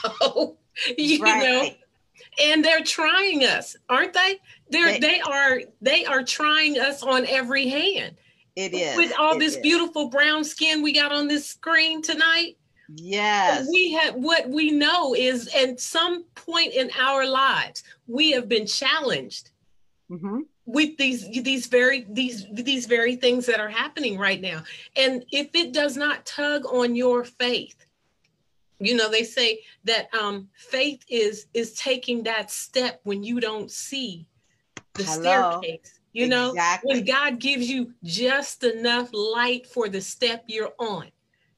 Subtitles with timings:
[0.98, 1.42] you right.
[1.42, 1.70] know,
[2.42, 4.38] and they're trying us, aren't they?
[4.70, 8.16] They're they, they are they are trying us on every hand.
[8.56, 9.62] It is with all this is.
[9.62, 12.56] beautiful brown skin we got on this screen tonight.
[12.94, 13.68] Yes.
[13.70, 18.66] We have what we know is at some point in our lives, we have been
[18.66, 19.50] challenged
[20.10, 20.40] mm-hmm.
[20.66, 24.62] with these these very these these very things that are happening right now.
[24.96, 27.86] And if it does not tug on your faith,
[28.86, 33.70] you know, they say that um faith is is taking that step when you don't
[33.70, 34.26] see
[34.94, 35.18] the Hello.
[35.20, 36.00] staircase.
[36.12, 36.90] You exactly.
[36.90, 41.10] know, when God gives you just enough light for the step you're on.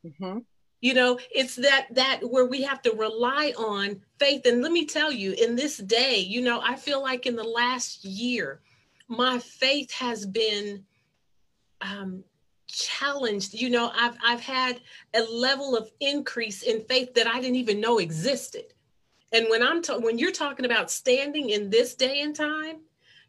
[0.07, 0.39] Mm-hmm
[0.85, 4.85] you know it's that that where we have to rely on faith and let me
[4.85, 8.61] tell you in this day you know i feel like in the last year
[9.09, 10.85] my faith has been
[11.81, 12.23] um
[12.75, 14.81] challenged you know i've i've had
[15.15, 18.75] a level of increase in faith that i didn't even know existed
[19.33, 22.81] and when i'm ta- when you're talking about standing in this day and time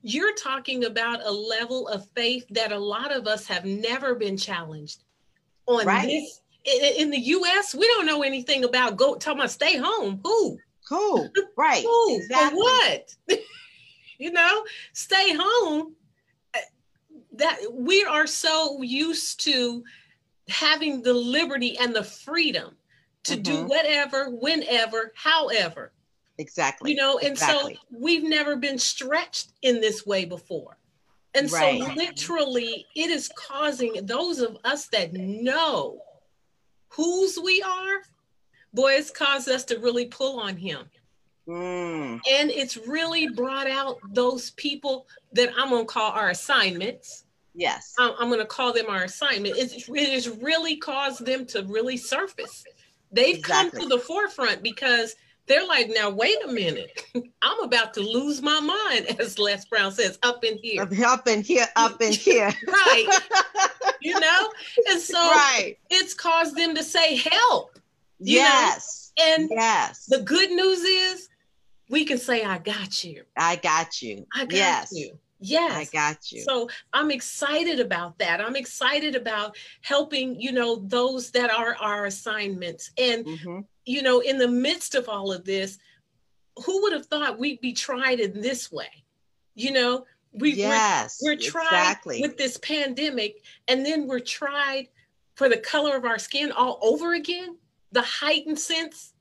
[0.02, 4.38] you're talking about a level of faith that a lot of us have never been
[4.38, 5.03] challenged
[5.67, 6.08] on right.
[6.08, 10.20] this in, in the U.S., we don't know anything about go talking about stay home.
[10.23, 10.58] Who?
[10.89, 11.30] Who?
[11.58, 11.83] Right.
[11.86, 12.17] Who?
[12.17, 12.50] Exactly.
[12.50, 13.16] For what?
[14.17, 15.95] you know, stay home.
[17.38, 19.83] That we are so used to
[20.47, 22.75] having the liberty and the freedom
[23.23, 23.42] to mm-hmm.
[23.42, 25.92] do whatever, whenever, however.
[26.38, 26.92] Exactly.
[26.92, 27.75] You know, and exactly.
[27.75, 30.77] so we've never been stretched in this way before.
[31.33, 31.81] And right.
[31.81, 35.99] so literally it is causing those of us that know
[36.89, 38.02] whose we are,
[38.73, 40.86] boy, it's caused us to really pull on him.
[41.47, 42.20] Mm.
[42.30, 47.25] And it's really brought out those people that I'm going to call our assignments.
[47.56, 47.94] Yes.
[47.98, 49.56] I'm, I'm going to call them our assignment.
[49.58, 52.64] It's, it has really caused them to really surface.
[53.11, 53.80] They've exactly.
[53.80, 55.16] come to the forefront because
[55.48, 57.06] they're like, now, wait a minute.
[57.42, 60.88] I'm about to lose my mind, as Les Brown says, up in here.
[61.06, 62.52] Up in here, up in here.
[62.67, 63.20] right.
[64.02, 64.52] you know?
[64.89, 65.77] And so right.
[65.89, 67.80] it's caused them to say, help.
[68.20, 69.14] yes.
[69.17, 69.26] Know?
[69.27, 70.05] And yes.
[70.08, 71.30] the good news is
[71.89, 73.23] we can say, I got you.
[73.37, 74.26] I got you.
[74.33, 74.92] I got yes.
[74.92, 75.17] you.
[75.40, 75.72] Yes.
[75.73, 76.42] I got you.
[76.42, 78.42] So I'm excited about that.
[78.42, 82.92] I'm excited about helping, you know, those that are our assignments.
[82.98, 83.60] And, mm-hmm.
[83.86, 85.78] you know, in the midst of all of this,
[86.66, 89.04] who would have thought we'd be tried in this way?
[89.56, 92.22] You know, we, yes, we're, we're tried exactly.
[92.22, 94.88] with this pandemic, and then we're tried
[95.36, 97.58] for the color of our skin all over again.
[97.92, 99.14] The heightened sense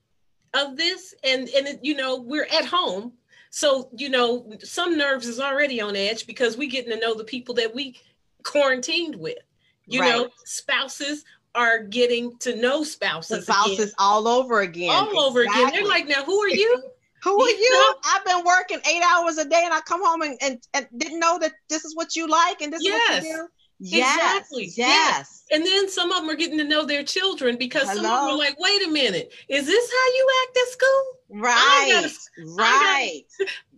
[0.53, 3.13] of this, and and it, you know, we're at home
[3.55, 7.23] so, you know, some nerves is already on edge because we getting to know the
[7.23, 7.97] people that we
[8.43, 9.37] quarantined with.
[9.85, 10.09] You right.
[10.09, 11.23] know, spouses
[11.55, 13.45] are getting to know spouses.
[13.45, 13.93] The spouses again.
[13.97, 14.89] all over again.
[14.89, 15.23] All exactly.
[15.23, 15.69] over again.
[15.71, 16.83] They're like, now who are you?
[17.23, 17.55] who are you?
[17.55, 17.95] you?
[18.03, 21.21] I've been working eight hours a day and I come home and, and, and didn't
[21.21, 23.09] know that this is what you like and this yes.
[23.09, 23.47] is what you do.
[23.79, 24.63] Yes, exactly.
[24.65, 24.75] Yes.
[24.75, 25.43] yes.
[25.53, 28.01] And then some of them are getting to know their children because Hello.
[28.01, 31.14] some of them are like, wait a minute, is this how you act at school?
[31.29, 31.53] Right.
[31.55, 32.13] I gotta,
[32.55, 33.23] right.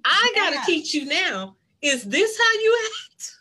[0.06, 0.66] I gotta, yes.
[0.66, 1.56] teach you now.
[1.82, 3.34] Is this how you act?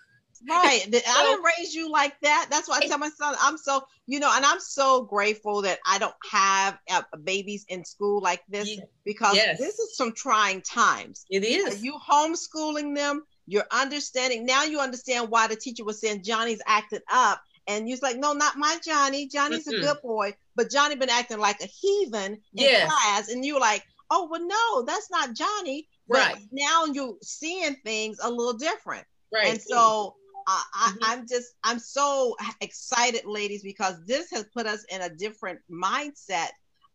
[0.48, 0.86] Right.
[0.86, 2.46] I didn't raise you like that.
[2.50, 5.80] That's why I tell my son, I'm so, you know, and I'm so grateful that
[5.86, 8.84] I don't have uh, babies in school like this yeah.
[9.04, 9.58] because yes.
[9.58, 11.24] this is some trying times.
[11.30, 11.74] It is.
[11.74, 13.24] Are you homeschooling them?
[13.46, 14.64] You're understanding now.
[14.64, 18.56] You understand why the teacher was saying Johnny's acting up, and you're like, no, not
[18.56, 19.28] my Johnny.
[19.28, 19.82] Johnny's mm-hmm.
[19.82, 22.90] a good boy, but Johnny been acting like a heathen in yes.
[22.90, 25.88] class, and you're like, oh, well, no, that's not Johnny.
[26.08, 29.48] Right but now you're seeing things a little different, right?
[29.48, 30.16] And so.
[30.48, 30.98] Uh, mm-hmm.
[31.02, 35.58] I, I'm just, I'm so excited, ladies, because this has put us in a different
[35.68, 36.50] mindset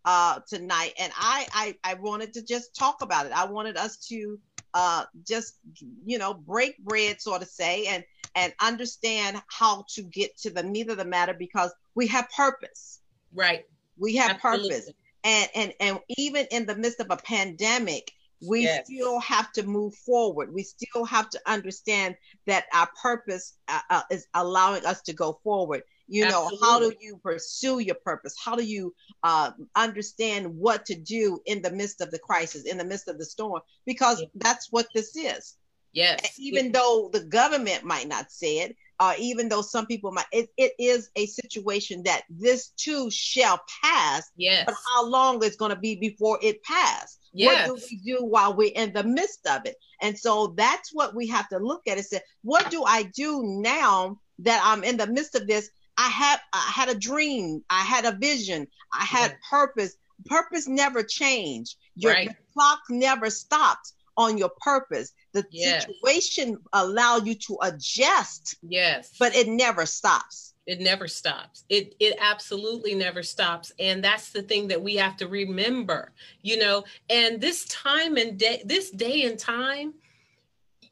[0.06, 0.94] uh, tonight.
[0.98, 3.34] And I, I, I wanted to just talk about it.
[3.34, 4.40] I wanted us to
[4.74, 5.58] uh, just
[6.06, 8.04] you know break bread so to say and
[8.36, 13.00] and understand how to get to the meat of the matter because we have purpose
[13.34, 13.66] right
[13.98, 14.70] we have Absolutely.
[14.70, 14.92] purpose
[15.24, 18.12] and and and even in the midst of a pandemic
[18.48, 18.86] we yes.
[18.86, 22.16] still have to move forward we still have to understand
[22.48, 26.94] that our purpose uh, uh, is allowing us to go forward you know how do
[27.00, 32.02] you pursue your purpose how do you uh, understand what to do in the midst
[32.02, 34.28] of the crisis in the midst of the storm because yeah.
[34.36, 35.56] that's what this is
[35.94, 36.72] yes even yeah.
[36.74, 40.74] though the government might not say it uh, even though some people might it, it
[40.78, 45.76] is a situation that this too shall pass yes but how long is going to
[45.76, 47.68] be before it passes yes.
[47.68, 51.16] what do we do while we're in the midst of it and so that's what
[51.16, 54.98] we have to look at and say what do i do now that i'm in
[54.98, 59.04] the midst of this I had I had a dream, I had a vision, I
[59.04, 59.38] had yeah.
[59.50, 61.76] purpose, purpose never changed.
[61.96, 62.26] Your, right.
[62.26, 65.14] your clock never stopped on your purpose.
[65.34, 65.86] The yes.
[65.86, 68.58] situation allow you to adjust.
[68.62, 69.16] Yes.
[69.20, 70.54] But it never stops.
[70.68, 71.66] It never stops.
[71.70, 73.72] It it absolutely never stops.
[73.80, 76.12] And that's the thing that we have to remember,
[76.44, 79.94] you know, and this time and day this day and time,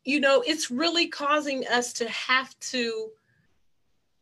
[0.03, 3.11] you know, it's really causing us to have to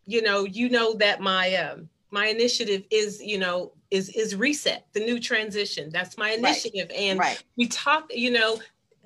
[0.06, 4.88] you know, you know that my um my initiative is, you know, is is reset,
[4.94, 5.90] the new transition.
[5.92, 6.90] That's my initiative.
[6.90, 7.00] Right.
[7.00, 7.44] And right.
[7.58, 8.60] we talk, you know,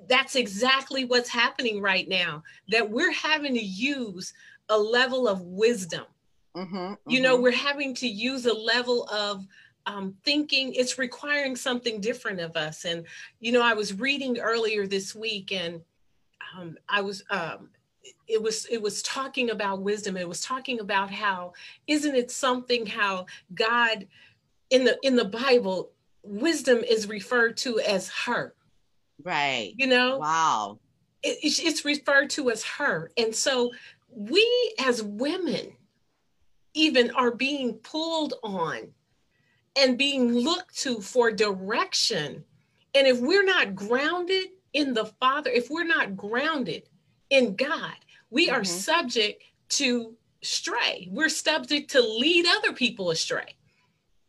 [0.08, 4.32] that's exactly what's happening right now that we're having to use
[4.68, 6.04] a level of wisdom
[6.56, 7.10] mm-hmm, mm-hmm.
[7.10, 7.44] you know mm-hmm.
[7.44, 9.46] we're having to use a level of
[9.86, 13.04] um, thinking it's requiring something different of us and
[13.40, 15.80] you know i was reading earlier this week and
[16.56, 17.68] um, i was um,
[18.28, 21.52] it was it was talking about wisdom it was talking about how
[21.86, 24.06] isn't it something how god
[24.70, 25.90] in the in the bible
[26.22, 28.54] wisdom is referred to as her
[29.22, 29.72] Right.
[29.76, 30.18] You know?
[30.18, 30.78] Wow.
[31.22, 33.10] It, it's referred to as her.
[33.16, 33.72] And so
[34.10, 35.72] we as women
[36.74, 38.92] even are being pulled on
[39.76, 42.44] and being looked to for direction.
[42.94, 46.88] And if we're not grounded in the Father, if we're not grounded
[47.30, 47.94] in God,
[48.30, 48.60] we mm-hmm.
[48.60, 51.08] are subject to stray.
[51.10, 53.54] We're subject to lead other people astray.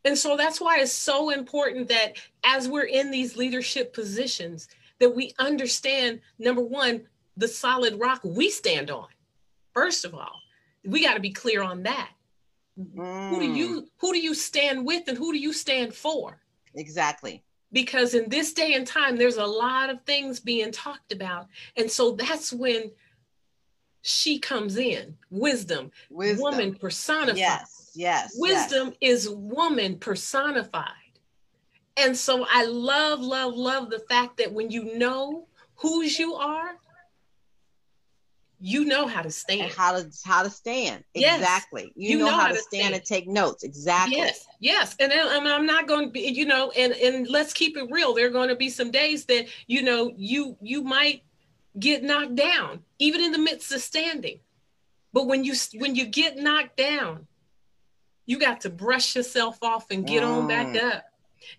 [0.05, 4.67] And so that's why it's so important that as we're in these leadership positions,
[4.99, 7.03] that we understand number one,
[7.37, 9.07] the solid rock we stand on.
[9.73, 10.39] First of all,
[10.85, 12.11] we got to be clear on that.
[12.79, 13.29] Mm.
[13.29, 16.39] Who do you who do you stand with and who do you stand for?
[16.75, 17.43] Exactly.
[17.71, 21.47] Because in this day and time, there's a lot of things being talked about.
[21.75, 22.91] And so that's when
[24.03, 26.41] she comes in wisdom, wisdom.
[26.41, 27.37] woman personified.
[27.37, 28.33] Yes, yes.
[28.35, 29.25] Wisdom yes.
[29.25, 30.89] is woman personified.
[31.95, 36.75] And so I love, love, love the fact that when you know whose you are,
[38.65, 39.63] you know how to stand.
[39.63, 41.03] And how to how to stand.
[41.13, 41.41] Yes.
[41.41, 41.91] Exactly.
[41.95, 43.65] You, you know, know, how, how to stand, stand, and take notes.
[43.65, 44.15] Exactly.
[44.15, 44.47] Yes.
[44.61, 44.95] Yes.
[45.01, 48.13] And, and I'm not going to be, you know, and and let's keep it real.
[48.13, 51.23] There are going to be some days that, you know, you you might
[51.77, 54.39] get knocked down, even in the midst of standing.
[55.11, 57.27] But when you when you get knocked down,
[58.25, 60.27] you got to brush yourself off and get mm.
[60.27, 60.83] on back mm.
[60.83, 61.03] up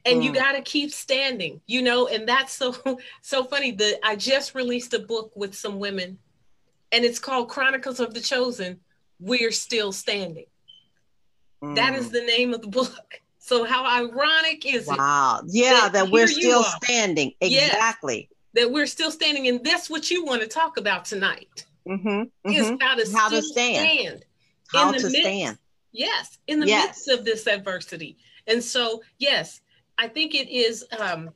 [0.04, 0.24] and mm.
[0.24, 2.74] you got to keep standing you know and that's so
[3.22, 6.18] so funny that i just released a book with some women
[6.92, 8.78] and it's called chronicles of the chosen
[9.20, 10.46] we're still standing
[11.62, 11.74] mm.
[11.74, 12.12] that is mm.
[12.12, 14.94] the name of the book so how ironic is wow.
[14.94, 19.62] it wow yeah that, that we're still standing exactly yes, that we're still standing and
[19.64, 22.50] that's what you want to talk about tonight mm-hmm, mm-hmm.
[22.50, 24.24] is how to, how to stand, stand
[24.68, 25.58] how to midst, stand
[25.94, 26.88] yes in the yes.
[26.88, 29.62] midst of this adversity and so yes
[29.96, 31.30] I think it is um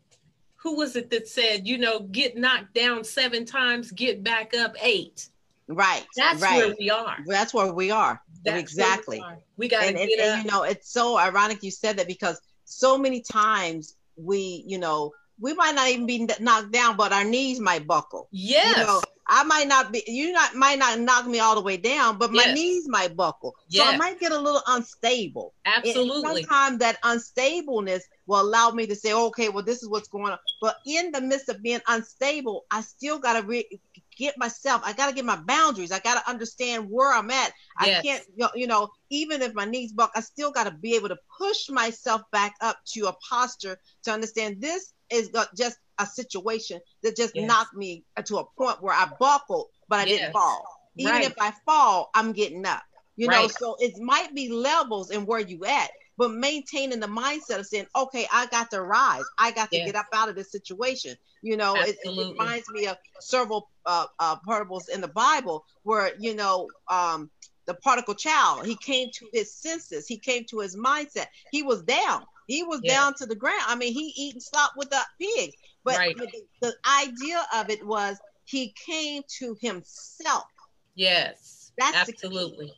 [0.59, 4.75] who was it that said, you know, get knocked down seven times, get back up
[4.83, 5.29] eight.
[5.69, 6.05] Right.
[6.17, 6.57] That's right.
[6.59, 7.19] where we are.
[7.27, 8.21] That's where we are.
[8.45, 9.19] That's exactly.
[9.19, 9.39] We, are.
[9.57, 12.41] we got to get and, and, you know, it's so ironic you said that because
[12.65, 17.25] so many times we, you know, we might not even be knocked down, but our
[17.25, 18.29] knees might buckle.
[18.33, 18.77] Yes.
[18.77, 21.77] You know, I might not be, you not might not knock me all the way
[21.77, 22.55] down, but my yes.
[22.55, 23.55] knees might buckle.
[23.69, 23.87] Yes.
[23.87, 25.53] So I might get a little unstable.
[25.67, 26.45] Absolutely.
[26.45, 30.39] sometimes that unstableness will allow me to say, okay, well, this is what's going on.
[30.63, 33.81] But in the midst of being unstable, I still got to re-
[34.17, 35.93] get myself, I got to get my boundaries.
[35.93, 37.53] I got to understand where I'm at.
[37.85, 38.01] Yes.
[38.01, 41.09] I can't, you know, even if my knees buck, I still got to be able
[41.09, 46.81] to push myself back up to a posture to understand this is just a situation
[47.03, 47.47] that just yes.
[47.47, 50.19] knocked me to a point where I buckled, but I yes.
[50.19, 50.65] didn't fall.
[50.97, 51.25] Even right.
[51.25, 52.83] if I fall, I'm getting up.
[53.17, 53.43] You right.
[53.43, 57.67] know, so it might be levels in where you at, but maintaining the mindset of
[57.67, 59.25] saying, okay, I got to rise.
[59.39, 59.87] I got to yes.
[59.87, 61.17] get up out of this situation.
[61.43, 66.13] You know, it, it, reminds me of several uh, uh, parables in the Bible where,
[66.19, 67.31] you know, um,
[67.67, 70.07] the prodigal child, he came to his senses.
[70.07, 71.27] He came to his mindset.
[71.53, 72.25] He was down.
[72.49, 73.63] He was down to the ground.
[73.67, 75.55] I mean, he eating slop with the pigs.
[75.85, 76.17] But right.
[76.17, 76.29] the,
[76.63, 80.47] the idea of it was he came to himself.
[80.95, 81.73] Yes.
[81.79, 82.73] That's absolutely.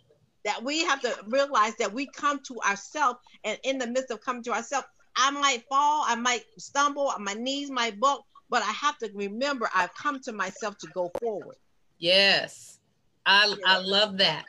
[0.45, 4.21] that we have to realize that we come to ourselves, and in the midst of
[4.21, 8.73] coming to ourselves, I might fall, I might stumble, my knees might buck, but I
[8.73, 11.57] have to remember I've come to myself to go forward.
[11.99, 12.81] Yes.
[13.25, 14.47] I I love that.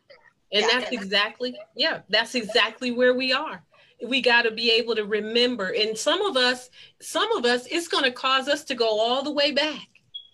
[0.51, 0.80] And yeah.
[0.80, 3.63] that's exactly, yeah, that's exactly where we are
[4.05, 5.74] we got to be able to remember.
[5.77, 6.70] And some of us
[7.01, 9.88] some of us it's going to cause us to go all the way back.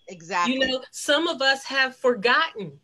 [0.08, 0.54] Exactly.
[0.54, 2.78] you know some of us have forgotten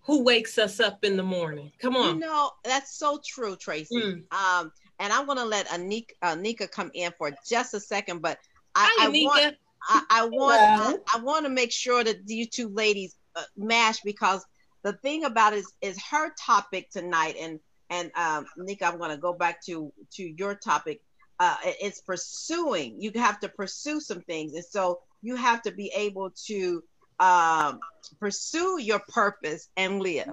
[0.00, 1.72] who wakes us up in the morning.
[1.80, 2.14] Come on.
[2.14, 3.96] you know that's so true tracy.
[3.96, 4.32] Mm.
[4.32, 8.38] um and I'm going to let Anika, Anika come in for just a second, but
[8.74, 9.56] I, Hi, I want
[9.88, 14.00] I, I want I, I, want to make sure that these two ladies uh, mash
[14.00, 14.44] because
[14.82, 19.10] the thing about it is, is her topic tonight, and and um, Nika, I'm going
[19.10, 21.00] to go back to to your topic.
[21.40, 23.00] Uh, it's pursuing.
[23.00, 26.82] You have to pursue some things, and so you have to be able to
[27.20, 27.80] um,
[28.18, 30.28] pursue your purpose and live.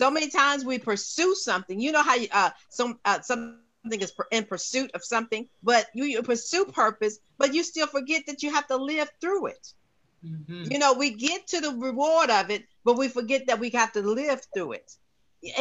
[0.00, 1.78] So many times we pursue something.
[1.80, 3.60] You know how you, uh, some uh, something
[4.00, 8.42] is in pursuit of something, but you, you pursue purpose, but you still forget that
[8.42, 9.72] you have to live through it.
[10.24, 10.70] Mm-hmm.
[10.70, 13.92] You know, we get to the reward of it, but we forget that we have
[13.92, 14.96] to live through it.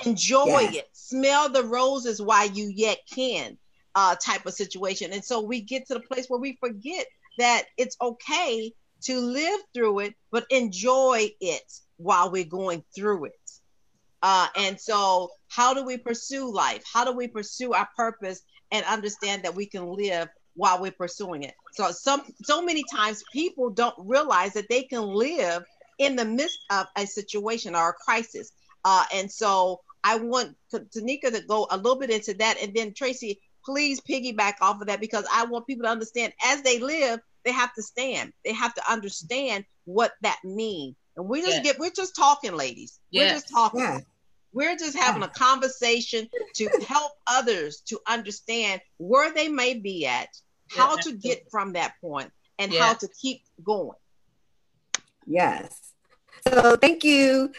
[0.06, 0.76] Enjoy yes.
[0.76, 0.90] it.
[0.94, 3.58] Smell the roses while you yet can,
[3.96, 5.12] uh, type of situation.
[5.12, 7.06] And so we get to the place where we forget
[7.38, 8.74] that it's okay
[9.04, 13.52] to live through it, but enjoy it while we're going through it.
[14.24, 16.84] Uh, and so, how do we pursue life?
[16.92, 21.44] How do we pursue our purpose and understand that we can live while we're pursuing
[21.44, 21.56] it?
[21.74, 25.64] So, some so many times people don't realize that they can live
[25.98, 28.52] in the midst of a situation or a crisis.
[28.84, 32.94] Uh, and so, I want Tanika to go a little bit into that, and then
[32.94, 37.20] Tracy, please piggyback off of that because I want people to understand as they live,
[37.44, 38.34] they have to stand.
[38.44, 40.96] They have to understand what that means.
[41.18, 41.64] And we just yes.
[41.64, 43.00] get we're just talking, ladies.
[43.10, 43.30] Yes.
[43.30, 43.80] We're just talking.
[43.82, 44.04] Yes.
[44.54, 50.30] We're just having a conversation to help others to understand where they may be at,
[50.70, 53.98] how yeah, to get from that point, and how to keep going.
[55.26, 55.94] Yes.
[56.48, 57.52] So thank you,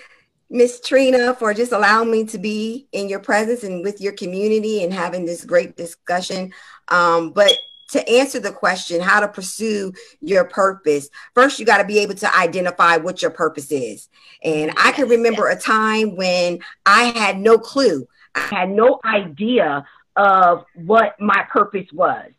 [0.52, 4.84] Miss Trina, for just allowing me to be in your presence and with your community
[4.84, 6.52] and having this great discussion.
[6.88, 7.56] Um, but
[7.92, 12.14] to answer the question how to pursue your purpose first you got to be able
[12.14, 14.08] to identify what your purpose is.
[14.42, 18.06] And i can remember a time when i had no clue.
[18.34, 19.84] I had no idea
[20.16, 22.30] of what my purpose was.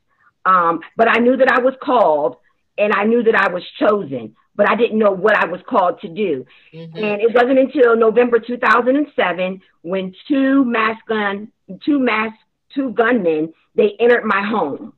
[0.45, 2.37] Um, but i knew that i was called
[2.77, 5.99] and i knew that i was chosen but i didn't know what i was called
[6.01, 6.97] to do mm-hmm.
[6.97, 11.51] and it wasn't until november 2007 when two mass gun
[11.85, 12.31] two mass
[12.73, 14.93] two gunmen they entered my home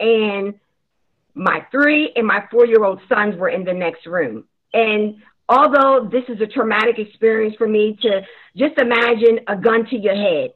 [0.00, 0.54] and
[1.36, 4.44] my three and my four year old sons were in the next room.
[4.72, 5.16] And
[5.48, 8.22] although this is a traumatic experience for me to
[8.56, 10.54] just imagine a gun to your head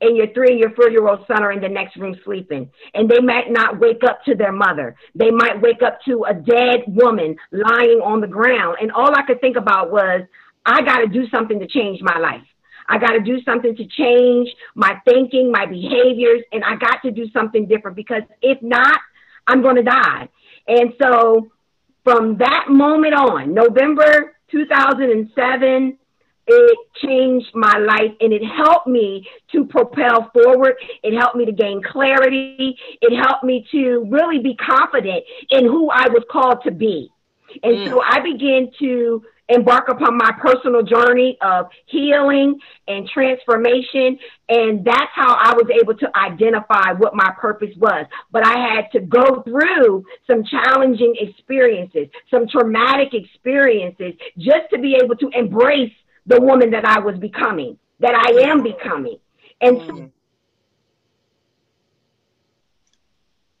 [0.00, 2.70] and your three and your four year old son are in the next room sleeping
[2.94, 4.96] and they might not wake up to their mother.
[5.14, 8.76] They might wake up to a dead woman lying on the ground.
[8.80, 10.22] And all I could think about was,
[10.66, 12.42] I got to do something to change my life.
[12.88, 17.10] I got to do something to change my thinking, my behaviors, and I got to
[17.10, 19.00] do something different because if not,
[19.46, 20.28] I'm going to die.
[20.66, 21.50] And so
[22.04, 25.98] from that moment on, November 2007,
[26.46, 30.74] it changed my life and it helped me to propel forward.
[31.02, 32.76] It helped me to gain clarity.
[33.00, 37.10] It helped me to really be confident in who I was called to be.
[37.62, 37.88] And mm.
[37.88, 44.18] so I began to embark upon my personal journey of healing and transformation.
[44.48, 48.06] And that's how I was able to identify what my purpose was.
[48.30, 54.96] But I had to go through some challenging experiences, some traumatic experiences, just to be
[55.02, 55.92] able to embrace
[56.30, 59.18] the woman that I was becoming, that I am becoming.
[59.60, 60.06] And mm-hmm.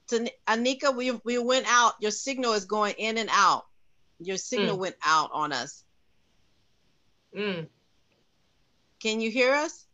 [0.06, 1.94] so, Anika, we, we went out.
[2.00, 3.66] Your signal is going in and out.
[4.20, 4.80] Your signal mm.
[4.80, 5.82] went out on us.
[7.36, 7.66] Mm.
[9.00, 9.86] Can you hear us?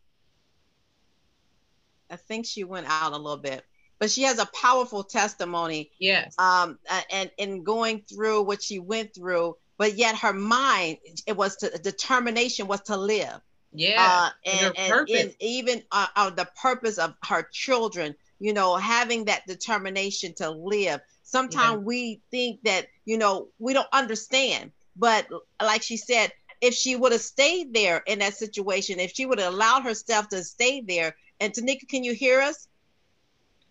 [2.11, 3.65] I think she went out a little bit,
[3.99, 5.91] but she has a powerful testimony.
[5.99, 6.35] Yes.
[6.39, 6.79] Um,
[7.11, 11.71] and in going through what she went through, but yet her mind, it was to
[11.79, 13.41] determination was to live.
[13.73, 13.97] Yeah.
[13.99, 19.27] Uh, and, and, and, even uh, uh, the purpose of her children, you know, having
[19.27, 21.01] that determination to live.
[21.23, 21.85] Sometimes yeah.
[21.85, 24.73] we think that you know, we don't understand.
[24.97, 25.27] But
[25.63, 29.39] like she said, if she would have stayed there in that situation, if she would
[29.39, 32.69] have allowed herself to stay there, and Tanika, can you hear us?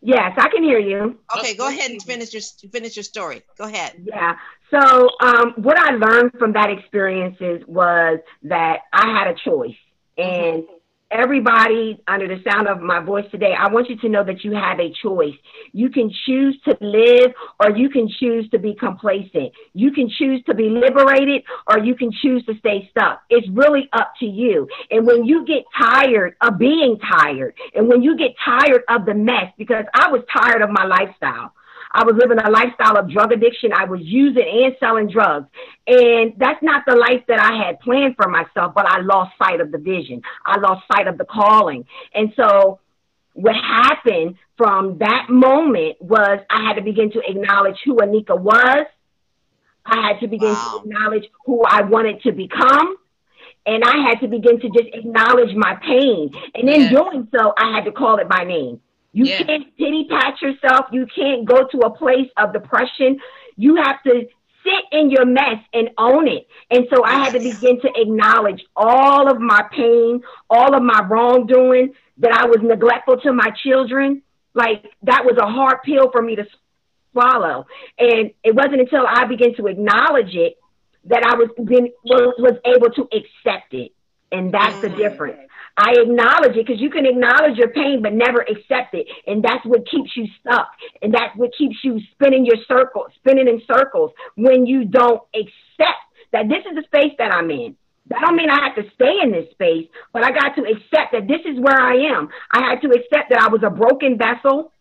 [0.06, 1.18] Yes, I can hear you.
[1.36, 3.42] Okay, go ahead and finish your finish your story.
[3.58, 3.94] Go ahead.
[4.04, 4.36] Yeah.
[4.70, 9.76] So, um, what I learned from that experiences was that I had a choice,
[10.18, 14.24] and mm-hmm everybody under the sound of my voice today, I want you to know
[14.24, 15.36] that you have a choice.
[15.72, 19.52] You can choose to live or you can choose to be complacent.
[19.74, 23.22] You can choose to be liberated or you can choose to stay stuck.
[23.30, 24.68] It's really up to you.
[24.92, 29.14] And when you get tired of being tired and when you get tired of the
[29.14, 31.54] mess, because I was tired of my lifestyle.
[31.96, 33.72] I was living a lifestyle of drug addiction.
[33.74, 35.48] I was using and selling drugs.
[35.88, 39.62] And that's not the life that I had planned for myself, but I lost sight
[39.62, 40.22] of the vision.
[40.46, 41.86] I lost sight of the calling.
[42.14, 42.82] And so
[43.32, 48.88] what happened from that moment was I had to begin to acknowledge who Anika was.
[49.86, 50.82] I had to begin wow.
[50.84, 52.98] to acknowledge who I wanted to become.
[53.66, 56.32] And I had to begin to just acknowledge my pain.
[56.54, 56.92] And in yes.
[56.92, 58.82] doing so, I had to call it by name.
[59.16, 59.44] You yes.
[59.44, 60.88] can't pity pat yourself.
[60.92, 63.18] You can't go to a place of depression.
[63.56, 64.28] You have to
[64.62, 66.48] sit in your mess and own it.
[66.70, 71.02] And so I had to begin to acknowledge all of my pain, all of my
[71.10, 74.22] wrongdoing, that I was neglectful to my children.
[74.54, 76.46] Like that was a hard pill for me to
[77.14, 77.68] swallow.
[77.98, 80.58] And it wasn't until I began to acknowledge it
[81.06, 83.94] that I was been, was able to accept it.
[84.30, 84.98] And that's the mm.
[84.98, 85.40] difference.
[85.78, 89.08] I acknowledge it because you can acknowledge your pain but never accept it.
[89.28, 90.70] And that's what keeps you stuck.
[91.02, 96.00] And that's what keeps you spinning your circle, spinning in circles when you don't accept
[96.32, 97.76] that this is the space that I'm in.
[98.08, 101.12] That don't mean I have to stay in this space, but I got to accept
[101.12, 102.30] that this is where I am.
[102.52, 104.72] I had to accept that I was a broken vessel.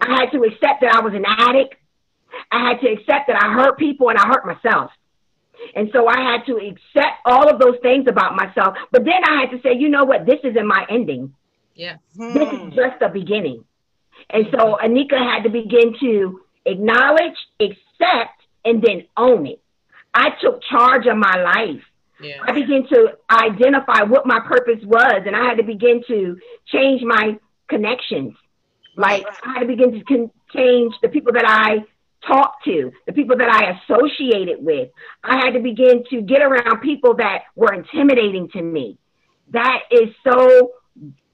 [0.00, 1.74] I had to accept that I was an addict.
[2.52, 4.92] I had to accept that I hurt people and I hurt myself.
[5.74, 8.76] And so I had to accept all of those things about myself.
[8.90, 10.26] But then I had to say, you know what?
[10.26, 11.34] This isn't my ending.
[11.74, 11.96] Yeah.
[12.14, 12.68] This is hmm.
[12.70, 13.64] just the beginning.
[14.28, 19.60] And so Anika had to begin to acknowledge, accept, and then own it.
[20.12, 21.82] I took charge of my life.
[22.22, 22.36] Yeah.
[22.46, 27.02] I began to identify what my purpose was, and I had to begin to change
[27.02, 27.38] my
[27.68, 28.34] connections.
[28.96, 31.84] Like I had to begin to con- change the people that I
[32.26, 34.90] talked to, the people that I associated with.
[35.24, 38.98] I had to begin to get around people that were intimidating to me.
[39.52, 40.72] That is so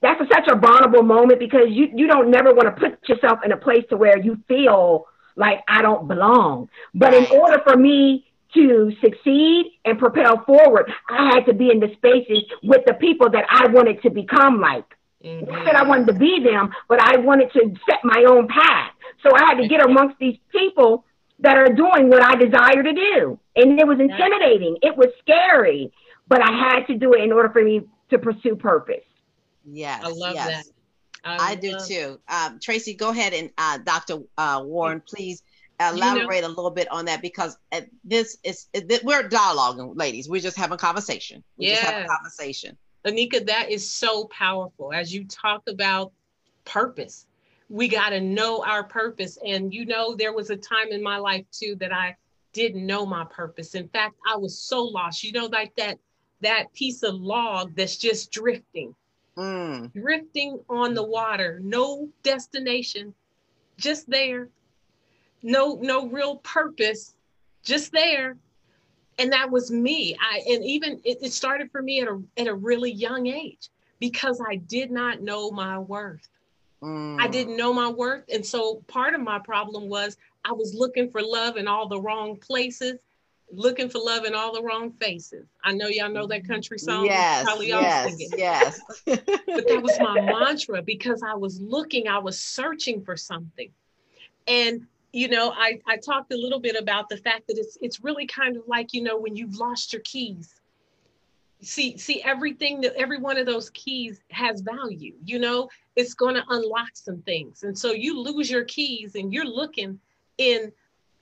[0.01, 3.39] that's a, such a vulnerable moment because you you don't never want to put yourself
[3.43, 6.69] in a place to where you feel like I don't belong.
[6.93, 11.79] But in order for me to succeed and propel forward, I had to be in
[11.79, 14.85] the spaces with the people that I wanted to become like.
[15.23, 15.51] Mm-hmm.
[15.51, 18.91] Not that I wanted to be them, but I wanted to set my own path.
[19.23, 21.05] So I had to get amongst these people
[21.39, 23.39] that are doing what I desire to do.
[23.55, 24.77] And it was intimidating.
[24.81, 25.91] It was scary,
[26.27, 29.03] but I had to do it in order for me to pursue purpose.
[29.65, 30.01] Yes.
[30.03, 30.47] I love yes.
[30.47, 30.65] that.
[31.23, 32.19] I, I do too.
[32.29, 34.19] Um, Tracy, go ahead and uh, Dr.
[34.37, 35.43] Uh, Warren, please
[35.79, 38.67] elaborate you know, a little bit on that because uh, this is
[39.03, 40.29] we're dialoguing, ladies.
[40.29, 41.43] We're just having conversation.
[41.57, 41.75] We yeah.
[41.75, 42.77] just having conversation.
[43.07, 44.93] Anika, that is so powerful.
[44.93, 46.11] As you talk about
[46.65, 47.25] purpose,
[47.69, 49.37] we got to know our purpose.
[49.45, 52.15] And you know, there was a time in my life too that I
[52.53, 53.75] didn't know my purpose.
[53.75, 55.23] In fact, I was so lost.
[55.23, 55.97] You know, like that
[56.41, 58.95] that piece of log that's just drifting,
[59.37, 59.91] mm.
[59.93, 63.13] drifting on the water, no destination,
[63.77, 64.49] just there,
[65.43, 67.15] no no real purpose,
[67.63, 68.37] just there.
[69.17, 70.15] And that was me.
[70.21, 73.69] I and even it, it started for me at a at a really young age
[73.99, 76.27] because I did not know my worth.
[76.81, 77.19] Mm.
[77.19, 78.25] I didn't know my worth.
[78.31, 81.99] And so part of my problem was I was looking for love in all the
[81.99, 82.99] wrong places,
[83.51, 85.47] looking for love in all the wrong faces.
[85.63, 87.05] I know y'all know that country song.
[87.05, 88.79] Yes, probably yes, yes.
[89.05, 93.69] but that was my mantra because I was looking, I was searching for something.
[94.47, 98.03] And you know, I, I talked a little bit about the fact that it's it's
[98.03, 100.53] really kind of like, you know, when you've lost your keys.
[101.61, 105.69] See see everything that every one of those keys has value you know?
[105.95, 107.63] It's going to unlock some things.
[107.63, 109.99] And so you lose your keys and you're looking
[110.37, 110.71] in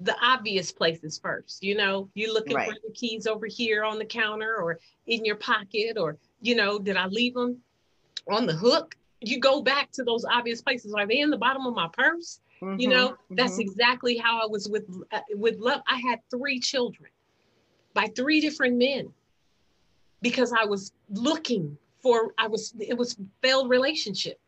[0.02, 2.10] the obvious places first you know?
[2.16, 2.68] You're looking right.
[2.68, 6.80] for the keys over here on the counter or in your pocket or you know
[6.80, 7.62] did i leave them
[8.30, 8.96] on the hook?
[9.22, 10.94] You go back to those obvious places.
[10.94, 13.36] Are they in the bottom of my purse mm-hmm, you know mm-hmm.
[13.36, 17.10] that's exactly how i was with uh, with love i had three children
[17.96, 19.12] by three different men
[20.22, 24.40] because I was looking for I was it was failed relationship.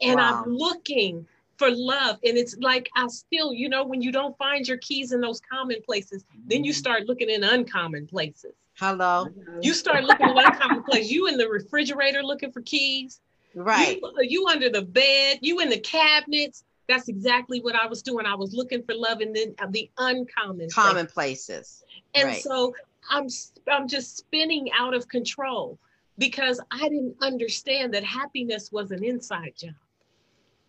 [0.00, 0.44] And wow.
[0.44, 2.18] I'm looking for love.
[2.24, 5.40] And it's like I still, you know, when you don't find your keys in those
[5.40, 8.54] common places, then you start looking in uncommon places.
[8.74, 9.26] Hello.
[9.60, 11.10] You start looking in uncommon places.
[11.10, 13.20] You in the refrigerator looking for keys.
[13.56, 13.98] Right.
[14.00, 16.62] You, you under the bed, you in the cabinets.
[16.88, 18.26] That's exactly what I was doing.
[18.26, 21.12] I was looking for love in the, the uncommon common places.
[21.12, 21.84] places.
[22.14, 22.42] And right.
[22.42, 22.74] so
[23.10, 23.28] I'm
[23.70, 25.78] I'm just spinning out of control
[26.16, 29.74] because I didn't understand that happiness was an inside job.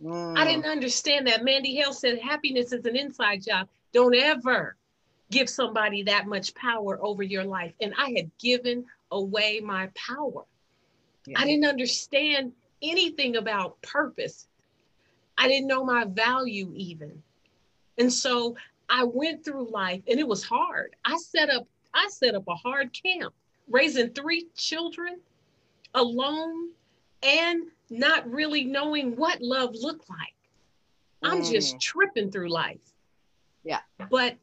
[0.03, 0.38] Mm.
[0.38, 1.43] I didn't understand that.
[1.43, 3.67] Mandy Hale said happiness is an inside job.
[3.93, 4.75] Don't ever
[5.32, 7.73] give somebody that much power over your life.
[7.82, 10.43] And I had given away my power.
[11.25, 11.39] Yeah.
[11.39, 14.47] I didn't understand anything about purpose.
[15.39, 17.23] I didn't know my value even.
[17.97, 18.56] And so
[18.89, 20.95] I went through life and it was hard.
[21.06, 23.34] I set up I set up a hard camp,
[23.69, 25.19] raising three children
[25.95, 26.69] alone
[27.23, 30.36] and not really knowing what love looked like.
[31.23, 31.52] I'm mm.
[31.52, 32.78] just tripping through life.
[33.63, 33.80] Yeah.
[34.10, 34.36] But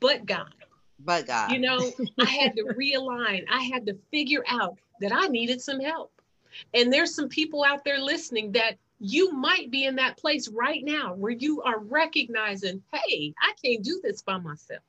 [0.00, 0.54] but God.
[1.00, 1.50] But God.
[1.52, 3.44] You know, I had to realign.
[3.50, 6.12] I had to figure out that I needed some help.
[6.72, 10.82] And there's some people out there listening that you might be in that place right
[10.84, 14.82] now where you are recognizing, hey, I can't do this by myself.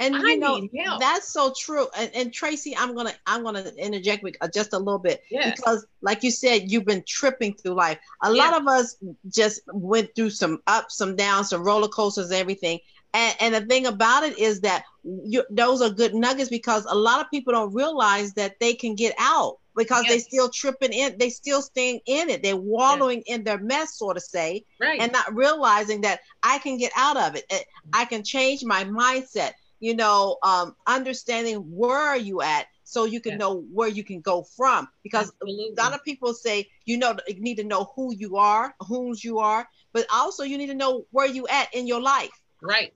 [0.00, 1.88] And I you know that's so true.
[1.96, 5.58] And, and, Tracy, I'm gonna I'm gonna interject with uh, just a little bit yes.
[5.58, 7.98] because, like you said, you've been tripping through life.
[8.22, 8.96] A lot of us
[9.28, 12.78] just went through some ups, some downs, some roller coasters, everything.
[13.14, 16.94] And, and the thing about it is that you, those are good nuggets because a
[16.94, 20.12] lot of people don't realize that they can get out because yes.
[20.12, 22.42] they still tripping in, they still staying in it.
[22.42, 23.38] They're wallowing yes.
[23.38, 25.00] in their mess, so to say, right.
[25.00, 27.64] and not realizing that I can get out of it.
[27.92, 29.52] I can change my mindset.
[29.80, 33.38] You know, um, understanding where are you at so you can yes.
[33.38, 34.88] know where you can go from.
[35.04, 35.74] Because Absolutely.
[35.78, 39.22] a lot of people say you know you need to know who you are, whose
[39.22, 42.32] you are, but also you need to know where you at in your life.
[42.60, 42.92] Right.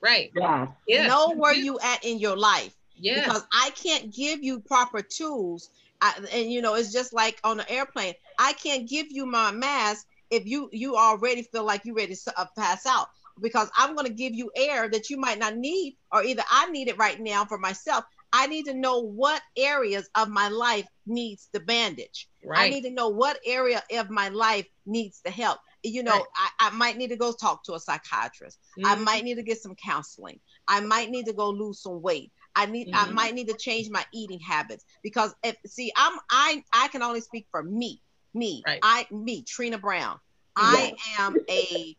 [0.00, 0.30] Right.
[0.36, 0.68] Yeah.
[0.86, 1.08] yeah.
[1.08, 2.74] Know where you at in your life.
[2.94, 3.24] Yeah.
[3.24, 5.70] Because I can't give you proper tools.
[6.00, 8.14] I, and you know, it's just like on an airplane.
[8.38, 12.40] I can't give you my mask if you you already feel like you're ready to
[12.40, 13.08] uh, pass out
[13.40, 16.70] because I'm going to give you air that you might not need, or either I
[16.70, 18.04] need it right now for myself.
[18.32, 22.28] I need to know what areas of my life needs the bandage.
[22.44, 22.60] Right.
[22.60, 26.24] I need to know what area of my life needs the help you know, right.
[26.60, 28.58] I, I might need to go talk to a psychiatrist.
[28.78, 28.86] Mm-hmm.
[28.86, 30.40] I might need to get some counseling.
[30.68, 32.32] I might need to go lose some weight.
[32.54, 33.10] I need mm-hmm.
[33.10, 37.02] I might need to change my eating habits because if see I'm I I can
[37.02, 38.00] only speak for me.
[38.32, 38.62] Me.
[38.64, 38.78] Right.
[38.82, 40.18] I me, Trina Brown.
[40.56, 41.96] I am a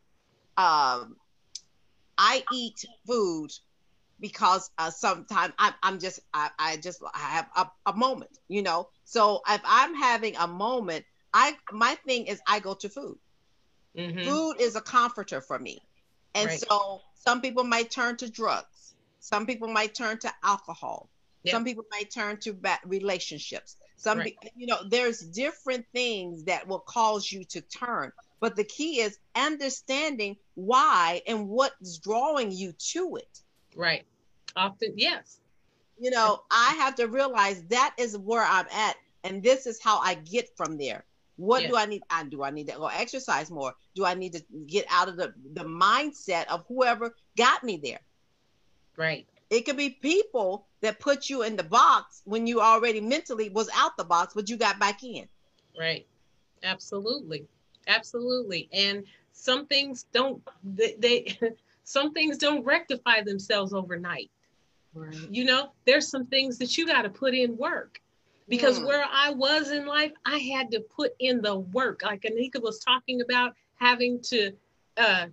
[0.57, 1.15] um
[2.17, 3.51] I eat food
[4.19, 8.61] because uh, sometimes I'm, I'm just I, I just I have a, a moment, you
[8.61, 8.89] know.
[9.03, 13.17] So if I'm having a moment, I my thing is I go to food.
[13.97, 14.29] Mm-hmm.
[14.29, 15.81] Food is a comforter for me.
[16.33, 16.59] And right.
[16.59, 18.70] so some people might turn to drugs.
[19.21, 21.09] Some people might turn to alcohol.
[21.43, 21.53] Yep.
[21.53, 23.77] Some people might turn to bad relationships.
[23.95, 24.35] Some, right.
[24.55, 28.11] you know, there's different things that will cause you to turn.
[28.39, 33.41] But the key is understanding why and what's drawing you to it.
[33.75, 34.03] Right.
[34.55, 35.39] Often, yes.
[35.99, 39.99] You know, I have to realize that is where I'm at, and this is how
[39.99, 41.05] I get from there.
[41.35, 42.03] What do I need?
[42.09, 43.73] I do I need to go exercise more?
[43.95, 47.99] Do I need to get out of the the mindset of whoever got me there?
[48.97, 49.25] Right.
[49.49, 53.69] It could be people that put you in the box when you already mentally was
[53.75, 55.27] out the box, but you got back in.
[55.77, 56.05] Right.
[56.63, 57.45] Absolutely.
[57.87, 58.69] Absolutely.
[58.71, 61.39] And some things don't they, they
[61.83, 64.29] some things don't rectify themselves overnight.
[64.93, 65.15] Right.
[65.29, 68.01] You know, there's some things that you got to put in work
[68.51, 68.87] because mm.
[68.87, 72.01] where I was in life, I had to put in the work.
[72.03, 74.51] Like Anika was talking about having to,
[74.97, 75.27] uh,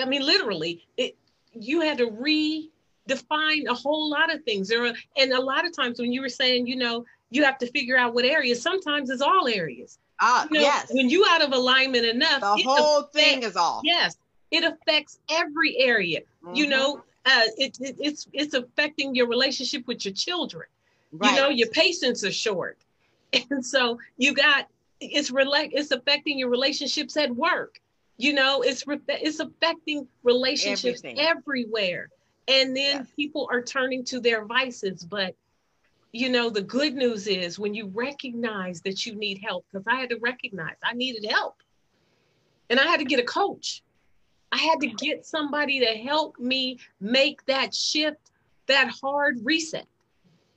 [0.00, 1.16] I mean, literally, it
[1.54, 4.68] you had to redefine a whole lot of things.
[4.68, 7.58] There are, and a lot of times when you were saying, you know, you have
[7.58, 8.60] to figure out what areas.
[8.60, 9.98] Sometimes it's all areas.
[10.20, 10.90] Ah, you know, yes.
[10.92, 13.80] When you out of alignment enough, the whole affects, thing is off.
[13.84, 14.16] Yes,
[14.50, 16.20] it affects every area.
[16.44, 16.54] Mm-hmm.
[16.54, 20.66] You know, uh, it, it, it's it's affecting your relationship with your children.
[21.12, 21.30] Right.
[21.30, 22.78] You know, your patience are short.
[23.50, 24.68] And so you got
[25.00, 27.80] it's rela- it's affecting your relationships at work.
[28.18, 31.18] You know, it's re- it's affecting relationships Everything.
[31.18, 32.08] everywhere.
[32.48, 33.06] And then yes.
[33.16, 35.34] people are turning to their vices, but
[36.12, 39.96] you know, the good news is when you recognize that you need help, because I
[39.96, 41.56] had to recognize I needed help.
[42.68, 43.82] And I had to get a coach.
[44.50, 48.30] I had to get somebody to help me make that shift,
[48.66, 49.86] that hard reset.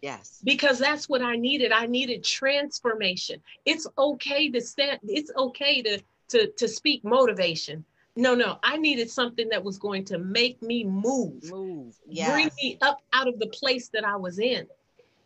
[0.01, 0.41] Yes.
[0.43, 1.71] Because that's what I needed.
[1.71, 3.41] I needed transformation.
[3.63, 7.85] It's okay to stand, it's okay to to to speak motivation.
[8.17, 11.51] No, no, I needed something that was going to make me move.
[11.51, 11.97] Move.
[12.07, 12.31] Yes.
[12.31, 14.65] Bring me up out of the place that I was in.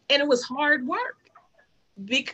[0.10, 1.18] And it was hard work.
[2.06, 2.28] Be-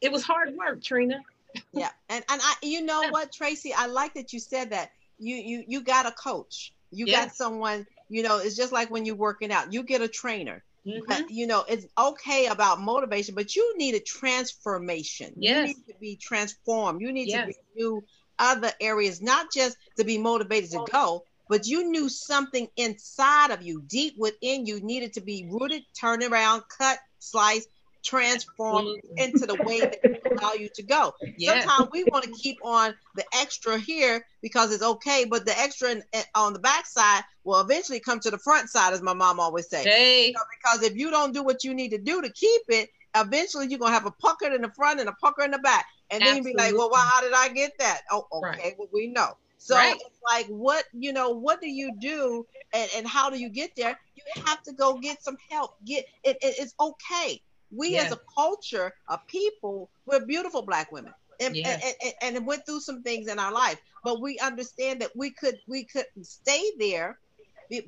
[0.00, 1.20] it was hard work, Trina.
[1.72, 1.90] yeah.
[2.08, 4.92] And and I you know what, Tracy, I like that you said that.
[5.18, 6.72] You you you got a coach.
[6.90, 9.72] You got someone, you know, it's just like when you're working out.
[9.72, 11.24] You get a trainer Mm-hmm.
[11.30, 15.32] you know, it's okay about motivation, but you need a transformation.
[15.36, 15.68] Yes.
[15.68, 17.00] You need to be transformed.
[17.00, 17.48] You need yes.
[17.48, 18.04] to do
[18.38, 23.62] other areas, not just to be motivated to go, but you knew something inside of
[23.62, 27.66] you, deep within you, needed to be rooted, turn around, cut, slice,
[28.04, 28.86] transform
[29.16, 29.98] into the way that
[30.30, 31.14] allow you to go.
[31.38, 35.90] Sometimes we want to keep on the extra here because it's okay, but the extra
[35.90, 39.40] in, in, on the backside will eventually come to the front side, as my mom
[39.40, 39.82] always say.
[39.82, 40.34] Hey.
[40.58, 43.78] Because if you don't do what you need to do to keep it, eventually you're
[43.78, 45.86] gonna have a pucker in the front and a pucker in the back.
[46.10, 48.02] And then you'd be like, well, well, how did I get that?
[48.10, 48.74] Oh, okay, right.
[48.78, 49.36] well, we know.
[49.58, 49.94] So right.
[49.94, 53.74] it's like, what, you know, what do you do and, and how do you get
[53.76, 53.98] there?
[54.14, 55.76] You have to go get some help.
[55.86, 57.40] Get it, it it's okay.
[57.74, 61.12] We as a culture, a people, we're beautiful black women.
[61.40, 61.80] And, yeah.
[61.84, 65.30] and, and, and went through some things in our life, but we understand that we
[65.30, 67.18] could we couldn't stay there,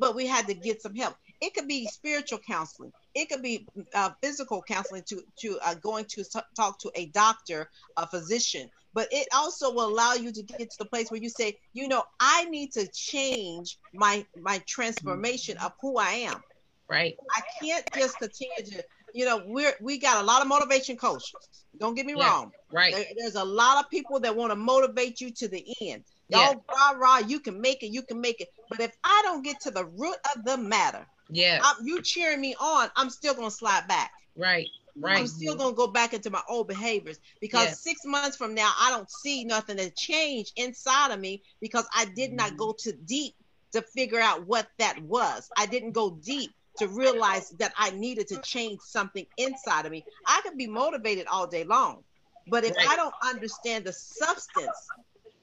[0.00, 1.14] but we had to get some help.
[1.40, 2.92] It could be spiritual counseling.
[3.14, 6.24] It could be uh, physical counseling to to uh, going to
[6.56, 8.68] talk to a doctor, a physician.
[8.94, 11.86] But it also will allow you to get to the place where you say, you
[11.86, 16.42] know, I need to change my my transformation of who I am.
[16.88, 17.16] Right.
[17.30, 21.32] I can't just continue to, you know, we're we got a lot of motivation coaches.
[21.78, 22.52] Don't get me yeah, wrong.
[22.72, 22.94] Right.
[22.94, 26.04] There, there's a lot of people that want to motivate you to the end.
[26.28, 26.92] Y'all yeah.
[26.92, 28.48] rah rah, you can make it, you can make it.
[28.68, 31.60] But if I don't get to the root of the matter, yeah.
[31.62, 34.12] I'm, you cheering me on, I'm still gonna slide back.
[34.36, 34.68] Right.
[34.98, 35.20] Right.
[35.20, 37.72] I'm still gonna go back into my old behaviors because yeah.
[37.72, 42.06] six months from now I don't see nothing to change inside of me because I
[42.16, 42.56] did not mm-hmm.
[42.56, 43.34] go too deep
[43.72, 45.50] to figure out what that was.
[45.56, 50.04] I didn't go deep to realize that I needed to change something inside of me.
[50.26, 52.04] I could be motivated all day long,
[52.48, 52.76] but if.
[52.88, 54.88] I don't understand the substance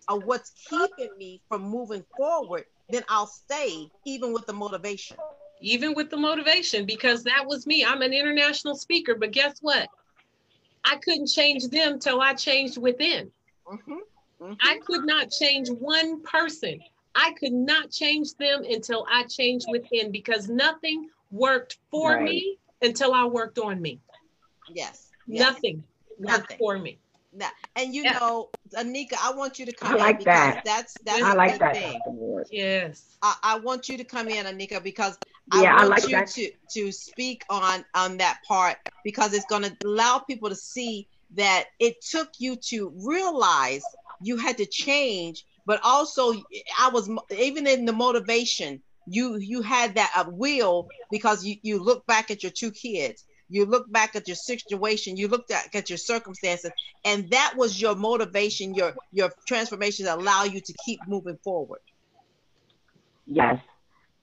[0.08, 5.17] of what's keeping me from moving forward, then I'll stay even with the motivation
[5.63, 7.86] even with the motivation, because that was me.
[7.86, 9.88] I'm an international speaker, but guess what?
[10.84, 13.32] I couldn't change them till I changed within.
[13.65, 13.93] Mm-hmm.
[14.41, 14.54] Mm-hmm.
[14.62, 16.82] I could not change one person.
[17.15, 22.24] I could not change them until I changed within because nothing worked for right.
[22.24, 24.00] me until I worked on me.
[24.69, 25.10] Yes.
[25.28, 25.84] Nothing
[26.19, 26.38] yes.
[26.38, 27.00] worked for me.
[27.36, 28.19] Now, and you yeah.
[28.19, 30.65] know, Anika, I want you to come I like in because that.
[30.65, 31.76] that's that's I like that.
[31.76, 32.43] Thing.
[32.52, 33.17] Yes.
[33.24, 35.17] I, I, want you to come in, Anika, because
[35.56, 36.28] yeah, I want I like you that.
[36.28, 41.08] to to speak on on that part because it's going to allow people to see
[41.34, 43.84] that it took you to realize
[44.22, 46.34] you had to change, but also
[46.80, 51.80] I was even in the motivation you you had that uh, will because you you
[51.82, 53.26] look back at your two kids.
[53.50, 55.18] You look back at your situation.
[55.18, 56.72] You looked at, at your circumstances.
[57.06, 61.82] And that was your motivation your your transformation that allow you to keep moving forward.
[63.26, 63.60] Yes.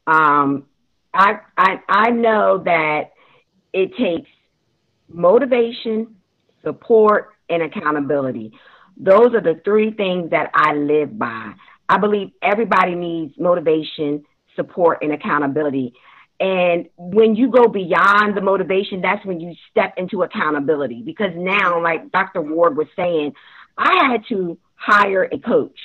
[0.07, 0.67] Um
[1.13, 3.11] i i i know that
[3.73, 4.29] it takes
[5.09, 6.17] motivation
[6.63, 8.53] support and accountability.
[8.97, 11.55] Those are the three things that i live by.
[11.89, 14.25] I believe everybody needs motivation
[14.61, 15.95] support and accountability
[16.41, 21.03] and when you go beyond the motivation, that's when you step into accountability.
[21.05, 22.41] Because now, like Dr.
[22.41, 23.35] Ward was saying,
[23.77, 25.79] I had to hire a coach.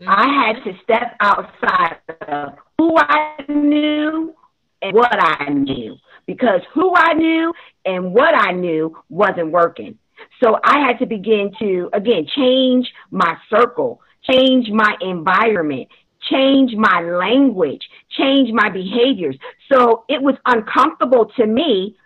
[0.00, 0.10] Mm-hmm.
[0.10, 1.96] I had to step outside
[2.28, 4.34] of who I knew
[4.82, 5.96] and what I knew.
[6.26, 7.52] Because who I knew
[7.86, 9.98] and what I knew wasn't working.
[10.44, 15.88] So I had to begin to, again, change my circle, change my environment,
[16.30, 19.36] change my language, change my behaviors.
[19.70, 21.96] So it was uncomfortable to me,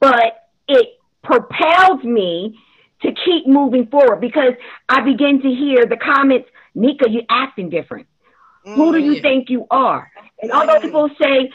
[0.00, 2.58] but it propelled me
[3.02, 4.52] to keep moving forward because
[4.88, 8.06] I began to hear the comments, Nika, you're acting different.
[8.66, 8.74] Mm.
[8.74, 9.22] Who do you mm.
[9.22, 10.10] think you are?
[10.42, 11.50] And although people say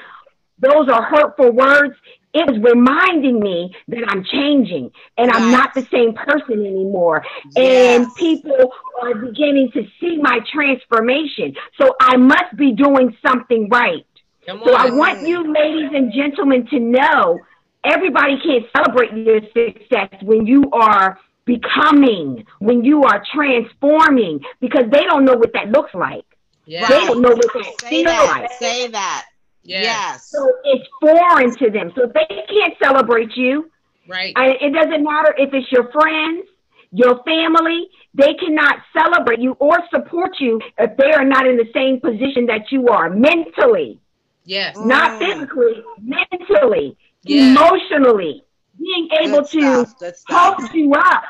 [0.60, 1.96] those are hurtful words,
[2.36, 7.24] it was reminding me that I'm changing and I'm not the same person anymore.
[7.56, 8.02] Yes.
[8.02, 11.56] And people are beginning to see my transformation.
[11.80, 14.06] So I must be doing something right.
[14.48, 17.40] So I want you, ladies and gentlemen, to know
[17.84, 25.04] everybody can't celebrate your success when you are becoming, when you are transforming, because they
[25.06, 26.26] don't know what that looks like.
[26.66, 26.88] Yeah.
[26.88, 28.52] They don't know what that feels like.
[28.60, 29.26] Say that.
[29.66, 29.84] Yes.
[29.84, 30.30] yes.
[30.30, 31.92] So it's foreign to them.
[31.96, 33.72] So they can't celebrate you.
[34.08, 34.34] Right.
[34.36, 36.48] I, it doesn't matter if it's your friends,
[36.92, 41.70] your family, they cannot celebrate you or support you if they are not in the
[41.74, 44.00] same position that you are mentally.
[44.46, 44.78] Yes.
[44.78, 45.26] Not mm.
[45.26, 47.58] physically, mentally, yes.
[47.58, 48.44] emotionally,
[48.80, 50.24] being able Good to stuff.
[50.30, 51.24] hold you up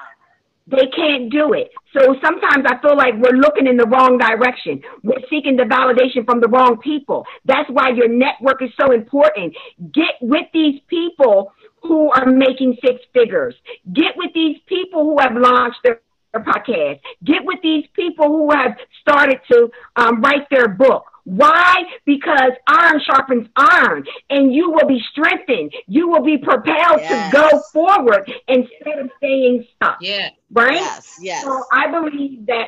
[0.67, 1.71] they can't do it.
[1.93, 4.81] So sometimes I feel like we're looking in the wrong direction.
[5.03, 7.25] We're seeking the validation from the wrong people.
[7.45, 9.55] That's why your network is so important.
[9.93, 13.55] Get with these people who are making six figures.
[13.93, 16.01] Get with these people who have launched their
[16.35, 16.99] podcast.
[17.23, 21.05] Get with these people who have started to um, write their book.
[21.25, 21.83] Why?
[22.05, 25.73] Because iron sharpens iron and you will be strengthened.
[25.87, 27.31] You will be propelled yes.
[27.31, 29.97] to go forward instead of staying stuck.
[30.01, 30.29] Yeah.
[30.51, 30.75] Right?
[30.75, 31.17] Yes.
[31.19, 31.43] Yes.
[31.43, 32.67] So I believe that,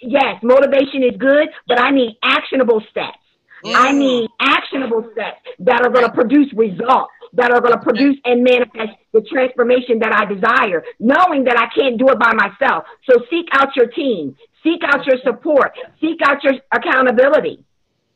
[0.00, 3.18] yes, motivation is good, but I need actionable steps.
[3.64, 3.74] Mm.
[3.76, 7.12] I need actionable steps that are going to produce results.
[7.34, 11.66] that are going to produce and manifest the transformation that I desire, knowing that I
[11.74, 12.84] can't do it by myself.
[13.08, 17.64] So seek out your team, seek out your support, seek out your accountability.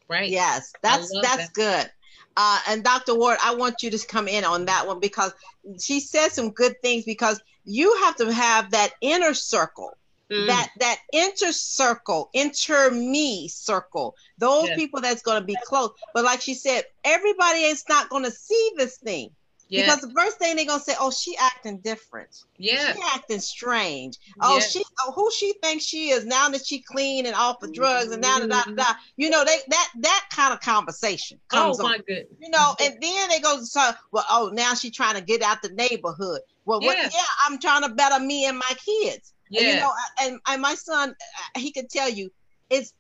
[0.08, 0.30] Right.
[0.30, 1.52] Yes, that's that's that.
[1.54, 1.90] good.
[2.36, 3.14] Uh, and Dr.
[3.14, 5.32] Ward, I want you to come in on that one because
[5.80, 9.96] she said some good things because you have to have that inner circle
[10.30, 10.48] Mm.
[10.48, 14.76] that that inner circle, inter me circle, those yes.
[14.76, 15.90] people that's going to be close.
[16.14, 19.30] But like she said, everybody is not going to see this thing.
[19.68, 19.96] Yes.
[19.96, 22.44] Because the first thing they're gonna say, "Oh, she acting different.
[22.56, 24.16] Yeah, she acting strange.
[24.40, 24.70] Oh, yes.
[24.70, 28.12] she, oh, who she thinks she is now that she clean and off the drugs
[28.12, 31.80] and now da, da, da, You know, they that that kind of conversation comes.
[31.80, 32.38] Oh my goodness.
[32.40, 35.62] You know, and then they go, so, well, oh, now she trying to get out
[35.62, 36.40] the neighborhood.
[36.64, 36.88] Well, yeah.
[36.88, 36.98] what?
[36.98, 39.32] Yeah, I'm trying to better me and my kids.
[39.50, 39.60] Yeah.
[39.60, 42.30] And, you know, and, and my son, uh, he could tell you,
[42.70, 42.92] it's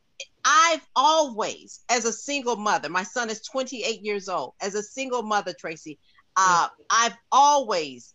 [0.44, 4.54] I've always, as a single mother, my son is 28 years old.
[4.60, 5.98] As a single mother, Tracy,
[6.36, 8.14] uh, I've always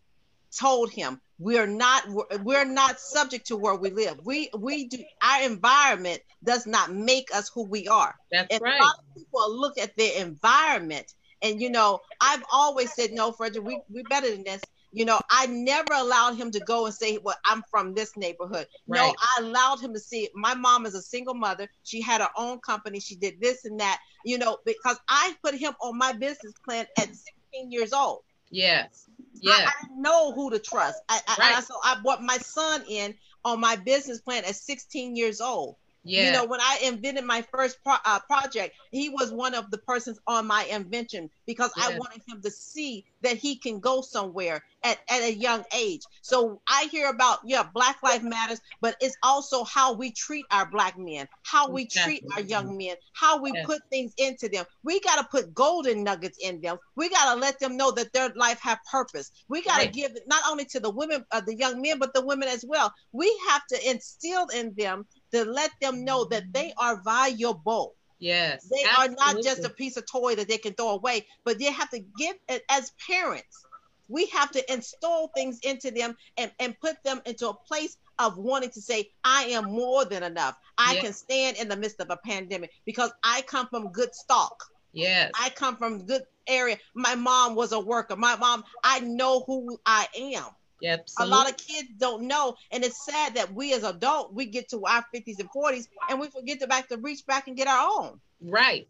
[0.57, 2.03] told him we're not
[2.43, 4.19] we're not subject to where we live.
[4.23, 8.15] We we do our environment does not make us who we are.
[8.31, 8.79] That's and right.
[8.79, 13.31] A lot of people look at their environment, and you know, I've always said no,
[13.31, 13.65] Frederick.
[13.65, 14.61] We we better than this.
[14.93, 18.67] You know, I never allowed him to go and say, Well, I'm from this neighborhood.
[18.87, 18.99] Right.
[18.99, 21.69] No, I allowed him to see my mom is a single mother.
[21.83, 22.99] She had her own company.
[22.99, 26.87] She did this and that, you know, because I put him on my business plan
[26.97, 27.07] at
[27.53, 28.23] 16 years old.
[28.49, 29.09] Yes.
[29.33, 29.53] Yeah.
[29.53, 31.01] I, I know who to trust.
[31.09, 31.57] I, right.
[31.57, 35.77] I, so I brought my son in on my business plan at 16 years old.
[36.03, 36.25] Yeah.
[36.25, 39.77] You know, when I invented my first pro- uh, project, he was one of the
[39.77, 41.89] persons on my invention because yeah.
[41.89, 46.01] I wanted him to see that he can go somewhere at, at a young age.
[46.23, 50.65] So I hear about, yeah, Black Life Matters, but it's also how we treat our
[50.65, 53.65] Black men, how we treat our young men, how we yes.
[53.67, 54.65] put things into them.
[54.83, 56.77] We got to put golden nuggets in them.
[56.95, 59.31] We got to let them know that their life have purpose.
[59.47, 59.93] We got to right.
[59.93, 62.65] give it not only to the women, uh, the young men, but the women as
[62.67, 62.91] well.
[63.11, 67.95] We have to instill in them to let them know that they are valuable.
[68.19, 68.67] Yes.
[68.69, 69.15] They absolutely.
[69.17, 71.89] are not just a piece of toy that they can throw away, but they have
[71.89, 73.65] to give it as parents.
[74.07, 78.37] We have to install things into them and, and put them into a place of
[78.37, 80.55] wanting to say, I am more than enough.
[80.77, 81.03] I yes.
[81.03, 84.63] can stand in the midst of a pandemic because I come from good stock.
[84.93, 85.31] Yes.
[85.39, 86.77] I come from good area.
[86.93, 88.15] My mom was a worker.
[88.15, 90.45] My mom, I know who I am.
[90.81, 91.07] Yep.
[91.19, 94.67] A lot of kids don't know, and it's sad that we as adults we get
[94.69, 97.67] to our fifties and forties and we forget to back to reach back and get
[97.67, 98.19] our own.
[98.41, 98.87] Right.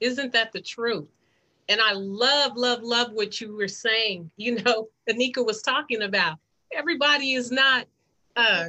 [0.00, 1.08] Isn't that the truth?
[1.70, 4.30] And I love, love, love what you were saying.
[4.36, 6.38] You know, Anika was talking about.
[6.72, 7.86] Everybody is not.
[8.36, 8.66] uh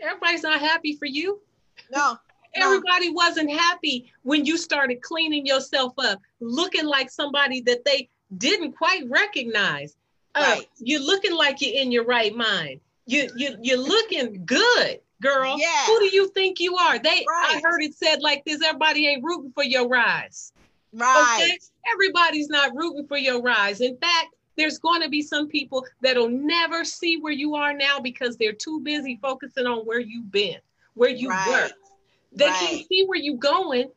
[0.00, 1.40] Everybody's not happy for you.
[1.90, 2.16] No.
[2.54, 3.14] Everybody no.
[3.14, 9.04] wasn't happy when you started cleaning yourself up, looking like somebody that they didn't quite
[9.08, 9.96] recognize.
[10.36, 10.60] Right.
[10.60, 12.80] Uh, you're looking like you're in your right mind.
[13.06, 15.58] You you you're looking good, girl.
[15.58, 15.86] Yeah.
[15.86, 16.98] Who do you think you are?
[16.98, 17.56] They right.
[17.56, 20.52] I heard it said like this: everybody ain't rooting for your rise.
[20.92, 21.42] Right.
[21.42, 21.58] Okay?
[21.92, 23.80] Everybody's not rooting for your rise.
[23.80, 27.98] In fact, there's going to be some people that'll never see where you are now
[27.98, 30.58] because they're too busy focusing on where you've been,
[30.94, 31.48] where you right.
[31.48, 31.70] were.
[32.34, 32.54] They right.
[32.54, 33.90] can't see where you're going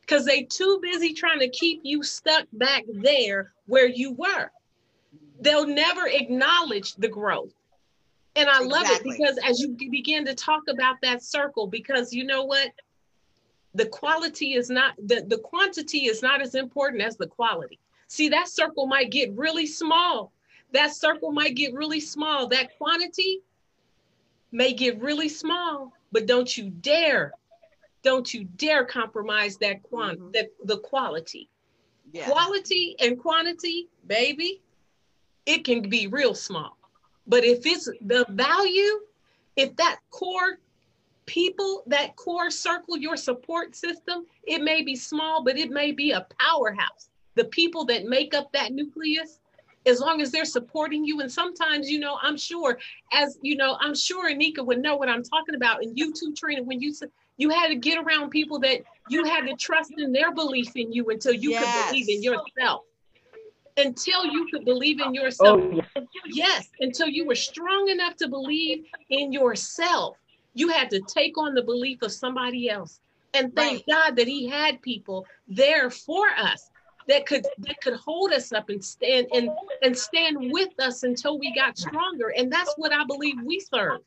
[0.00, 4.50] because they too busy trying to keep you stuck back there where you were
[5.42, 7.52] they'll never acknowledge the growth.
[8.34, 12.24] And I love it because as you begin to talk about that circle, because you
[12.24, 12.70] know what?
[13.74, 17.78] The quality is not, the, the quantity is not as important as the quality.
[18.08, 20.32] See, that circle might get really small.
[20.72, 22.46] That circle might get really small.
[22.48, 23.40] That quantity
[24.50, 27.32] may get really small, but don't you dare,
[28.02, 30.30] don't you dare compromise that quant, mm-hmm.
[30.32, 31.48] that the quality.
[32.12, 32.26] Yeah.
[32.26, 34.60] Quality and quantity, baby,
[35.46, 36.76] it can be real small.
[37.26, 39.00] But if it's the value,
[39.56, 40.58] if that core
[41.26, 46.12] people, that core circle, your support system, it may be small, but it may be
[46.12, 47.08] a powerhouse.
[47.34, 49.38] The people that make up that nucleus,
[49.86, 51.20] as long as they're supporting you.
[51.20, 52.78] And sometimes, you know, I'm sure,
[53.12, 55.82] as you know, I'm sure Anika would know what I'm talking about.
[55.82, 59.24] And you too, Trina, when you said you had to get around people that you
[59.24, 61.64] had to trust in their belief in you until you yes.
[61.64, 62.82] could believe in yourself
[63.76, 65.60] until you could believe in yourself.
[65.62, 66.06] Oh, yes.
[66.26, 70.16] yes, until you were strong enough to believe in yourself.
[70.54, 73.00] You had to take on the belief of somebody else.
[73.34, 74.08] And thank right.
[74.08, 76.70] God that He had people there for us
[77.08, 79.48] that could that could hold us up and stand and
[79.82, 82.32] and stand with us until we got stronger.
[82.36, 84.00] And that's what I believe we serve.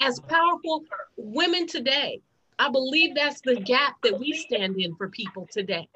[0.00, 0.84] As powerful
[1.16, 2.20] women today,
[2.58, 5.86] I believe that's the gap that we stand in for people today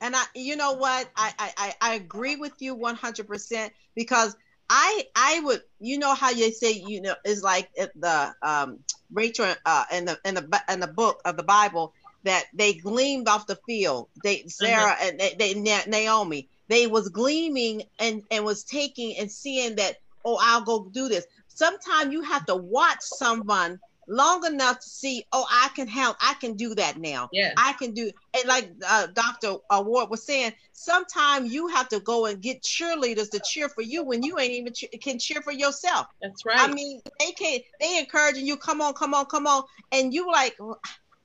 [0.00, 4.36] And I, you know what, I I I agree with you 100 percent because
[4.70, 8.80] I I would you know how you say you know is like the um
[9.12, 11.94] Rachel uh in the in the in the book of the Bible
[12.24, 14.08] that they gleamed off the field.
[14.22, 15.08] They Sarah mm-hmm.
[15.08, 20.38] and they, they Naomi they was gleaming and and was taking and seeing that oh
[20.40, 21.26] I'll go do this.
[21.48, 26.16] Sometimes you have to watch someone long enough to see, oh, I can help.
[26.20, 27.28] I can do that now.
[27.32, 27.52] Yeah.
[27.56, 29.56] I can do and like uh, Dr.
[29.70, 34.04] Ward was saying, sometimes you have to go and get cheerleaders to cheer for you
[34.04, 36.06] when you ain't even che- can cheer for yourself.
[36.20, 36.58] That's right.
[36.58, 40.30] I mean, they can they encouraging you, come on, come on, come on, and you
[40.30, 40.56] like.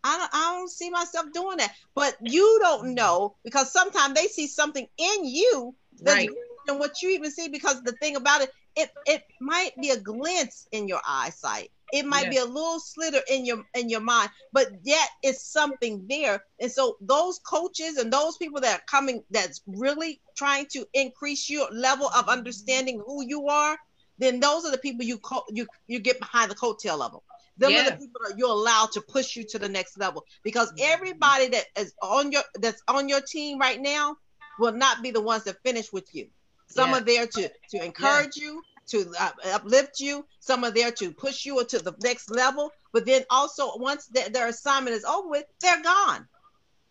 [0.05, 4.27] I don't, I don't see myself doing that, but you don't know because sometimes they
[4.27, 6.29] see something in you that's right.
[6.67, 7.47] than what you even see.
[7.47, 12.07] Because the thing about it, it it might be a glint in your eyesight it
[12.07, 16.43] might be a little slitter in your in your mind, but yet it's something there.
[16.59, 21.51] And so those coaches and those people that are coming that's really trying to increase
[21.51, 23.77] your level of understanding who you are,
[24.17, 27.21] then those are the people you co- you you get behind the coattail of them.
[27.57, 27.81] Them yeah.
[27.81, 30.91] are the people that you're allowed to push you to the next level because mm-hmm.
[30.91, 34.17] everybody that is on your that's on your team right now
[34.57, 36.27] will not be the ones that finish with you.
[36.69, 36.97] Some yeah.
[36.97, 38.45] are there to to encourage yeah.
[38.45, 40.25] you to uh, uplift you.
[40.39, 42.71] Some are there to push you to the next level.
[42.91, 46.27] But then also, once th- their assignment is over with, they're gone.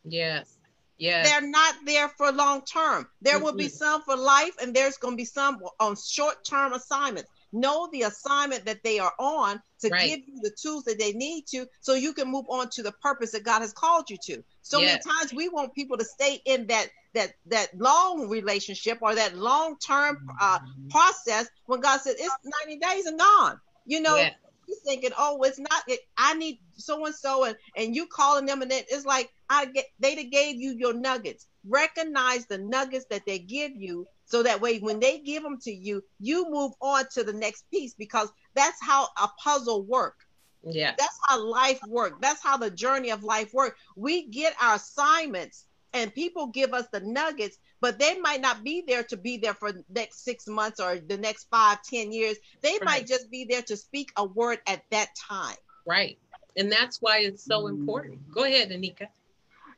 [0.04, 0.58] Yes.
[0.98, 1.28] Yes.
[1.28, 3.08] They're not there for long term.
[3.22, 3.44] There mm-hmm.
[3.44, 7.28] will be some for life, and there's going to be some on short term assignments.
[7.52, 10.08] Know the assignment that they are on to right.
[10.08, 12.92] give you the tools that they need to so you can move on to the
[12.92, 14.44] purpose that God has called you to.
[14.62, 15.04] So yes.
[15.04, 19.36] many times we want people to stay in that that that long relationship or that
[19.36, 20.88] long term uh, mm-hmm.
[20.88, 22.36] process when God said it's
[22.66, 23.60] 90 days and gone.
[23.84, 24.30] You know, yeah.
[24.66, 25.82] he's thinking, oh, it's not.
[25.88, 29.30] It, I need so and so, and and you calling them, and it, it's like
[29.50, 31.46] I get they gave you your nuggets.
[31.66, 35.72] Recognize the nuggets that they give you, so that way when they give them to
[35.72, 40.24] you, you move on to the next piece because that's how a puzzle works.
[40.64, 42.18] Yeah, that's how life works.
[42.20, 43.80] That's how the journey of life works.
[43.96, 48.84] We get our assignments and people give us the nuggets but they might not be
[48.86, 52.36] there to be there for the next six months or the next five ten years
[52.62, 52.84] they right.
[52.84, 56.18] might just be there to speak a word at that time right
[56.56, 59.06] and that's why it's so important go ahead anika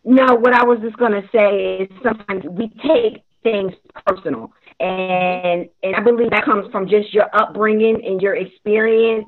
[0.05, 3.73] no what i was just going to say is sometimes we take things
[4.07, 9.27] personal and and I believe that comes from just your upbringing and your experience.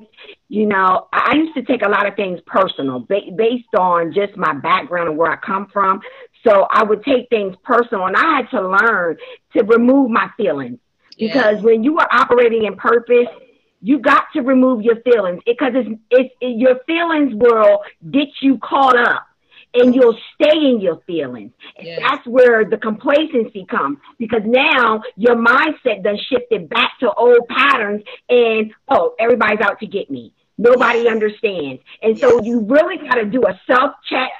[0.49, 4.35] You know, I used to take a lot of things personal ba- based on just
[4.35, 6.01] my background and where I come from.
[6.45, 9.17] So I would take things personal, and I had to learn
[9.53, 10.79] to remove my feelings
[11.17, 13.27] because when you are operating in purpose,
[13.81, 17.81] you got to remove your feelings because it's, it's it, your feelings will
[18.11, 19.27] get you caught up
[19.73, 21.51] and you'll stay in your feelings.
[21.79, 22.01] Yes.
[22.01, 28.03] That's where the complacency comes because now your mindset done shifted back to old patterns
[28.29, 30.33] and oh, everybody's out to get me.
[30.57, 31.11] Nobody yes.
[31.11, 31.81] understands.
[32.01, 32.21] And yes.
[32.21, 34.31] so you really got to do a self check.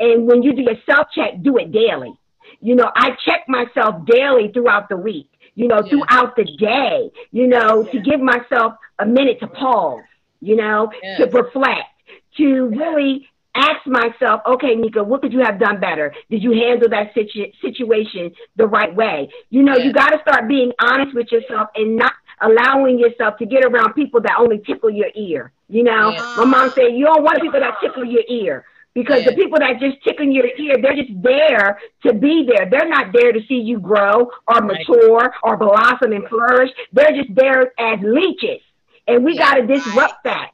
[0.00, 2.18] And when you do your self check, do it daily.
[2.60, 7.46] You know, I check myself daily throughout the week, you know, throughout the day, you
[7.46, 10.02] know, to give myself a minute to pause,
[10.40, 11.88] you know, to reflect,
[12.36, 16.14] to really ask myself, okay, Nika, what could you have done better?
[16.30, 19.28] Did you handle that situ- situation the right way?
[19.50, 19.84] You know, yeah.
[19.84, 23.94] you got to start being honest with yourself and not allowing yourself to get around
[23.94, 25.52] people that only tickle your ear.
[25.68, 26.34] You know, yeah.
[26.38, 28.64] my mom said, you don't want people that tickle your ear
[28.98, 29.30] because yeah.
[29.30, 32.68] the people that just tickle your ear, they're just there to be there.
[32.68, 35.30] They're not there to see you grow or mature right.
[35.44, 36.70] or blossom and flourish.
[36.92, 38.60] They're just there as leeches.
[39.06, 40.50] And we got to disrupt that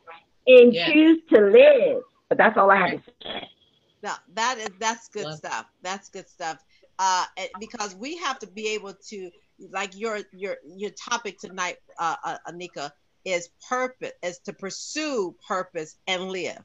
[0.47, 2.03] and choose to live.
[2.29, 3.49] But that's all I have to say.
[4.03, 5.39] No, that is that's good Love.
[5.39, 5.67] stuff.
[5.81, 6.63] That's good stuff.
[6.99, 7.25] Uh,
[7.59, 9.31] because we have to be able to,
[9.71, 12.91] like your your your topic tonight, uh, uh, Anika,
[13.25, 16.63] is purpose, is to pursue purpose and live.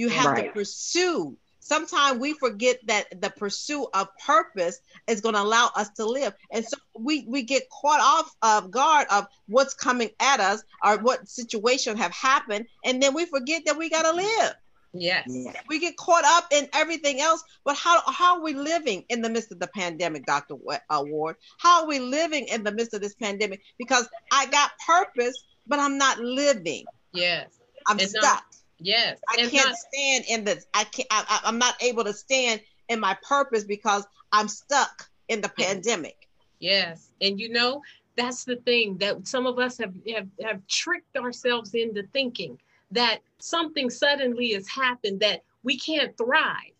[0.00, 0.46] You have right.
[0.46, 1.36] to pursue.
[1.58, 6.32] Sometimes we forget that the pursuit of purpose is going to allow us to live,
[6.50, 10.96] and so we we get caught off of guard of what's coming at us or
[11.00, 14.54] what situation have happened, and then we forget that we got to live.
[14.94, 15.30] Yes.
[15.68, 19.28] We get caught up in everything else, but how, how are we living in the
[19.28, 20.54] midst of the pandemic, Dr.
[20.88, 21.36] Uh, Ward?
[21.58, 23.60] How are we living in the midst of this pandemic?
[23.78, 26.86] Because I got purpose, but I'm not living.
[27.12, 27.60] Yes.
[27.86, 28.44] I'm and stuck.
[28.80, 29.20] Yes.
[29.28, 30.66] I and can't not, stand in this.
[30.74, 35.40] I can't, I, I'm not able to stand in my purpose because I'm stuck in
[35.40, 36.28] the pandemic.
[36.58, 37.10] Yes.
[37.20, 37.82] And you know,
[38.16, 42.58] that's the thing that some of us have, have, have tricked ourselves into thinking
[42.90, 46.72] that something suddenly has happened that we can't thrive.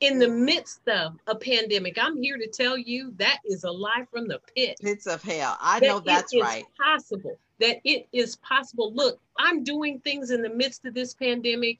[0.00, 1.98] in the midst of a pandemic.
[2.00, 4.78] I'm here to tell you that is a lie from the pit.
[4.80, 5.56] Pits of hell.
[5.60, 6.64] I that know that's right.
[6.80, 8.92] Possible that it is possible.
[8.92, 11.78] Look, I'm doing things in the midst of this pandemic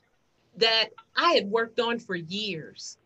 [0.56, 2.98] that I had worked on for years.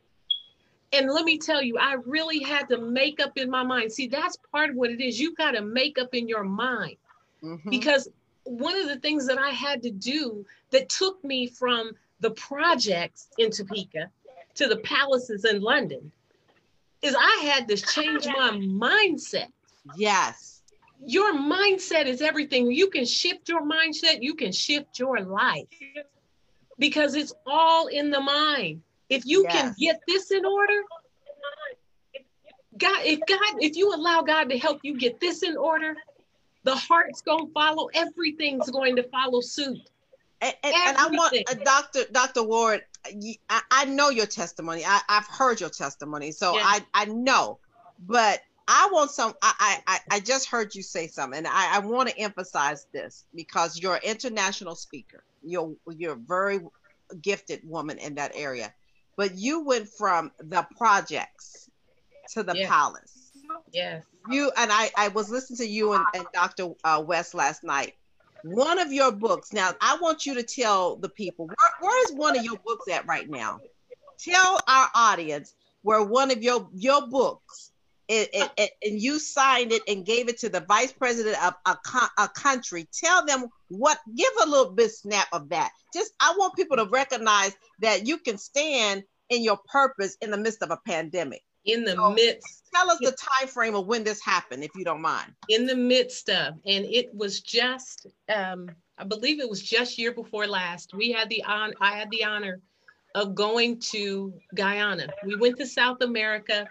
[0.93, 3.93] And let me tell you, I really had to make up in my mind.
[3.93, 5.19] See, that's part of what it is.
[5.19, 6.97] You've got to make up in your mind.
[7.43, 7.71] Mm-hmm.
[7.71, 8.09] Because
[8.45, 13.29] one of the things that I had to do that took me from the projects
[13.39, 14.11] in Topeka
[14.55, 16.13] to the palaces in London
[17.01, 19.49] is I had to change my mindset.
[19.97, 20.52] Yes.
[21.05, 22.71] Your mindset is everything.
[22.71, 25.67] You can shift your mindset, you can shift your life
[26.79, 28.83] because it's all in the mind.
[29.09, 29.53] If you yes.
[29.53, 30.83] can get this in order,
[32.79, 35.95] God, if God, if you allow God to help you get this in order,
[36.65, 39.79] the heart's gonna follow, everything's going to follow suit.
[40.41, 42.11] And, and, and I want uh, Dr.
[42.11, 42.43] Dr.
[42.43, 44.85] Ward, I, I, know your testimony.
[44.85, 46.63] I, have heard your testimony, so yeah.
[46.65, 47.59] I, I know.
[48.07, 49.35] But I want some.
[49.43, 53.25] I, I, I just heard you say something, and I, I want to emphasize this
[53.35, 55.25] because you're an international speaker.
[55.43, 56.61] You're you're a very
[57.21, 58.73] gifted woman in that area,
[59.17, 61.71] but you went from the projects
[62.35, 63.33] to the palace.
[63.73, 64.05] Yes.
[64.31, 64.91] You and I.
[64.97, 66.71] I was listening to you and, and Dr.
[66.85, 67.95] Uh, West last night.
[68.45, 69.53] One of your books.
[69.53, 72.89] Now, I want you to tell the people where, where is one of your books
[72.91, 73.61] at right now.
[74.19, 77.72] Tell our audience where one of your your books
[78.09, 81.55] it, it, it, and you signed it and gave it to the vice president of
[81.67, 81.77] a,
[82.19, 85.71] a country, tell them what, give a little bit snap of that.
[85.95, 90.37] Just, I want people to recognize that you can stand in your purpose in the
[90.37, 91.43] midst of a pandemic.
[91.65, 92.65] In the so midst.
[92.75, 95.33] Tell us the time frame of when this happened, if you don't mind.
[95.49, 100.13] In the midst of, and it was just, um, I believe it was just year
[100.13, 100.93] before last.
[100.93, 102.61] We had the on, I had the honor
[103.15, 105.09] of going to Guyana.
[105.25, 106.67] We went to South America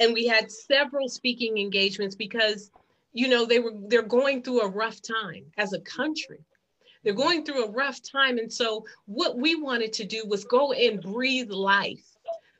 [0.00, 2.70] and we had several speaking engagements because
[3.12, 6.40] you know they were they're going through a rough time as a country.
[7.04, 10.72] They're going through a rough time and so what we wanted to do was go
[10.72, 12.04] and breathe life.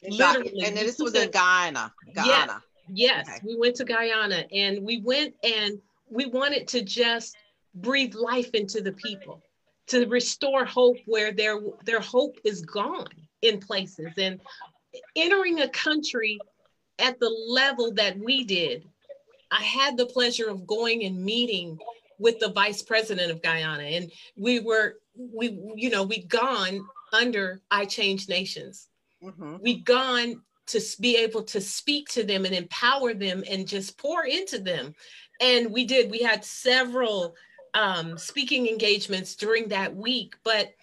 [0.08, 3.40] Literally and this was in guyana guyana yes, yes okay.
[3.44, 7.36] we went to guyana and we went and we wanted to just
[7.74, 9.42] breathe life into the people
[9.88, 13.08] to restore hope where their their hope is gone
[13.42, 14.12] in places.
[14.16, 14.40] And
[15.16, 16.38] entering a country
[16.98, 18.84] at the level that we did,
[19.50, 21.78] I had the pleasure of going and meeting
[22.18, 23.84] with the vice president of Guyana.
[23.84, 28.88] And we were, we, you know, we'd gone under I Change Nations.
[29.22, 29.56] Mm-hmm.
[29.62, 34.26] We'd gone to be able to speak to them and empower them and just pour
[34.26, 34.94] into them.
[35.40, 37.34] And we did, we had several
[37.74, 40.74] um, speaking engagements during that week, but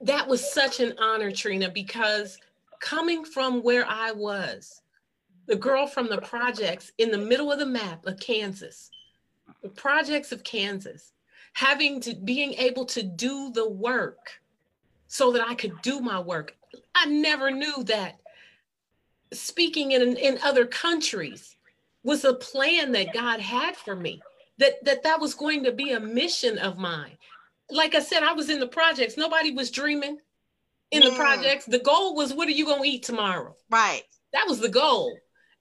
[0.00, 2.38] that was such an honor, Trina, because
[2.80, 4.80] coming from where I was,
[5.48, 8.90] the girl from the projects in the middle of the map of Kansas,
[9.62, 11.12] the projects of Kansas,
[11.54, 14.40] having to being able to do the work
[15.08, 16.54] so that I could do my work.
[16.94, 18.20] I never knew that
[19.32, 21.56] speaking in, in other countries
[22.04, 24.20] was a plan that God had for me,
[24.58, 27.16] that, that that was going to be a mission of mine.
[27.70, 29.16] Like I said, I was in the projects.
[29.16, 30.18] Nobody was dreaming
[30.90, 31.16] in the mm.
[31.16, 31.64] projects.
[31.64, 33.56] The goal was, what are you going to eat tomorrow?
[33.70, 34.02] Right.
[34.32, 35.16] That was the goal.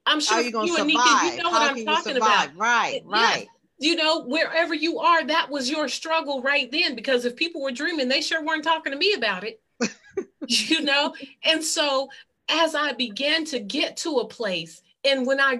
[0.07, 2.55] I'm sure you, you and Nika, you know what I'm talking about.
[2.55, 3.39] Right, right.
[3.39, 3.47] Yes.
[3.79, 6.95] You know, wherever you are, that was your struggle right then.
[6.95, 9.61] Because if people were dreaming, they sure weren't talking to me about it.
[10.47, 11.13] you know?
[11.43, 12.09] And so
[12.49, 15.59] as I began to get to a place, and when I,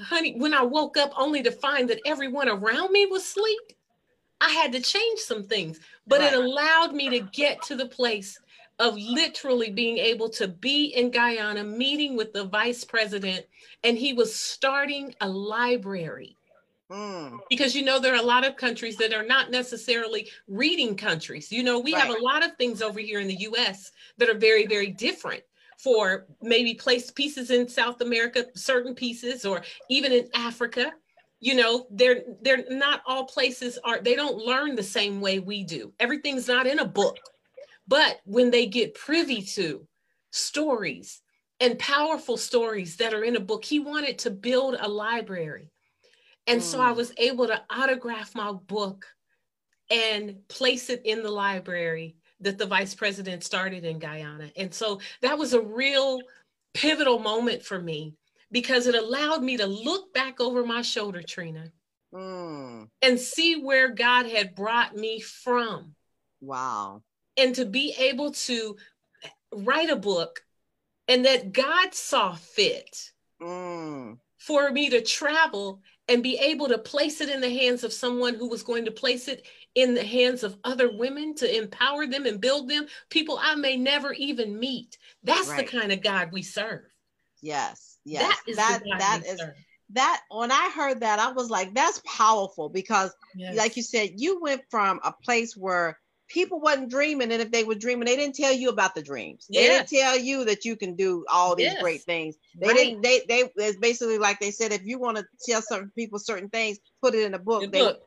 [0.00, 3.72] honey, when I woke up only to find that everyone around me was asleep,
[4.40, 5.80] I had to change some things.
[6.06, 6.32] But right.
[6.32, 8.38] it allowed me to get to the place
[8.80, 13.44] of literally being able to be in Guyana meeting with the vice president,
[13.84, 16.36] and he was starting a library.
[16.90, 17.38] Mm.
[17.48, 21.52] Because you know, there are a lot of countries that are not necessarily reading countries.
[21.52, 22.02] You know, we right.
[22.02, 25.42] have a lot of things over here in the US that are very, very different
[25.76, 30.92] for maybe place pieces in South America, certain pieces, or even in Africa.
[31.38, 35.64] You know, they're they're not all places are they don't learn the same way we
[35.64, 35.92] do.
[36.00, 37.18] Everything's not in a book
[37.90, 39.84] but when they get privy to
[40.30, 41.20] stories
[41.58, 45.72] and powerful stories that are in a book, he wanted to build a library.
[46.46, 46.64] And mm.
[46.64, 46.96] so I mm.
[46.96, 49.06] was able to autograph my book
[49.90, 54.52] and place it in the library that the vice president started in Guyana.
[54.56, 56.20] And so that was a real
[56.74, 58.14] pivotal moment for me
[58.52, 61.72] because it allowed me to look back over my shoulder, Trina,
[62.14, 62.86] mm.
[63.02, 65.96] and see where God had brought me from.
[66.40, 67.02] Wow
[67.40, 68.76] and to be able to
[69.52, 70.44] write a book
[71.08, 73.10] and that God saw fit
[73.42, 74.16] mm.
[74.38, 78.34] for me to travel and be able to place it in the hands of someone
[78.34, 82.26] who was going to place it in the hands of other women to empower them
[82.26, 84.98] and build them, people I may never even meet.
[85.22, 85.58] That's right.
[85.58, 86.82] the kind of God we serve.
[87.40, 88.22] Yes, yes.
[88.22, 89.54] That is that, that is serve.
[89.90, 93.56] that when I heard that, I was like, that's powerful because yes.
[93.56, 95.98] like you said, you went from a place where
[96.30, 99.46] people wasn't dreaming and if they were dreaming they didn't tell you about the dreams
[99.52, 99.90] they yes.
[99.90, 101.82] didn't tell you that you can do all these yes.
[101.82, 102.76] great things they right.
[102.76, 106.18] didn't they they it's basically like they said if you want to tell certain people
[106.18, 108.00] certain things put it in a book, they, book.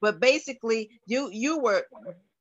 [0.00, 1.86] but basically you you were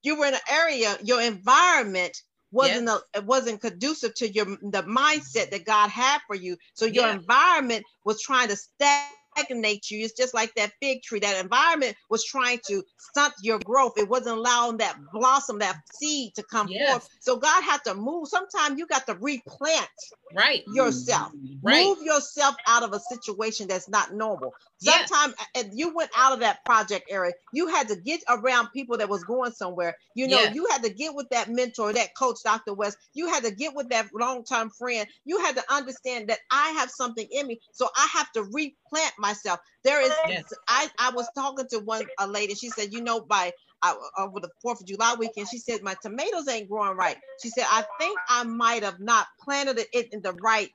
[0.03, 3.01] you were in an area your environment wasn't yes.
[3.13, 7.07] a, it wasn't conducive to your the mindset that God had for you so your
[7.07, 10.03] environment was trying to stack stagnate you.
[10.03, 11.19] It's just like that fig tree.
[11.19, 13.93] That environment was trying to stunt your growth.
[13.97, 16.91] It wasn't allowing that blossom, that seed to come yes.
[16.91, 17.09] forth.
[17.19, 18.27] So God had to move.
[18.27, 19.87] Sometimes you got to replant
[20.35, 21.33] right yourself.
[21.33, 21.55] Mm-hmm.
[21.61, 21.85] Right.
[21.85, 24.53] Move yourself out of a situation that's not normal.
[24.77, 25.65] Sometimes yes.
[25.73, 27.33] you went out of that project area.
[27.53, 29.95] You had to get around people that was going somewhere.
[30.15, 30.55] You know, yes.
[30.55, 32.73] you had to get with that mentor, that coach, Dr.
[32.73, 32.97] West.
[33.13, 35.07] You had to get with that long-term friend.
[35.25, 37.59] You had to understand that I have something in me.
[37.71, 39.59] So I have to replant myself.
[39.83, 40.43] There is yes.
[40.67, 42.55] I, I was talking to one a lady.
[42.55, 43.51] She said, you know, by
[43.81, 47.17] uh, over the Fourth of July weekend, she said my tomatoes ain't growing right.
[47.41, 50.69] She said I think I might have not planted it in the right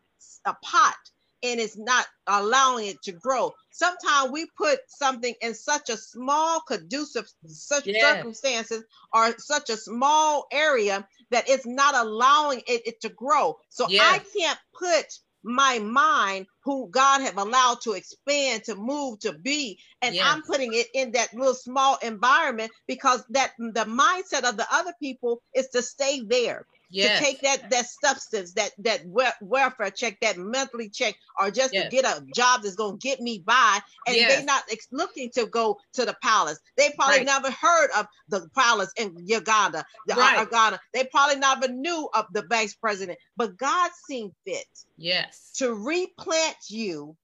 [0.45, 0.97] uh, pot
[1.43, 3.53] and it's not allowing it to grow.
[3.71, 8.15] Sometimes we put something in such a small, conducive such yeah.
[8.15, 13.57] circumstances or such a small area that it's not allowing it, it to grow.
[13.69, 14.03] So yeah.
[14.03, 15.07] I can't put
[15.47, 19.79] my mind who God have allowed to expand, to move, to be.
[20.03, 20.27] And yes.
[20.29, 24.95] I'm putting it in that little small environment because that the mindset of the other
[25.01, 27.19] people is to stay there yes.
[27.19, 29.03] to take that that substance, that that
[29.41, 31.85] welfare check, that monthly check, or just yes.
[31.85, 34.37] to get a job that's gonna get me by, and yes.
[34.37, 34.63] they're not
[34.93, 36.59] looking to go to the palace.
[36.77, 37.27] They probably right.
[37.27, 40.51] never heard of the palace in Uganda, the, uh, right.
[40.51, 40.81] Ghana.
[40.93, 44.67] They probably never knew of the bank's president, but God seemed fit,
[44.97, 47.17] yes, to replant you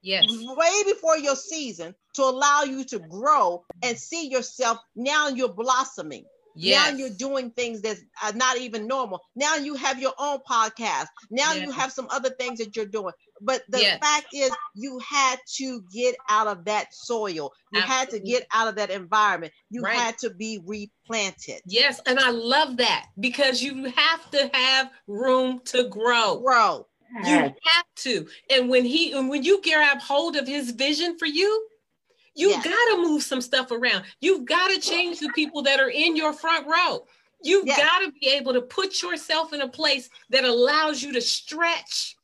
[0.00, 5.48] yes way before your season to allow you to grow and see yourself now you're
[5.48, 6.24] blossoming
[6.60, 6.90] Yes.
[6.90, 9.20] Now you're doing things that's uh, not even normal.
[9.36, 11.06] Now you have your own podcast.
[11.30, 11.62] Now yes.
[11.62, 13.12] you have some other things that you're doing.
[13.40, 14.00] But the yes.
[14.00, 17.52] fact is, you had to get out of that soil.
[17.72, 17.94] You Absolutely.
[17.94, 19.52] had to get out of that environment.
[19.70, 19.96] You right.
[19.96, 21.60] had to be replanted.
[21.64, 22.00] Yes.
[22.06, 26.40] And I love that because you have to have room to grow.
[26.44, 26.86] Grow.
[27.24, 28.26] You have to.
[28.50, 31.66] And when he and when you grab hold of his vision for you,
[32.38, 32.64] you yes.
[32.64, 34.04] got to move some stuff around.
[34.20, 37.04] You've got to change the people that are in your front row.
[37.42, 37.78] You've yes.
[37.78, 42.16] got to be able to put yourself in a place that allows you to stretch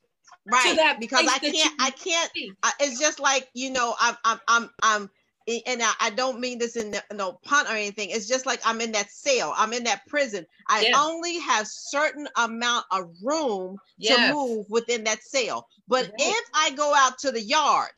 [0.47, 2.31] right To that because i can't i can't
[2.63, 5.11] I, it's just like you know i'm i'm i'm, I'm
[5.47, 8.11] and I, I don't mean this in no pun or anything.
[8.11, 9.53] It's just like I'm in that cell.
[9.57, 10.47] I'm in that prison.
[10.69, 10.97] I yes.
[10.99, 14.17] only have certain amount of room yes.
[14.17, 15.69] to move within that cell.
[15.87, 16.13] But right.
[16.19, 17.93] if I go out to the yard,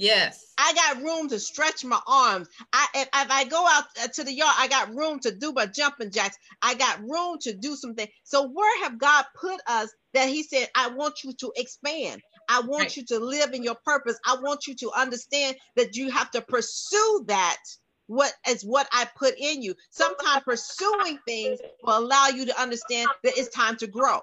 [0.00, 0.54] Yes.
[0.56, 2.48] I got room to stretch my arms.
[2.72, 5.52] I if, if, I go out uh, to the yard, I got room to do
[5.52, 6.38] my jumping jacks.
[6.62, 8.08] I got room to do something.
[8.24, 12.22] So where have God put us that He said, I want you to expand.
[12.48, 12.96] I want right.
[12.96, 14.18] you to live in your purpose.
[14.26, 17.58] I want you to understand that you have to pursue that
[18.06, 19.74] what is what I put in you.
[19.90, 24.20] Sometimes pursuing things will allow you to understand that it's time to grow.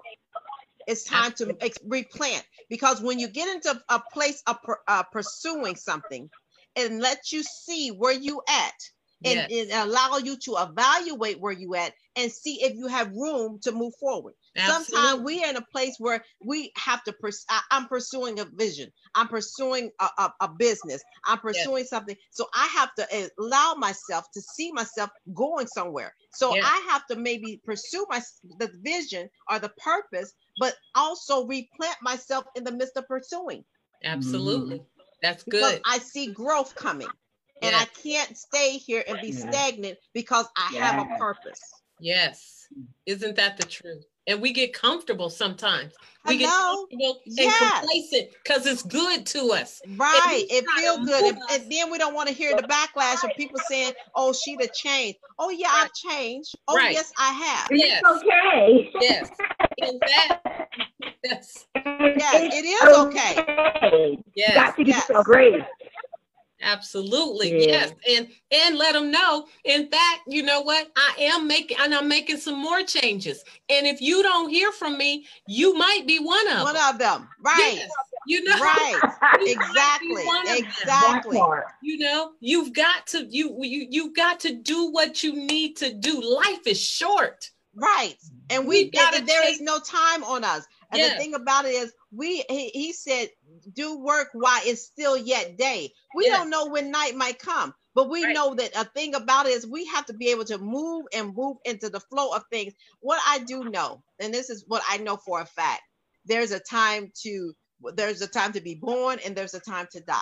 [0.87, 2.43] It's time to replant.
[2.69, 4.57] Because when you get into a place of
[4.87, 6.29] uh, pursuing something
[6.75, 8.73] and let you see where you at
[9.23, 9.71] and, yes.
[9.71, 13.71] and, allow you to evaluate where you at and see if you have room to
[13.71, 14.33] move forward.
[14.65, 17.13] Sometimes we are in a place where we have to.
[17.13, 18.91] Pers- I, am pursuing a vision.
[19.13, 21.03] I'm pursuing a, a, a business.
[21.25, 21.89] I'm pursuing yes.
[21.89, 22.15] something.
[22.31, 26.13] So I have to allow myself to see myself going somewhere.
[26.33, 26.65] So yes.
[26.67, 28.21] I have to maybe pursue my
[28.57, 33.63] the vision or the purpose, but also replant myself in the midst of pursuing.
[34.03, 34.77] Absolutely.
[34.77, 35.01] Mm-hmm.
[35.21, 35.51] That's good.
[35.51, 37.07] Because I see growth coming.
[37.61, 41.61] And I can't stay here and be stagnant because I have a purpose.
[41.99, 42.67] Yes.
[43.05, 44.05] Isn't that the truth?
[44.27, 45.93] And we get comfortable sometimes.
[46.27, 47.61] We get comfortable yes.
[47.61, 49.81] and complacent because it's good to us.
[49.95, 50.45] Right.
[50.49, 51.35] It feels good.
[51.35, 54.59] And, and, then we don't want to hear the backlash of people saying, oh, she'd
[54.59, 55.19] have changed.
[55.39, 56.53] Oh, yeah, I've changed.
[56.67, 56.91] Oh, right.
[56.91, 57.69] yes, I have.
[57.71, 58.01] Yes.
[58.03, 58.91] It's okay.
[58.99, 59.29] Yes.
[59.79, 60.67] And that,
[61.23, 61.65] yes.
[61.75, 64.17] Yes, it is okay.
[64.35, 64.49] Yes.
[64.49, 65.07] You got to give yes.
[65.07, 65.63] yourself grace.
[66.61, 67.51] Absolutely.
[67.51, 67.67] Yeah.
[67.67, 67.93] Yes.
[68.09, 69.45] And and let them know.
[69.63, 70.89] In fact, you know what?
[70.95, 73.43] I am making and I'm making some more changes.
[73.69, 76.89] And if you don't hear from me, you might be one of one them.
[76.89, 77.27] of them.
[77.41, 77.73] Right.
[77.75, 77.89] Yes.
[78.25, 78.99] You know, right?
[79.41, 80.23] exactly,
[80.57, 81.39] exactly.
[81.81, 85.93] You know, you've got to you you you've got to do what you need to
[85.93, 86.21] do.
[86.21, 88.15] Life is short, right?
[88.49, 89.23] And we've got to.
[89.23, 90.65] There is no time on us.
[90.91, 91.13] And yes.
[91.13, 93.29] the thing about it is, we he, he, said,
[93.73, 95.91] do work while it's still yet day.
[96.15, 96.37] We yes.
[96.37, 98.33] don't know when night might come, but we right.
[98.33, 101.35] know that a thing about it is we have to be able to move and
[101.35, 102.73] move into the flow of things.
[103.01, 105.81] What I do know, and this is what I know for a fact,
[106.25, 107.53] there's a time to
[107.95, 110.21] there's a time to be born and there's a time to die.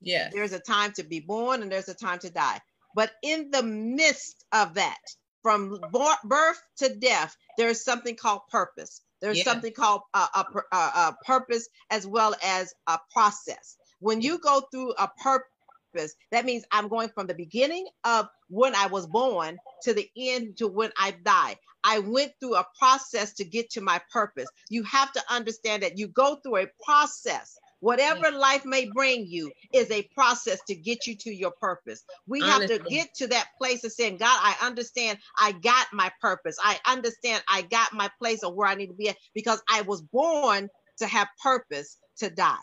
[0.00, 2.60] yeah There's a time to be born and there's a time to die.
[2.94, 5.00] But in the midst of that,
[5.42, 5.80] from
[6.24, 9.00] birth to death, there's something called purpose.
[9.22, 9.44] There's yeah.
[9.44, 13.76] something called a, a, a, a, purpose as well as a process.
[14.00, 18.74] When you go through a purpose, that means I'm going from the beginning of when
[18.74, 21.56] I was born to the end to when I die.
[21.84, 24.48] I went through a process to get to my purpose.
[24.70, 27.56] You have to understand that you go through a process.
[27.82, 32.04] Whatever life may bring you is a process to get you to your purpose.
[32.28, 32.76] We Honestly.
[32.76, 36.56] have to get to that place of saying, God, I understand I got my purpose.
[36.62, 39.82] I understand I got my place of where I need to be at because I
[39.82, 42.54] was born to have purpose to die.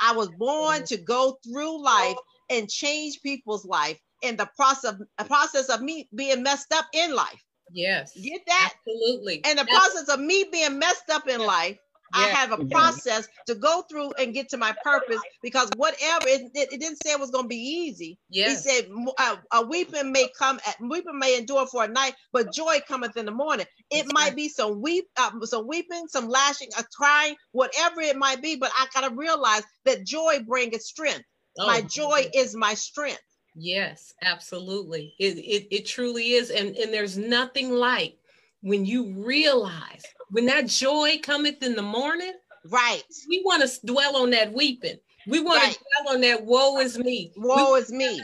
[0.00, 2.16] I was born to go through life
[2.48, 7.16] and change people's life in the process, a process of me being messed up in
[7.16, 7.42] life.
[7.72, 8.12] Yes.
[8.14, 8.74] Get that?
[8.86, 9.40] Absolutely.
[9.44, 11.78] And the process of me being messed up in life,
[12.12, 16.50] I have a process to go through and get to my purpose because whatever it,
[16.54, 18.18] it, it didn't say it was going to be easy.
[18.30, 18.64] Yes.
[18.64, 22.52] He said uh, a weeping may come, at, weeping may endure for a night, but
[22.52, 23.66] joy cometh in the morning.
[23.90, 24.36] It That's might right.
[24.36, 28.56] be some weep, uh, some weeping, some lashing, a crying, whatever it might be.
[28.56, 31.24] But I gotta realize that joy brings strength.
[31.58, 33.22] Oh, my joy is my strength.
[33.54, 35.14] Yes, absolutely.
[35.18, 36.50] It, it, it truly is.
[36.50, 38.16] And, and there's nothing like
[38.60, 42.32] when you realize when that joy cometh in the morning.
[42.64, 43.02] Right.
[43.28, 44.98] We want to dwell on that weeping.
[45.26, 45.72] We want right.
[45.72, 47.32] to dwell on that woe is me.
[47.36, 48.20] Woe is me.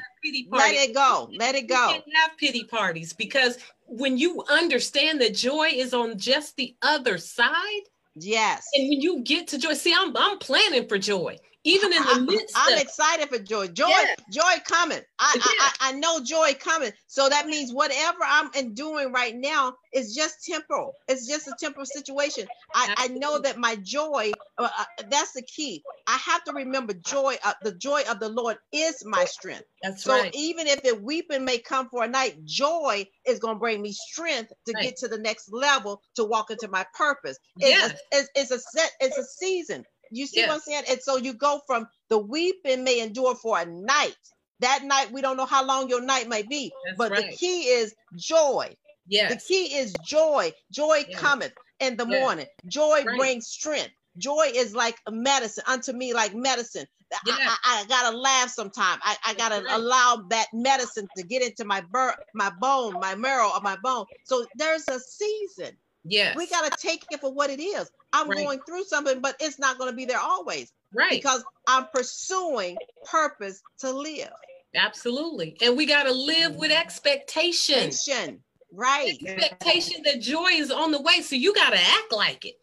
[0.50, 1.28] Let it go.
[1.38, 2.00] Let it go.
[2.14, 7.82] have pity parties because when you understand that joy is on just the other side.
[8.16, 8.68] Yes.
[8.74, 12.20] And when you get to joy, see, I'm I'm planning for joy even in the
[12.20, 14.14] midst I, am excited for joy joy yeah.
[14.30, 15.42] joy coming I, yeah.
[15.60, 20.44] I, I know joy coming so that means whatever i'm doing right now is just
[20.44, 25.32] temporal it's just a temporal situation i, I know that my joy uh, uh, that's
[25.32, 29.24] the key i have to remember joy uh, the joy of the lord is my
[29.24, 30.34] strength that's so right.
[30.34, 33.92] even if it weeping may come for a night joy is going to bring me
[33.92, 34.84] strength to right.
[34.84, 37.86] get to the next level to walk into my purpose it's, yeah.
[37.86, 39.84] a, it's, it's a set it's a season
[40.14, 40.48] you see yes.
[40.48, 40.84] what I'm saying?
[40.88, 44.16] And so you go from the weeping may endure for a night.
[44.60, 47.30] That night, we don't know how long your night might be, That's but right.
[47.30, 48.74] the key is joy.
[49.06, 49.32] Yes.
[49.32, 50.52] The key is joy.
[50.70, 51.18] Joy yes.
[51.18, 52.20] cometh in the yes.
[52.20, 52.46] morning.
[52.66, 53.18] Joy right.
[53.18, 53.90] brings strength.
[54.16, 56.86] Joy is like medicine unto me, like medicine.
[57.26, 57.38] Yes.
[57.40, 58.98] I, I, I, gotta laugh sometime.
[59.02, 59.74] I, I gotta right.
[59.74, 64.06] allow that medicine to get into my bur- my bone, my marrow of my bone.
[64.24, 65.76] So there's a season.
[66.04, 66.36] Yes.
[66.36, 67.90] We gotta take it for what it is.
[68.14, 68.44] I'm right.
[68.44, 70.72] going through something, but it's not going to be there always.
[70.94, 71.10] Right.
[71.10, 74.30] Because I'm pursuing purpose to live.
[74.76, 75.56] Absolutely.
[75.60, 77.78] And we got to live with expectation.
[77.78, 78.40] expectation.
[78.72, 79.18] Right.
[79.26, 81.20] Expectation that joy is on the way.
[81.22, 82.54] So you got to act like it.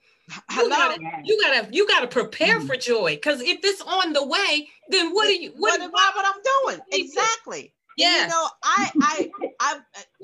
[0.49, 0.69] Hello.
[0.69, 2.67] You gotta, you gotta, you gotta prepare mm-hmm.
[2.67, 3.15] for joy.
[3.15, 5.51] Because if it's on the way, then what are you?
[5.57, 6.81] What, what, what, what I'm doing?
[6.93, 7.73] Exactly.
[8.01, 8.23] Yeah.
[8.23, 9.79] You know, I, I, I,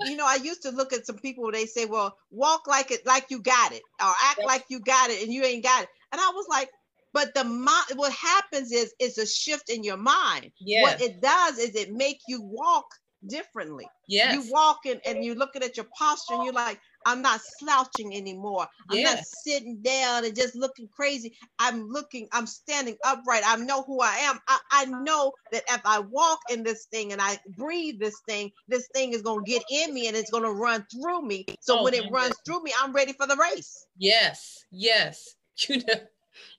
[0.06, 1.52] you know, I used to look at some people.
[1.52, 5.10] They say, "Well, walk like it, like you got it, or act like you got
[5.10, 6.70] it, and you ain't got it." And I was like,
[7.14, 10.52] "But the mind, what happens is, it's a shift in your mind.
[10.60, 10.82] Yeah.
[10.84, 12.86] What it does is it make you walk
[13.26, 13.88] differently.
[14.08, 14.34] Yes.
[14.34, 18.14] You walk in and you're looking at your posture, and you're like, I'm not slouching
[18.14, 18.68] anymore.
[18.89, 21.38] I'm not sitting down and just looking crazy.
[21.58, 23.43] I'm looking, I'm standing upright.
[23.45, 24.39] I know who I am.
[24.49, 28.51] I, I know that if I walk in this thing and I breathe this thing,
[28.68, 31.45] this thing is going to get in me and it's going to run through me.
[31.62, 33.86] So oh, when it runs through me, I'm ready for the race.
[33.97, 35.34] Yes, yes.
[35.68, 35.95] You know,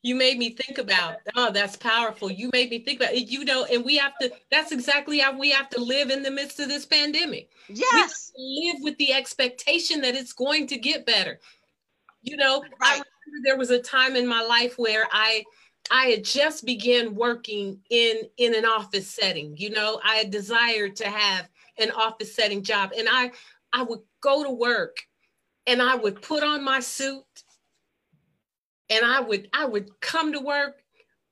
[0.02, 2.30] you made me think about oh that's powerful.
[2.30, 5.36] You made me think about it you know and we have to that's exactly how
[5.38, 7.50] we have to live in the midst of this pandemic.
[7.68, 8.32] Yes.
[8.36, 11.40] live with the expectation that it's going to get better.
[12.22, 13.02] You know right.
[13.44, 15.44] there was a time in my life where i
[15.90, 19.56] i had just began working in in an office setting.
[19.56, 21.48] You know i had desired to have
[21.78, 23.30] an office setting job and i
[23.72, 24.96] i would go to work
[25.66, 27.24] and i would put on my suit
[28.90, 30.82] and I would I would come to work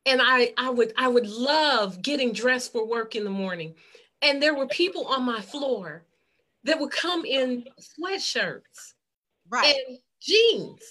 [0.04, 3.74] and I I would I would love getting dressed for work in the morning.
[4.22, 6.04] And there were people on my floor
[6.64, 8.94] that would come in sweatshirts
[9.48, 9.74] right.
[9.74, 10.82] and jeans.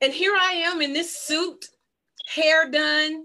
[0.00, 1.66] And here I am in this suit,
[2.26, 3.24] hair done,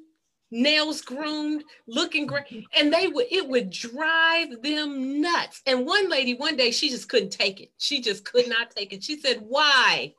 [0.51, 2.66] nails groomed, looking great.
[2.78, 5.62] And they would, it would drive them nuts.
[5.66, 7.72] And one lady, one day, she just couldn't take it.
[7.78, 9.03] She just could not take it.
[9.03, 10.14] She said, Why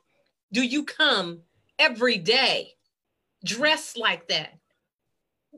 [0.51, 1.39] do you come
[1.79, 2.75] every day
[3.43, 4.53] dressed like that?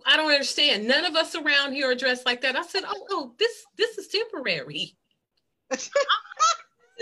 [0.05, 0.87] I don't understand.
[0.87, 2.55] None of us around here are dressed like that.
[2.55, 4.95] I said, Oh, oh, this this is temporary.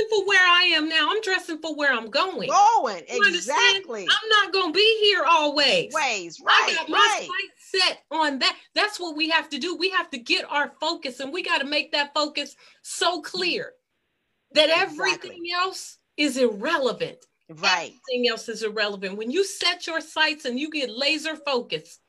[0.10, 1.10] for where I am now.
[1.12, 2.50] I'm dressing for where I'm going.
[2.50, 4.02] Going exactly.
[4.04, 5.94] I'm not gonna be here always.
[5.94, 6.68] Ways right.
[6.70, 8.56] I got my sight set on that.
[8.76, 9.76] That's what we have to do.
[9.76, 13.74] We have to get our focus, and we got to make that focus so clear
[14.54, 17.26] that everything else is irrelevant.
[17.50, 17.94] Right.
[18.10, 19.18] Everything else is irrelevant.
[19.18, 22.02] When you set your sights and you get laser focused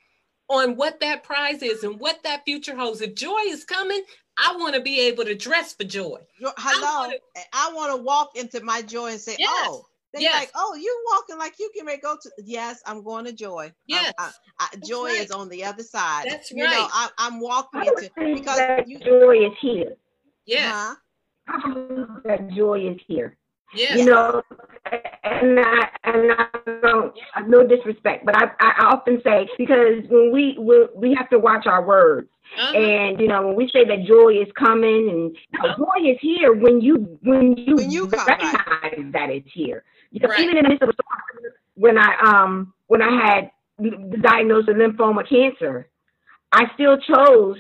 [0.51, 3.01] on what that prize is and what that future holds.
[3.01, 4.03] If joy is coming,
[4.37, 6.19] I want to be able to dress for joy.
[6.41, 7.13] Hello.
[7.55, 9.49] I want to walk into my joy and say, yes.
[9.53, 10.35] oh, they yes.
[10.35, 12.31] like, oh, you walking like you can make go to.
[12.45, 13.73] Yes, I'm going to joy.
[13.87, 15.21] Yes, I, I, joy right.
[15.21, 16.27] is on the other side.
[16.29, 16.73] That's you right.
[16.73, 19.95] Know, I, am walking into because you, joy is here.
[20.47, 20.95] Yeah,
[21.47, 22.17] huh?
[22.25, 23.37] that joy is here.
[23.75, 24.43] Yeah, you know,
[25.25, 26.47] and I and I
[26.83, 27.15] don't
[27.47, 31.67] no disrespect, but I I often say because when we we, we have to watch
[31.67, 32.77] our words uh-huh.
[32.77, 35.77] And you know, when we say that joy is coming, and uh-huh.
[35.79, 39.85] joy is here when you when you, when you recognize that it's here.
[40.11, 40.41] You know, right.
[40.41, 43.51] even in the midst of a storm, when I um when I had
[44.21, 45.89] diagnosed with lymphoma cancer,
[46.53, 47.57] I still chose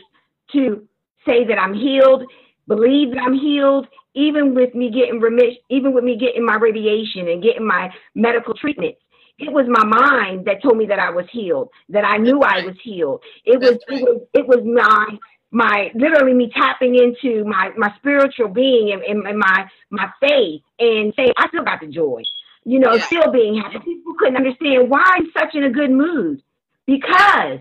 [0.52, 0.86] to
[1.24, 2.24] say that I'm healed,
[2.66, 7.28] believe that I'm healed, even with me getting remission, even with me getting my radiation
[7.28, 9.00] and getting my medical treatments
[9.40, 12.40] it was my mind that told me that I was healed, that I knew.
[12.42, 13.22] I was healed.
[13.44, 15.18] It was, it was it was my
[15.50, 20.62] my literally me tapping into my my spiritual being and, and, and my my faith
[20.78, 22.22] and saying I still got the joy,
[22.64, 23.06] you know, yeah.
[23.06, 23.78] still being happy.
[23.78, 26.42] People couldn't understand why I'm such in a good mood
[26.86, 27.60] because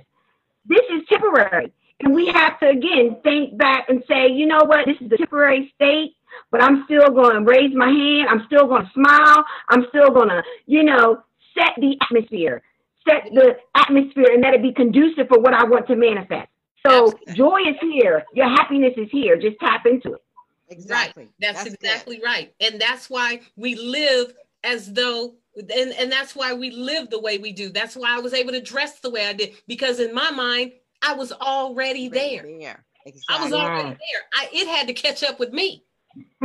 [0.66, 1.72] this is temporary.
[2.02, 5.18] And we have to again think back and say, you know what, this is a
[5.18, 6.16] temporary state,
[6.52, 8.30] but I'm still going to raise my hand.
[8.30, 9.44] I'm still going to smile.
[9.70, 11.22] I'm still going to, you know,
[11.58, 12.62] set the atmosphere,
[13.08, 16.50] set the atmosphere, and that it be conducive for what I want to manifest.
[16.86, 17.34] So Absolutely.
[17.34, 18.24] joy is here.
[18.34, 19.36] Your happiness is here.
[19.36, 20.24] Just tap into it.
[20.70, 21.24] Exactly.
[21.24, 21.34] Right.
[21.40, 22.26] That's, that's exactly good.
[22.26, 22.54] right.
[22.62, 24.34] And that's why we live
[24.64, 27.70] as though and, and that's why we live the way we do.
[27.70, 30.72] That's why I was able to dress the way I did because in my mind
[31.02, 32.44] I was already there.
[32.44, 32.86] there.
[33.06, 33.36] Exactly.
[33.36, 34.22] I was already there.
[34.36, 35.84] I, it had to catch up with me.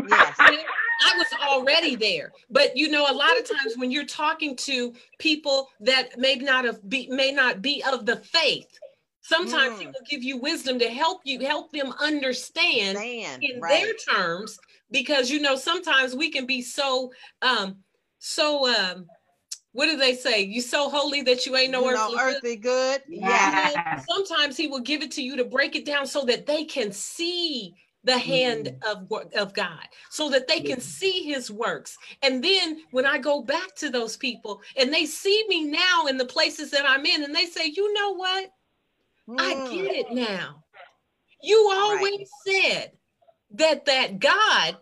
[0.08, 0.36] Yes.
[0.38, 2.32] I was already there.
[2.50, 6.64] But you know, a lot of times when you're talking to people that may not
[6.64, 8.78] have be may not be of the faith,
[9.20, 9.80] sometimes mm.
[9.80, 13.82] he will give you wisdom to help you help them understand Man, in right.
[13.82, 14.58] their terms
[14.90, 17.76] because you know sometimes we can be so um
[18.18, 19.06] so um
[19.74, 20.40] what do they say?
[20.40, 23.02] You so holy that you ain't no you earthly, know, earthly good.
[23.08, 23.18] good.
[23.18, 24.00] Yeah.
[24.08, 26.92] Sometimes he will give it to you to break it down so that they can
[26.92, 29.12] see the hand mm-hmm.
[29.12, 31.96] of, of God so that they can see his works.
[32.22, 36.18] And then when I go back to those people and they see me now in
[36.18, 38.50] the places that I'm in and they say, you know what?
[39.28, 39.40] Mm.
[39.40, 40.62] I get it now.
[41.42, 42.62] You always right.
[42.62, 42.92] said
[43.54, 44.76] that that God,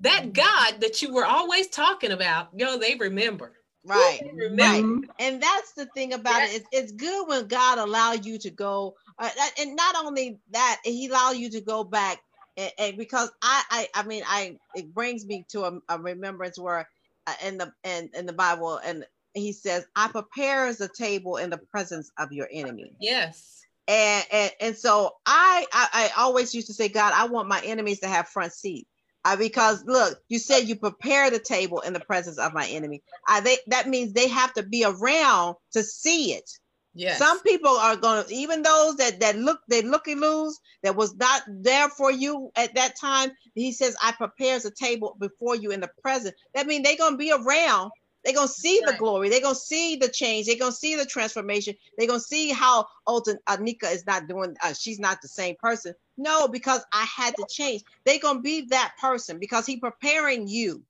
[0.00, 0.30] that mm-hmm.
[0.30, 3.52] God that you were always talking about, yo, they remember.
[3.86, 4.20] Right,
[4.56, 4.82] right,
[5.18, 6.54] and that's the thing about it.
[6.54, 9.28] It's, it's good when God allow you to go, uh,
[9.60, 12.20] and not only that, He allow you to go back
[12.56, 16.58] and, and because I, I I mean I it brings me to a, a remembrance
[16.58, 16.88] where
[17.26, 19.04] uh, in the in, in the Bible and
[19.34, 22.92] he says I prepare as a table in the presence of your enemy.
[23.00, 23.66] Yes.
[23.86, 27.60] And, and and so I, I I always used to say God I want my
[27.64, 28.86] enemies to have front seat.
[29.24, 33.02] Uh, because look, you said you prepare the table in the presence of my enemy.
[33.26, 36.50] I, they, that means they have to be around to see it.
[36.94, 37.18] Yes.
[37.18, 41.16] Some people are going to, even those that that look they looky lose that was
[41.16, 43.32] not there for you at that time.
[43.54, 47.14] He says, "I prepares a table before you in the present." That means they're going
[47.14, 47.90] to be around.
[48.24, 48.92] They're going to see right.
[48.92, 49.28] the glory.
[49.28, 50.46] They're going to see the change.
[50.46, 51.74] They're going to see the transformation.
[51.98, 54.56] They're going to see how Anika is not doing.
[54.62, 55.94] Uh, she's not the same person.
[56.16, 57.82] No, because I had to change.
[58.04, 60.82] They're going to be that person because he preparing you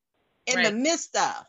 [0.46, 0.66] in right.
[0.66, 1.46] the midst of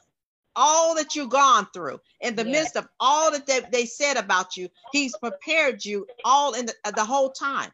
[0.55, 2.51] all that you've gone through, in the yes.
[2.51, 6.73] midst of all that they, they, said about you, he's prepared you all in the,
[6.86, 7.71] uh, the whole time.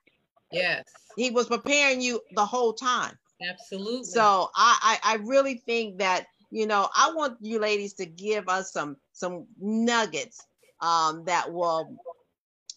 [0.51, 0.85] Yes.
[1.15, 3.17] He was preparing you the whole time.
[3.47, 4.03] Absolutely.
[4.03, 8.49] So I, I, I really think that, you know, I want you ladies to give
[8.49, 10.45] us some some nuggets
[10.79, 11.95] um, that will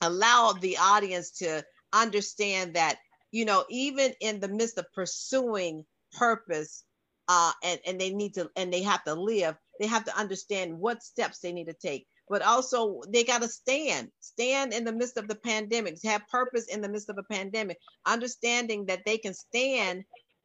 [0.00, 2.98] allow the audience to understand that
[3.34, 6.84] you know even in the midst of pursuing purpose
[7.28, 10.78] uh and and they need to and they have to live they have to understand
[10.78, 12.06] what steps they need to take.
[12.28, 16.66] But also they got to stand stand in the midst of the pandemic have purpose
[16.66, 20.04] in the midst of a pandemic understanding that they can stand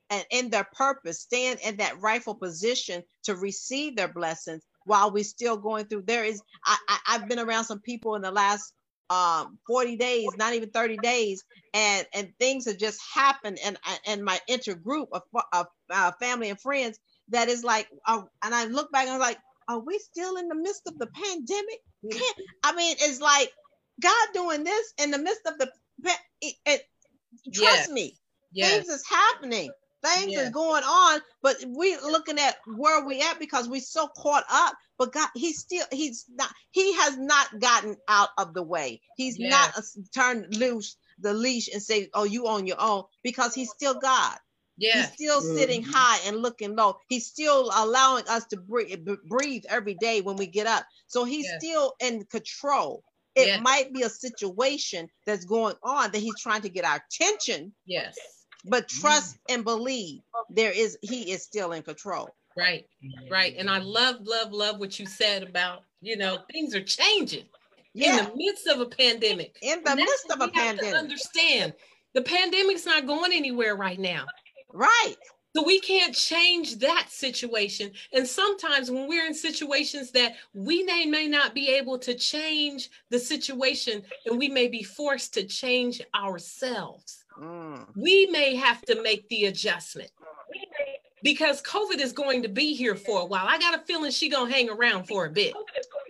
[0.09, 5.23] and in their purpose stand in that rightful position to receive their blessings while we're
[5.23, 6.01] still going through.
[6.01, 8.73] There is I, I i've been around some people in the last
[9.09, 11.43] um 40 days not even 30 days
[11.73, 16.59] and and things have just happened and and my intergroup of, of uh, family and
[16.59, 16.99] friends
[17.29, 19.39] that is like uh, and i look back and i'm like
[19.69, 21.79] are we still in the midst of the pandemic?
[22.63, 23.51] I mean it's like
[24.01, 25.71] god doing this in the midst of the
[26.41, 26.81] it, it,
[27.53, 28.17] trust me
[28.51, 28.71] yes.
[28.71, 29.71] things is happening
[30.03, 30.47] things yes.
[30.47, 34.73] are going on but we looking at where we at because we so caught up
[34.99, 39.01] but God, he's still, he's not, he has not gotten out of the way.
[39.15, 39.49] He's yes.
[39.49, 43.97] not turned loose the leash and say, oh, you on your own because he's still
[43.97, 44.37] God.
[44.77, 44.97] Yeah.
[44.97, 45.57] He's still mm-hmm.
[45.57, 46.97] sitting high and looking low.
[47.07, 50.85] He's still allowing us to breathe, breathe every day when we get up.
[51.07, 51.63] So he's yes.
[51.63, 53.03] still in control.
[53.35, 53.61] It yes.
[53.61, 57.73] might be a situation that's going on that he's trying to get our attention.
[57.85, 58.17] Yes.
[58.65, 59.55] But trust mm.
[59.55, 62.29] and believe there is he is still in control.
[62.57, 62.85] Right,
[63.31, 63.55] right.
[63.57, 67.45] And I love, love, love what you said about, you know, things are changing
[67.93, 68.19] yeah.
[68.19, 69.57] in the midst of a pandemic.
[69.61, 70.93] In the midst of a pandemic.
[70.93, 71.73] understand
[72.13, 74.25] the pandemic's not going anywhere right now.
[74.73, 75.15] Right.
[75.55, 77.91] So we can't change that situation.
[78.13, 82.89] And sometimes when we're in situations that we may, may not be able to change
[83.09, 87.85] the situation and we may be forced to change ourselves, mm.
[87.95, 90.11] we may have to make the adjustment
[91.23, 93.45] because COVID is going to be here for a while.
[93.47, 95.53] I got a feeling she gonna hang around for a bit.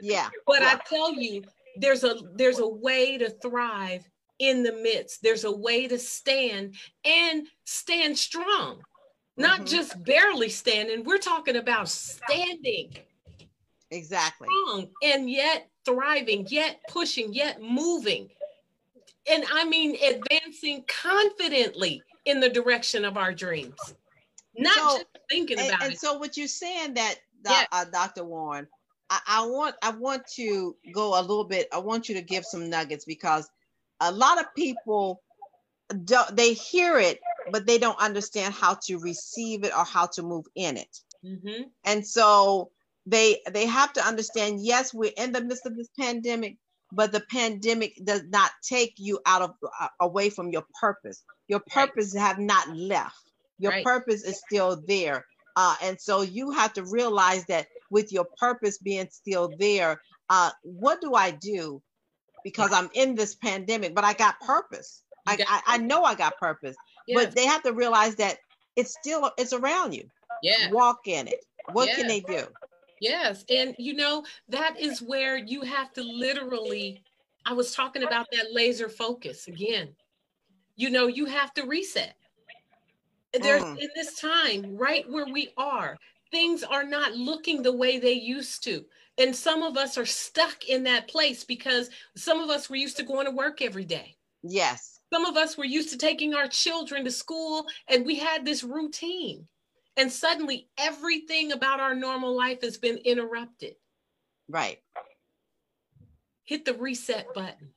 [0.02, 0.30] Yeah.
[0.46, 0.76] But yeah.
[0.76, 1.44] I tell you,
[1.78, 4.08] there's a there's a way to thrive
[4.40, 5.22] in the midst.
[5.22, 8.82] There's a way to stand and stand strong,
[9.38, 9.66] not mm-hmm.
[9.66, 11.04] just barely standing.
[11.04, 12.94] We're talking about standing.
[13.92, 14.48] Exactly.
[14.48, 18.30] Strong and yet thriving, yet pushing, yet moving.
[19.30, 23.78] And I mean advancing confidently in the direction of our dreams
[24.60, 25.88] not so, just thinking about and, it.
[25.88, 27.16] And so what you're saying that
[27.46, 27.66] yeah.
[27.72, 28.26] uh, Dr.
[28.26, 28.68] Warren,
[29.10, 31.68] I, I, want I want to go a little bit.
[31.74, 33.50] I want you to give some nuggets because
[34.00, 35.22] a lot of people
[36.04, 37.20] don't they hear it,
[37.52, 41.00] but they don't understand how to receive it or how to move in it.
[41.26, 41.64] Mm-hmm.
[41.86, 42.72] And so
[43.06, 44.64] they they have to understand.
[44.64, 46.58] Yes, we're in the midst of this pandemic,
[46.92, 51.24] but the pandemic does not take you out of uh, away from your purpose.
[51.48, 52.22] Your purpose right.
[52.22, 53.30] have not left
[53.60, 53.84] your right.
[53.84, 55.26] purpose is still there.
[55.56, 60.50] Uh, and so you have to realize that with your purpose being still there, uh,
[60.64, 61.82] what do I do?
[62.44, 65.04] Because I'm in this pandemic, but I got purpose.
[65.28, 66.76] I, I, I, know I got purpose,
[67.14, 68.38] but they have to realize that
[68.78, 70.10] it's still it's around you.
[70.42, 71.44] Yeah, walk in it.
[71.74, 72.46] What can they do?
[73.02, 77.04] Yes, and you know that is where you have to literally.
[77.46, 79.96] I was talking about that laser focus again.
[80.76, 82.16] You know, you have to reset
[83.34, 83.78] there's mm.
[83.78, 85.98] in this time right where we are
[86.32, 88.84] things are not looking the way they used to
[89.18, 92.98] and some of us are stuck in that place because some of us were used
[92.98, 96.48] to going to work every day yes some of us were used to taking our
[96.48, 99.48] children to school and we had this routine
[100.00, 103.76] and suddenly everything about our normal life has been interrupted
[104.48, 104.80] right
[106.46, 107.70] hit the reset button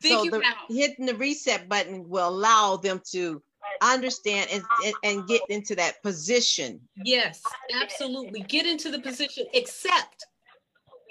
[0.00, 3.42] Figure so the, hitting the reset button will allow them to
[3.82, 6.80] understand and, and, and get into that position.
[7.04, 7.42] Yes,
[7.82, 8.40] absolutely.
[8.40, 10.26] Get into the position, accept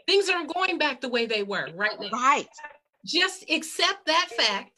[0.06, 2.10] things aren't going back the way they were right now.
[2.12, 2.48] Right.
[3.06, 4.72] Just accept that fact,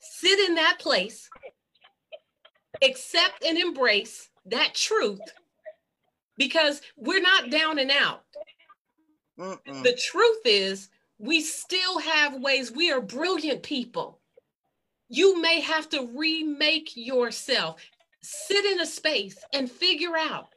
[0.00, 1.28] sit in that place,
[2.82, 5.20] accept and embrace that truth
[6.36, 8.22] because we're not down and out.
[9.38, 9.82] Mm-mm.
[9.82, 10.88] The truth is,
[11.18, 12.70] we still have ways.
[12.70, 14.18] We are brilliant people
[15.08, 17.80] you may have to remake yourself.
[18.20, 20.48] Sit in a space and figure out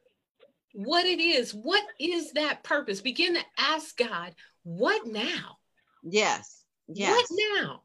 [0.74, 1.54] what it is.
[1.54, 3.02] What is that purpose?
[3.02, 5.58] Begin to ask God, what now?
[6.04, 6.64] Yes.
[6.88, 7.16] Yes.
[7.16, 7.26] What
[7.64, 7.82] now?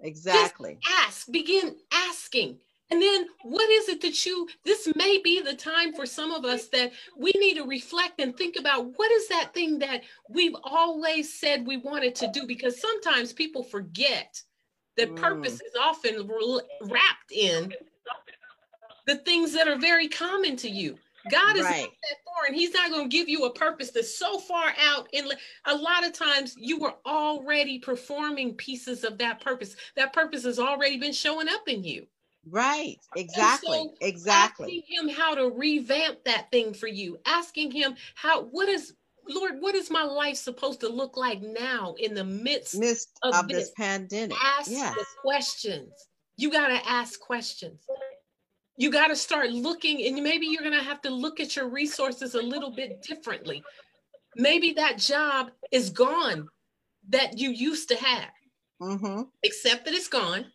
[0.00, 0.78] Exactly.
[0.82, 2.58] Just ask, begin asking.
[2.90, 6.44] And then what is it that you, this may be the time for some of
[6.44, 10.56] us that we need to reflect and think about what is that thing that we've
[10.64, 12.46] always said we wanted to do?
[12.46, 14.42] Because sometimes people forget
[14.96, 15.66] that purpose mm.
[15.66, 16.28] is often
[16.82, 17.72] wrapped in
[19.06, 20.98] the things that are very common to you.
[21.30, 21.82] God is right.
[21.82, 24.72] not that far, and He's not going to give you a purpose that's so far
[24.80, 25.06] out.
[25.12, 25.32] And
[25.66, 29.76] a lot of times, you were already performing pieces of that purpose.
[29.96, 32.06] That purpose has already been showing up in you.
[32.48, 32.96] Right.
[33.16, 33.78] Exactly.
[33.78, 34.82] So exactly.
[34.88, 37.18] Asking Him how to revamp that thing for you.
[37.26, 38.44] Asking Him how.
[38.44, 38.94] What is
[39.28, 39.56] Lord?
[39.60, 43.48] What is my life supposed to look like now in the midst, midst of, of
[43.48, 44.36] this, this pandemic?
[44.42, 44.94] Ask yes.
[44.94, 45.92] the questions.
[46.36, 47.80] You got to ask questions
[48.80, 51.68] you got to start looking and maybe you're going to have to look at your
[51.68, 53.62] resources a little bit differently
[54.36, 56.48] maybe that job is gone
[57.08, 58.30] that you used to have
[58.80, 59.22] mm-hmm.
[59.44, 60.46] accept that it's gone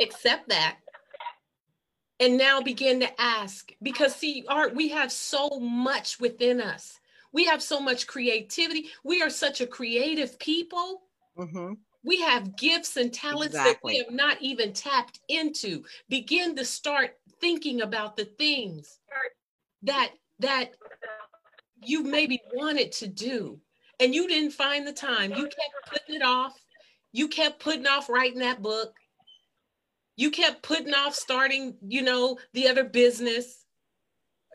[0.00, 0.76] accept that
[2.20, 7.00] and now begin to ask because see art we have so much within us
[7.32, 11.02] we have so much creativity we are such a creative people
[11.38, 11.74] mm-hmm.
[12.04, 13.94] We have gifts and talents exactly.
[13.94, 15.84] that we have not even tapped into.
[16.10, 18.98] Begin to start thinking about the things
[19.82, 20.72] that that
[21.82, 23.58] you maybe wanted to do
[24.00, 25.30] and you didn't find the time.
[25.30, 26.54] You kept putting it off.
[27.12, 28.94] You kept putting off writing that book.
[30.16, 33.64] You kept putting off starting, you know, the other business.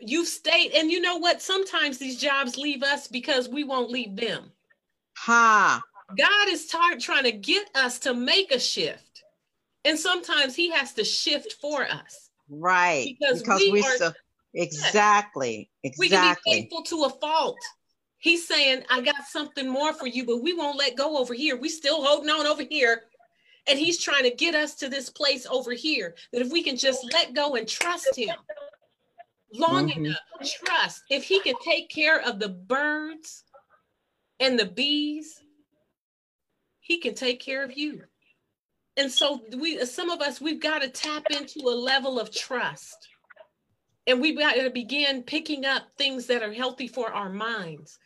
[0.01, 1.41] You've stayed, and you know what?
[1.41, 4.51] Sometimes these jobs leave us because we won't leave them.
[5.18, 5.82] Ha.
[6.18, 9.24] God is tired trying to get us to make a shift.
[9.86, 12.30] And sometimes he has to shift for us.
[12.49, 13.16] Right.
[13.20, 14.14] Because, because we, we are, so,
[14.53, 15.70] exactly.
[15.84, 16.07] Exactly.
[16.07, 17.57] We can be faithful to a fault.
[18.18, 21.57] He's saying, I got something more for you, but we won't let go over here.
[21.57, 23.03] We still holding on over here.
[23.68, 26.78] And he's trying to get us to this place over here that if we can
[26.78, 28.36] just let go and trust him
[29.53, 30.05] long mm-hmm.
[30.05, 30.20] enough,
[30.64, 33.43] trust if he can take care of the birds
[34.39, 35.41] and the bees
[36.80, 38.01] he can take care of you.
[38.97, 43.07] And so we some of us we've got to tap into a level of trust.
[44.07, 47.99] And we've got to begin picking up things that are healthy for our minds.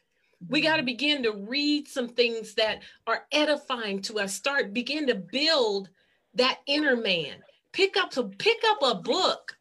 [0.49, 4.33] We got to begin to read some things that are edifying to us.
[4.33, 5.89] Start begin to build
[6.35, 7.35] that inner man.
[7.71, 9.57] Pick up to pick up a book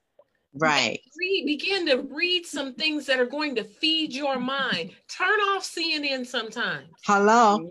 [0.55, 1.01] Right.
[1.19, 4.91] Read, begin to read some things that are going to feed your mind.
[5.09, 6.89] Turn off CNN sometimes.
[7.07, 7.71] Hello.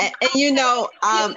[0.00, 1.36] And, and you know, um,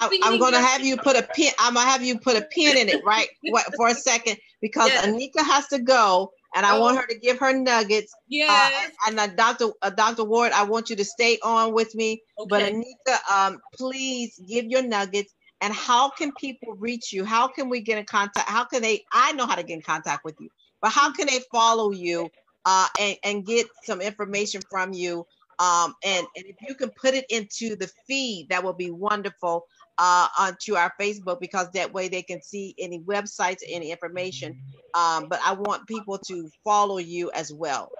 [0.00, 1.52] I, am going to have you put a pin.
[1.60, 3.28] I'm going to have you put a pin in it, right?
[3.42, 5.06] What, for a second, because yes.
[5.06, 6.80] Anika has to go, and I oh.
[6.80, 8.12] want her to give her nuggets.
[8.28, 8.48] Yeah.
[8.50, 9.66] Uh, and uh, Dr.
[9.80, 10.24] Uh, Dr.
[10.24, 12.22] Ward, I want you to stay on with me.
[12.38, 12.48] Okay.
[12.48, 17.70] But Anika, um, please give your nuggets and how can people reach you how can
[17.70, 20.34] we get in contact how can they i know how to get in contact with
[20.38, 20.50] you
[20.82, 22.28] but how can they follow you
[22.66, 25.24] uh, and, and get some information from you
[25.58, 29.64] um, and, and if you can put it into the feed that will be wonderful
[29.98, 34.58] uh, onto our facebook because that way they can see any websites any information
[34.94, 37.90] um, but i want people to follow you as well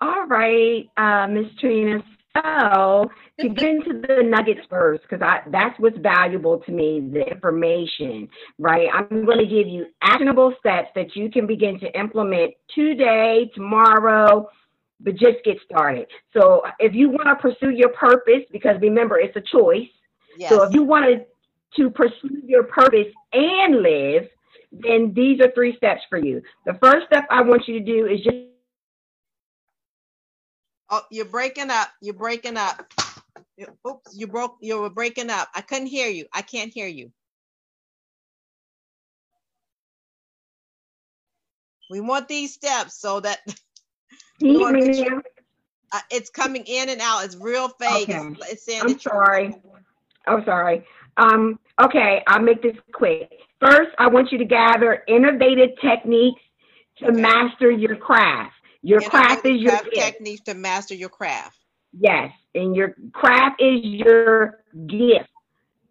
[0.00, 2.02] all right uh, miss trina
[2.36, 8.28] so to get into the nuggets first, because that's what's valuable to me, the information,
[8.58, 8.88] right?
[8.92, 14.48] I'm going to give you actionable steps that you can begin to implement today, tomorrow,
[15.00, 16.06] but just get started.
[16.36, 19.88] So if you want to pursue your purpose, because remember, it's a choice.
[20.38, 20.50] Yes.
[20.50, 21.26] So if you wanted
[21.76, 24.28] to pursue your purpose and live,
[24.72, 26.42] then these are three steps for you.
[26.66, 28.36] The first step I want you to do is just
[30.90, 31.88] Oh, you're breaking up.
[32.00, 32.92] You're breaking up.
[33.88, 34.56] Oops, you broke.
[34.60, 35.48] You were breaking up.
[35.54, 36.26] I couldn't hear you.
[36.32, 37.10] I can't hear you.
[41.90, 43.40] We want these steps so that
[44.44, 47.24] uh, it's coming in and out.
[47.24, 48.08] It's real fake.
[48.08, 48.28] Okay.
[48.40, 49.54] It's, it's saying I'm sorry.
[50.26, 50.84] I'm sorry.
[51.16, 53.30] Um, okay, I'll make this quick.
[53.60, 56.40] First, I want you to gather innovative techniques
[56.98, 57.20] to okay.
[57.20, 58.54] master your craft.
[58.82, 59.94] Your craft is your gift.
[59.94, 61.56] techniques to master your craft.
[61.98, 65.30] Yes, and your craft is your gift.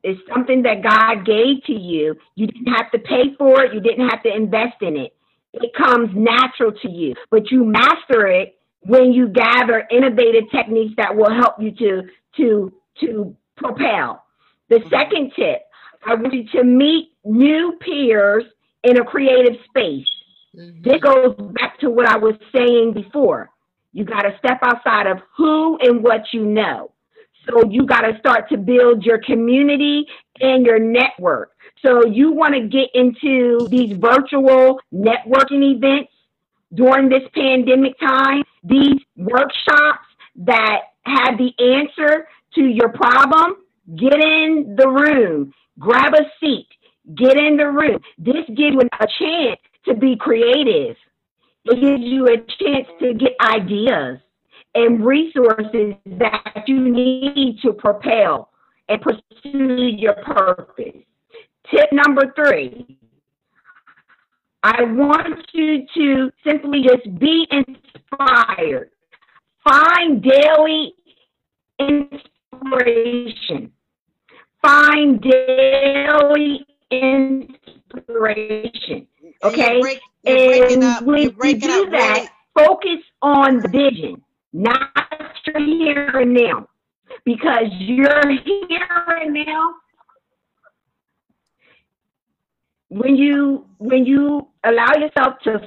[0.03, 2.15] It's something that God gave to you.
[2.35, 3.73] You didn't have to pay for it.
[3.73, 5.15] You didn't have to invest in it.
[5.53, 11.15] It comes natural to you, but you master it when you gather innovative techniques that
[11.15, 12.03] will help you to
[12.37, 14.22] to to propel.
[14.69, 14.89] The mm-hmm.
[14.89, 15.61] second tip,
[16.05, 18.43] I want you to meet new peers
[18.83, 20.07] in a creative space.
[20.55, 20.81] Mm-hmm.
[20.83, 23.49] This goes back to what I was saying before.
[23.93, 26.91] You got to step outside of who and what you know.
[27.47, 30.05] So you got to start to build your community
[30.39, 31.51] and your network.
[31.85, 36.11] So you want to get into these virtual networking events
[36.73, 40.07] during this pandemic time, these workshops
[40.37, 43.57] that have the answer to your problem.
[43.95, 46.67] Get in the room, grab a seat,
[47.15, 47.99] get in the room.
[48.17, 50.95] This gives you a chance to be creative.
[51.65, 54.19] It gives you a chance to get ideas
[54.75, 58.49] and resources that you need to propel
[58.89, 61.03] and pursue your purpose.
[61.69, 62.97] Tip number three
[64.63, 68.91] I want you to simply just be inspired.
[69.67, 70.93] Find daily
[71.79, 72.29] inspiration.
[74.61, 79.07] Find daily inspiration.
[79.43, 79.81] Okay?
[79.81, 82.65] Break, and up, when you do that, really.
[82.67, 84.23] focus on the vision,
[84.53, 84.89] not
[85.45, 86.67] your here and now.
[87.25, 89.73] Because you're here and now.
[92.89, 95.59] When you when you allow yourself to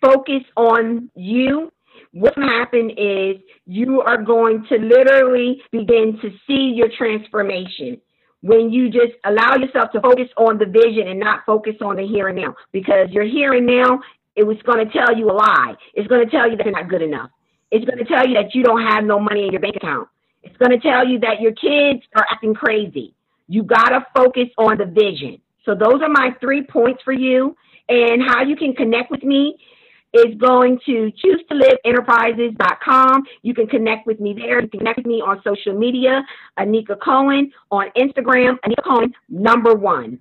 [0.00, 1.72] focus on you,
[2.12, 3.36] what's happened is
[3.66, 8.00] you are going to literally begin to see your transformation
[8.42, 12.06] when you just allow yourself to focus on the vision and not focus on the
[12.06, 13.98] here and now because your here and now
[14.36, 15.74] it was going to tell you a lie.
[15.94, 17.30] It's going to tell you that you're not good enough.
[17.70, 20.08] It's going to tell you that you don't have no money in your bank account.
[20.42, 23.14] It's going to tell you that your kids are acting crazy.
[23.48, 25.40] You got to focus on the vision.
[25.64, 27.56] So those are my three points for you.
[27.88, 29.56] And how you can connect with me
[30.14, 33.22] is going to choose to live enterprises.com.
[33.42, 34.60] You can connect with me there.
[34.60, 36.22] You can connect with me on social media,
[36.58, 40.18] Anika Cohen, on Instagram, Anika Cohen, number one.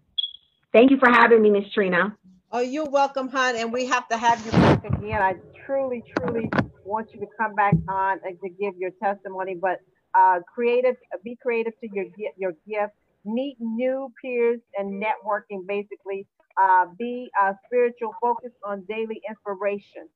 [0.74, 2.16] Thank you for having me, Miss Trina.
[2.54, 3.56] Oh, you're welcome, hon.
[3.56, 5.22] And we have to have you back again.
[5.22, 5.36] I
[5.66, 6.50] truly, truly
[6.86, 9.56] want you to come back on and to give your testimony.
[9.56, 9.80] But
[10.18, 12.06] uh, creative, be creative to your
[12.38, 12.94] your gift.
[13.24, 15.66] Meet new peers and networking.
[15.68, 16.26] Basically,
[16.62, 20.08] uh, be uh, spiritual, focus on daily inspiration.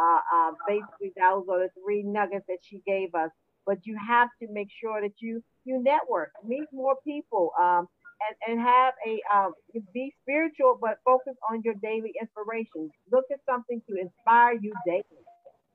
[0.00, 3.30] Uh, uh, basically, those are the three nuggets that she gave us.
[3.66, 7.88] But you have to make sure that you you network, meet more people, um,
[8.20, 9.52] and and have a um,
[9.94, 12.90] be spiritual, but focus on your daily inspiration.
[13.10, 15.24] Look at something to inspire you daily.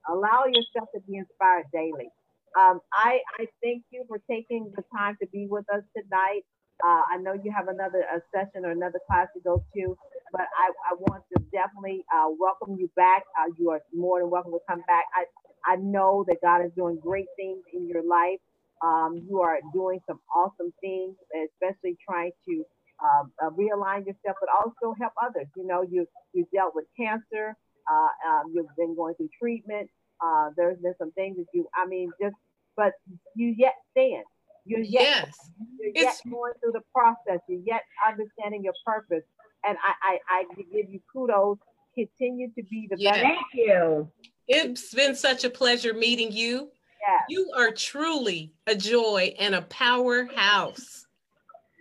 [0.08, 2.10] Allow yourself to be inspired daily.
[2.58, 6.44] Um, I, I thank you for taking the time to be with us tonight.
[6.86, 9.98] Uh, I know you have another session or another class to go to,
[10.32, 13.24] but I, I want to definitely uh, welcome you back.
[13.40, 15.06] Uh, you are more than welcome to come back.
[15.16, 18.40] I, I know that God is doing great things in your life.
[18.82, 22.64] Um, you are doing some awesome things, especially trying to
[23.04, 25.48] um, uh, realign yourself, but also help others.
[25.58, 27.56] You know, you you dealt with cancer.
[27.92, 29.90] Uh, um, you've been going through treatment.
[30.24, 32.36] Uh, there's been some things that you, I mean, just,
[32.76, 32.94] but
[33.36, 34.26] you yet stand.
[34.66, 35.38] You're yet, yes.
[35.80, 37.40] you're yet it's, going through the process.
[37.48, 39.24] You're yet understanding your purpose.
[39.66, 41.58] And I, I, I give you kudos.
[41.96, 43.16] Continue to be the yes.
[43.16, 43.24] best.
[43.24, 44.12] Thank you.
[44.48, 46.72] It's been such a pleasure meeting you.
[47.02, 47.24] Yes.
[47.30, 51.06] You are truly a joy and a powerhouse.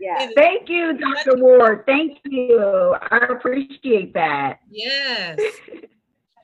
[0.00, 0.28] Yeah.
[0.36, 1.42] Thank you, Dr.
[1.42, 1.84] Ward.
[1.86, 2.96] Thank you.
[3.10, 4.60] I appreciate that.
[4.70, 5.38] Yes.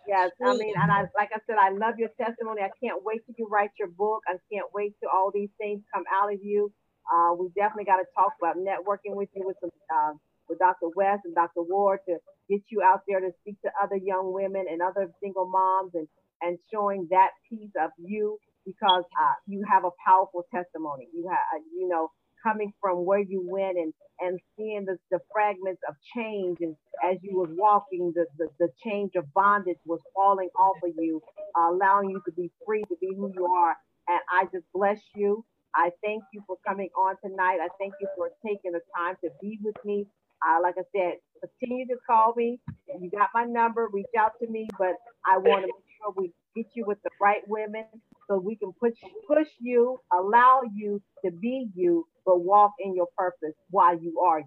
[0.08, 2.62] Yes, I mean, and I like I said, I love your testimony.
[2.62, 4.22] I can't wait till you write your book.
[4.28, 6.72] I can't wait till all these things come out of you.
[7.08, 10.12] Uh, we definitely got to talk about networking with you with some uh,
[10.48, 10.88] with Dr.
[10.96, 11.62] West and Dr.
[11.62, 12.16] Ward to
[12.50, 16.08] get you out there to speak to other young women and other single moms and
[16.42, 21.08] and showing that piece of you because uh, you have a powerful testimony.
[21.14, 22.08] You have, you know,
[22.44, 26.58] coming from where you went and and seeing the, the fragments of change.
[26.62, 30.92] And as you was walking the, the, the change of bondage was falling off of
[30.98, 31.22] you
[31.58, 33.76] uh, allowing you to be free to be who you are.
[34.08, 35.44] And i just bless you.
[35.76, 37.60] I thank you for coming on tonight.
[37.62, 40.06] I thank you for taking the time to be with me.
[40.44, 41.14] Uh, like i said
[41.60, 42.60] continue to call me.
[43.00, 43.88] You got my number.
[43.92, 44.68] Reach out to me.
[44.78, 44.94] But
[45.26, 47.86] i want to make sure we get you with the right women
[48.28, 48.94] so we can push
[49.28, 54.40] push you, allow you to be you, but walk in your purpose while you are
[54.40, 54.46] you.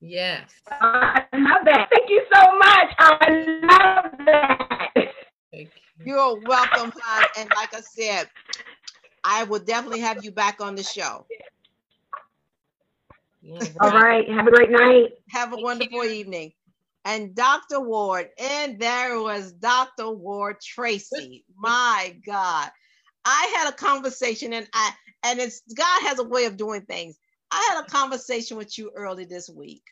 [0.00, 0.50] Yes.
[0.70, 1.88] I love that.
[1.90, 2.94] Thank you so much.
[2.98, 3.30] I
[3.62, 4.88] love that.
[5.52, 5.70] Thank
[6.00, 6.04] you.
[6.04, 7.26] You're welcome, hon.
[7.38, 8.28] And like I said,
[9.24, 11.26] I will definitely have you back on the show.
[13.80, 14.28] All right.
[14.30, 15.12] Have a great night.
[15.30, 16.52] Have a wonderful evening
[17.06, 17.80] and Dr.
[17.80, 20.10] Ward, and there was Dr.
[20.10, 21.44] Ward Tracy.
[21.56, 22.68] My God.
[23.24, 24.90] I had a conversation and I
[25.22, 27.18] and it's God has a way of doing things.
[27.50, 29.82] I had a conversation with you early this week.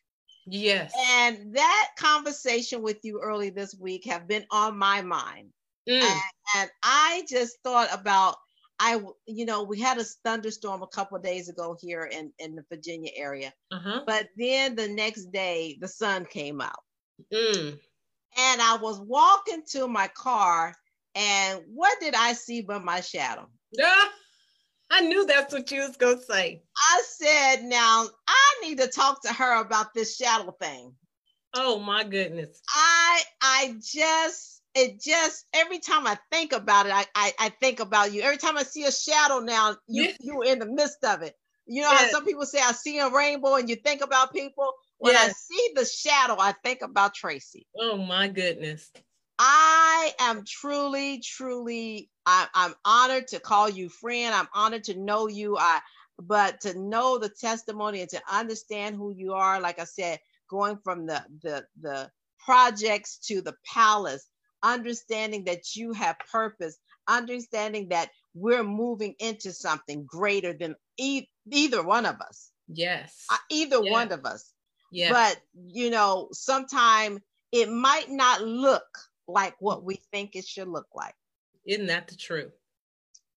[0.46, 0.92] Yes.
[1.10, 5.50] And that conversation with you early this week have been on my mind.
[5.88, 6.02] Mm.
[6.02, 6.20] And,
[6.56, 8.36] and, I just thought about
[8.78, 12.64] I you know, we had a thunderstorm a couple days ago here in in the
[12.68, 13.52] Virginia area.
[13.70, 14.02] Uh-huh.
[14.06, 16.82] But then the next day the sun came out.
[17.32, 17.78] Mm.
[18.36, 20.74] And I was walking to my car,
[21.14, 23.48] and what did I see but my shadow?
[23.70, 24.04] Yeah,
[24.90, 26.62] I knew that's what you was gonna say.
[26.76, 30.94] I said, now I need to talk to her about this shadow thing.
[31.54, 32.60] Oh my goodness.
[32.68, 37.80] I I just it just every time I think about it, I I, I think
[37.80, 38.22] about you.
[38.22, 40.16] Every time I see a shadow now, you yes.
[40.20, 41.36] you're in the midst of it.
[41.66, 42.12] You know yes.
[42.12, 44.72] how some people say I see a rainbow and you think about people.
[44.98, 45.30] When yes.
[45.30, 47.66] I see the shadow, I think about Tracy.
[47.78, 48.90] Oh my goodness.
[49.38, 54.34] I am truly, truly, I, I'm honored to call you friend.
[54.34, 55.56] I'm honored to know you.
[55.58, 55.80] I
[56.18, 60.78] but to know the testimony and to understand who you are, like I said, going
[60.84, 64.26] from the the the projects to the palace,
[64.62, 66.78] understanding that you have purpose,
[67.08, 72.50] understanding that we're moving into something greater than e- either one of us.
[72.68, 73.26] Yes.
[73.30, 73.90] Uh, either yeah.
[73.90, 74.52] one of us.
[74.92, 75.10] Yeah.
[75.10, 77.20] But you know, sometimes
[77.50, 78.86] it might not look
[79.26, 81.14] like what we think it should look like.
[81.66, 82.52] Isn't that the truth?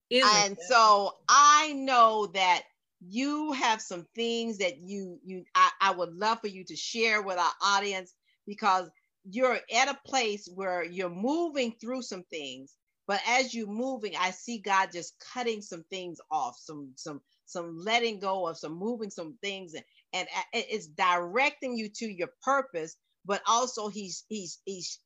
[0.10, 2.64] Isn't and so I know that
[3.06, 7.22] you have some things that you you I, I would love for you to share
[7.22, 8.14] with our audience
[8.46, 8.90] because
[9.30, 12.74] you're at a place where you're moving through some things
[13.08, 17.78] but as you're moving i see god just cutting some things off some some some
[17.78, 22.96] letting go of some moving some things and, and it's directing you to your purpose
[23.26, 25.00] but also he's he's he's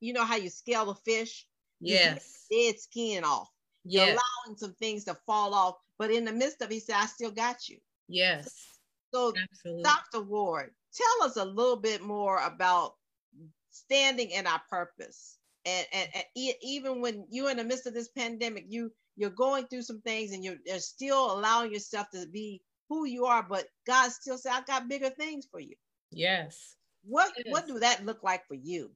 [0.00, 1.46] you know how you scale a fish
[1.80, 3.48] yes dead skin off
[3.84, 6.96] you're allowing some things to fall off but in the midst of it, he said,
[6.96, 7.78] I still got you.
[8.08, 8.78] Yes.
[9.12, 9.82] So, Absolutely.
[9.82, 10.22] Dr.
[10.22, 12.94] Ward, tell us a little bit more about
[13.70, 15.38] standing in our purpose.
[15.64, 19.66] And, and, and, even when you're in the midst of this pandemic, you you're going
[19.66, 23.66] through some things and you're, you're still allowing yourself to be who you are, but
[23.86, 25.76] God still said, I got bigger things for you.
[26.10, 26.74] Yes.
[27.04, 27.46] What yes.
[27.48, 28.90] what do that look like for you?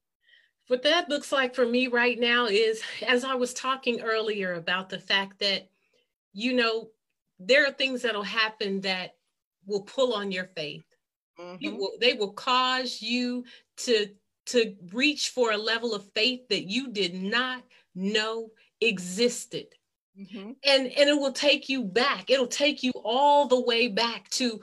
[0.69, 4.89] What that looks like for me right now is as I was talking earlier about
[4.89, 5.69] the fact that
[6.35, 6.91] you know,
[7.39, 9.17] there are things that'll happen that
[9.67, 10.85] will pull on your faith.
[11.39, 11.77] Mm-hmm.
[11.77, 13.45] Will, they will cause you
[13.79, 14.09] to
[14.47, 17.63] to reach for a level of faith that you did not
[17.95, 18.51] know
[18.81, 19.67] existed.
[20.19, 20.53] Mm-hmm.
[20.65, 22.31] And and it will take you back.
[22.31, 24.61] It'll take you all the way back to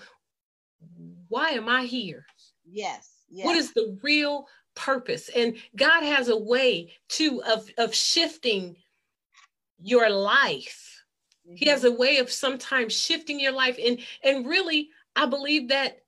[1.30, 2.26] why am I here?
[2.66, 3.10] Yes.
[3.30, 3.46] yes.
[3.46, 5.30] What is the real purpose?
[5.30, 8.76] And God has a way too of of shifting
[9.80, 10.96] your life
[11.48, 11.56] Mm-hmm.
[11.58, 13.78] He has a way of sometimes shifting your life.
[13.84, 16.00] And, and really, I believe that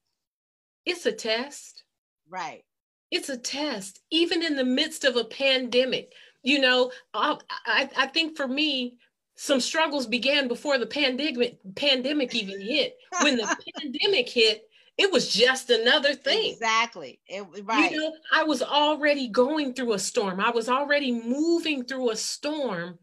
[0.85, 1.83] it's a test.
[2.29, 2.63] Right.
[3.11, 6.13] It's a test, even in the midst of a pandemic.
[6.43, 8.97] You know, I, I, I think for me,
[9.35, 12.97] some struggles began before the pandemic pandemic even hit.
[13.21, 14.67] When the pandemic hit,
[14.97, 16.53] it was just another thing.
[16.53, 17.19] Exactly.
[17.27, 17.91] It, right.
[17.91, 20.39] You know, I was already going through a storm.
[20.39, 22.97] I was already moving through a storm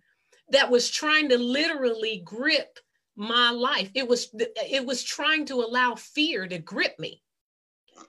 [0.48, 2.78] that was trying to literally grip
[3.16, 3.90] my life.
[3.94, 7.22] It was it was trying to allow fear to grip me.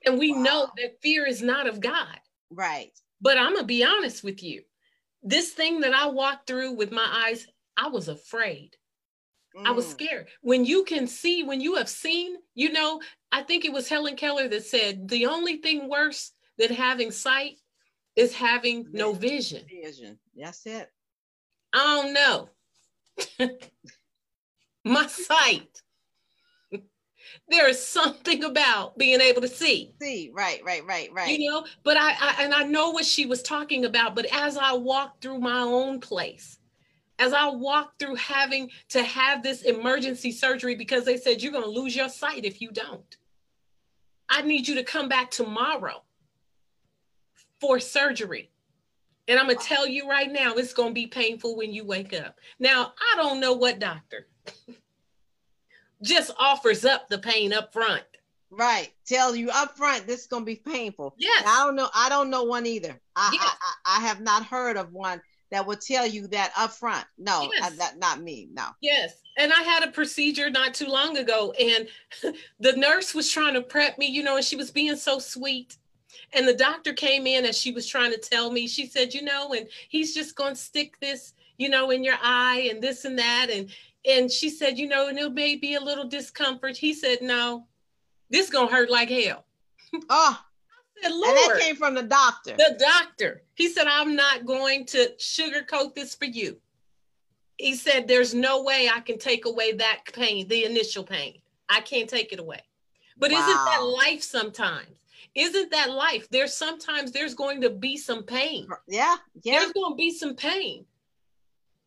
[0.06, 0.42] And we wow.
[0.42, 2.20] know that fear is not of God.
[2.50, 2.92] Right.
[3.22, 4.64] But I'm going to be honest with you.
[5.22, 7.48] This thing that I walked through with my eyes,
[7.78, 8.76] I was afraid.
[9.56, 9.66] Mm.
[9.66, 9.92] I was mm.
[9.92, 10.28] scared.
[10.42, 13.02] When you can see, when you have seen, you know,
[13.36, 17.58] I think it was Helen Keller that said the only thing worse than having sight
[18.16, 19.66] is having no vision.
[19.70, 20.18] Vision.
[20.38, 20.90] That's it.
[21.74, 23.50] I don't know.
[24.86, 25.82] My sight.
[27.50, 29.94] there is something about being able to see.
[30.02, 31.38] See, right, right, right, right.
[31.38, 34.56] You know, but I, I and I know what she was talking about, but as
[34.56, 36.58] I walked through my own place,
[37.20, 41.66] as I walked through having to have this emergency surgery because they said you're going
[41.66, 43.18] to lose your sight if you don't.
[44.30, 46.04] I need you to come back tomorrow
[47.60, 48.52] for surgery.
[49.28, 51.84] And I'm going to tell you right now, it's going to be painful when you
[51.84, 52.36] wake up.
[52.60, 54.28] Now, I don't know what doctor
[56.04, 58.04] just offers up the pain up front.
[58.52, 58.92] Right.
[59.06, 61.16] Tell you up front, this is going to be painful.
[61.18, 61.44] Yes.
[61.48, 61.90] I don't know.
[61.94, 63.00] I don't know one either.
[63.16, 63.44] I, yes.
[63.44, 65.22] I, I, I, have not heard of one
[65.56, 67.06] that will tell you that up front.
[67.18, 67.64] No, uh, yes.
[67.64, 68.50] I, that, not me.
[68.52, 68.68] No.
[68.82, 69.22] Yes.
[69.38, 71.88] And I had a procedure not too long ago, and
[72.60, 75.78] the nurse was trying to prep me, you know, and she was being so sweet
[76.34, 79.22] and the doctor came in as she was trying to tell me, she said, you
[79.22, 83.06] know, and he's just going to stick this, you know, in your eye and this
[83.06, 83.48] and that.
[83.52, 83.70] And,
[84.08, 86.78] and she said, you know, and it may be a little discomfort.
[86.78, 87.68] He said, no,
[88.30, 89.46] this going to hurt like hell.
[90.10, 90.38] Oh,
[91.12, 92.56] said, and that came from the doctor.
[92.58, 93.44] The doctor.
[93.56, 96.58] He said, I'm not going to sugarcoat this for you.
[97.58, 101.40] He said, There's no way I can take away that pain, the initial pain.
[101.70, 102.62] I can't take it away.
[103.18, 103.40] But wow.
[103.40, 104.90] isn't that life sometimes?
[105.36, 106.28] isn't that life?
[106.30, 108.68] There's sometimes there's going to be some pain.
[108.88, 109.18] Yeah.
[109.44, 109.60] Yeah.
[109.60, 110.86] There's going to be some pain.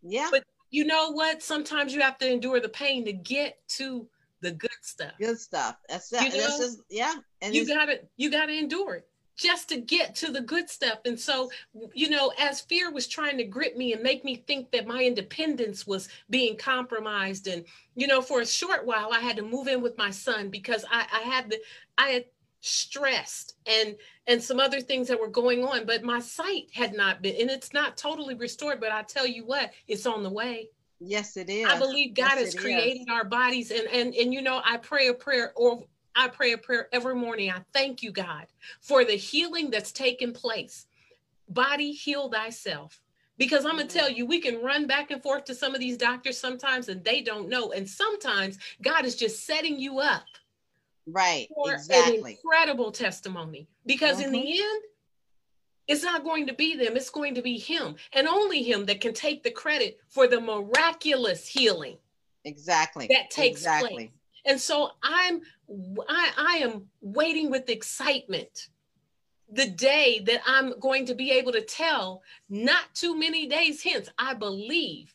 [0.03, 0.29] Yeah.
[0.31, 1.43] But you know what?
[1.43, 4.07] Sometimes you have to endure the pain to get to
[4.43, 5.13] the good stuff.
[5.19, 5.77] Good stuff.
[5.89, 6.33] That's that.
[6.33, 7.15] You know, just, yeah.
[7.41, 9.08] And you gotta you gotta endure it.
[9.39, 10.99] Just to get to the good stuff.
[11.07, 11.51] And so,
[11.95, 15.03] you know, as fear was trying to grip me and make me think that my
[15.03, 19.69] independence was being compromised, and you know, for a short while, I had to move
[19.69, 21.59] in with my son because I, I had the
[21.97, 22.25] I had
[22.61, 23.95] stressed and
[24.27, 27.49] and some other things that were going on but my sight had not been and
[27.49, 31.49] it's not totally restored but i tell you what it's on the way yes it
[31.49, 33.07] is i believe god yes, has created is.
[33.09, 35.85] our bodies and and and you know i pray a prayer or
[36.19, 37.49] I pray a prayer every morning.
[37.49, 38.47] I thank you, God,
[38.81, 40.87] for the healing that's taken place.
[41.49, 43.01] Body, heal thyself.
[43.37, 45.81] Because I'm going to tell you, we can run back and forth to some of
[45.81, 47.71] these doctors sometimes and they don't know.
[47.71, 50.25] And sometimes God is just setting you up.
[51.07, 51.47] Right.
[51.55, 52.19] For exactly.
[52.19, 53.69] an incredible testimony.
[53.87, 54.27] Because mm-hmm.
[54.27, 54.63] in the mm-hmm.
[54.63, 54.83] end,
[55.87, 59.01] it's not going to be them, it's going to be Him and only Him that
[59.01, 61.97] can take the credit for the miraculous healing.
[62.45, 63.07] Exactly.
[63.07, 63.95] That takes exactly.
[63.95, 64.11] place.
[64.49, 65.43] And so I'm
[66.09, 68.69] I, I am waiting with excitement
[69.51, 74.09] the day that I'm going to be able to tell, not too many days hence,
[74.19, 75.15] I believe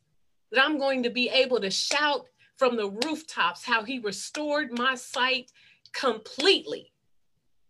[0.51, 2.27] that I'm going to be able to shout
[2.57, 5.51] from the rooftops how he restored my sight
[5.93, 6.91] completely.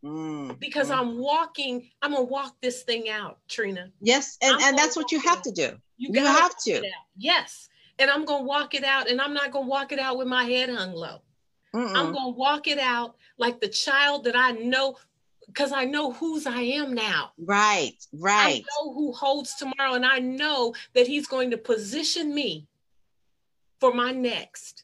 [0.03, 0.97] Mm, because mm.
[0.97, 3.89] I'm walking, I'm gonna walk this thing out, Trina.
[4.01, 5.77] Yes, and, and that's what you have to do.
[5.97, 6.83] You, you have to.
[7.15, 7.69] Yes.
[7.99, 10.43] And I'm gonna walk it out, and I'm not gonna walk it out with my
[10.43, 11.21] head hung low.
[11.75, 11.95] Mm-mm.
[11.95, 14.97] I'm going to walk it out like the child that I know
[15.47, 17.31] because I know whose I am now.
[17.37, 18.63] Right, right.
[18.63, 22.67] I know who holds tomorrow, and I know that He's going to position me
[23.79, 24.83] for my next.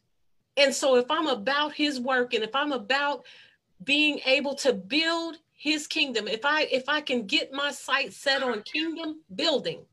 [0.57, 3.23] And so, if I'm about His work and if I'm about
[3.83, 8.43] being able to build His kingdom, if I if I can get my sight set
[8.43, 9.85] on kingdom building,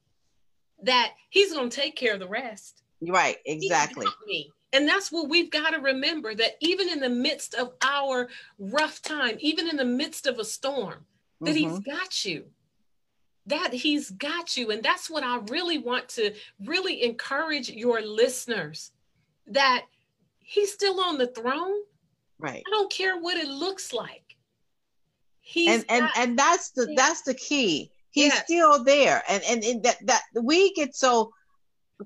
[0.82, 2.82] that He's going to take care of the rest.
[3.01, 4.06] Right, exactly.
[4.27, 4.51] Me.
[4.77, 8.28] And that's what we've got to remember that even in the midst of our
[8.59, 11.07] rough time, even in the midst of a storm,
[11.40, 11.70] that mm-hmm.
[11.70, 12.44] he's got you.
[13.47, 14.70] That he's got you.
[14.73, 18.93] And that's what I really want to really encourage your listeners
[19.47, 19.86] that
[20.40, 21.81] he's still on the throne.
[22.39, 22.62] Right.
[22.66, 24.36] I don't care what it looks like.
[25.40, 26.94] He's and and, and that's the yeah.
[26.98, 27.90] that's the key.
[28.11, 28.44] He's yes.
[28.44, 29.23] still there.
[29.27, 31.32] And, and and that that we get so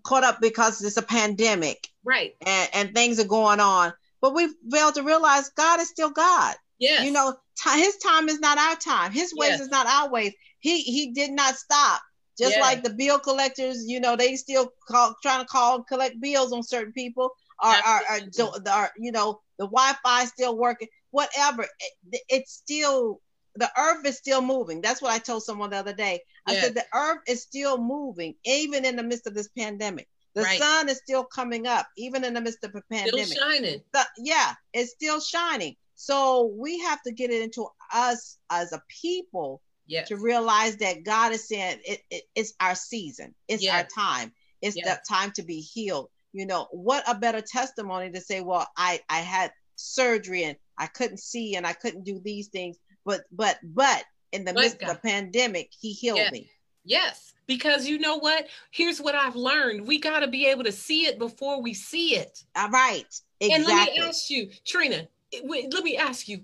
[0.05, 1.89] caught up because it's a pandemic.
[2.05, 2.35] Right.
[2.47, 3.93] And, and things are going on.
[4.21, 6.55] But we failed to realize God is still God.
[6.79, 7.03] Yeah.
[7.03, 9.13] You know, t- his time is not our time.
[9.13, 9.61] His ways yes.
[9.61, 10.33] is not our ways.
[10.61, 12.03] He he did not stop.
[12.39, 12.63] Just yeah.
[12.63, 16.53] like the bill collectors, you know, they still call trying to call and collect bills
[16.53, 17.31] on certain people.
[17.63, 20.89] Or, or, or, or you know, the Wi-Fi still working.
[21.11, 23.21] Whatever, it, it's still
[23.57, 24.81] the earth is still moving.
[24.81, 26.21] That's what I told someone the other day.
[26.47, 30.09] I said the earth is still moving, even in the midst of this pandemic.
[30.35, 30.59] The right.
[30.59, 33.27] sun is still coming up, even in the midst of a pandemic.
[33.27, 33.81] Still shining.
[33.93, 35.75] The, yeah, it's still shining.
[35.97, 40.09] So we have to get it into us as a people yes.
[40.09, 43.75] to realize that God is saying it, it it's our season, it's yes.
[43.75, 44.33] our time,
[44.63, 44.87] it's yes.
[44.87, 46.09] the time to be healed.
[46.33, 50.87] You know, what a better testimony to say, well, I I had surgery and I
[50.87, 54.81] couldn't see and I couldn't do these things, but but but in the but midst
[54.81, 54.91] God.
[54.91, 56.33] of the pandemic, He healed yes.
[56.33, 56.51] me.
[56.85, 58.47] Yes, because you know what?
[58.71, 62.17] Here's what I've learned: we got to be able to see it before we see
[62.17, 62.45] it.
[62.57, 63.05] All right.
[63.41, 63.55] Exactly.
[63.55, 65.09] And let me ask you, Trina.
[65.45, 66.43] Let me ask you: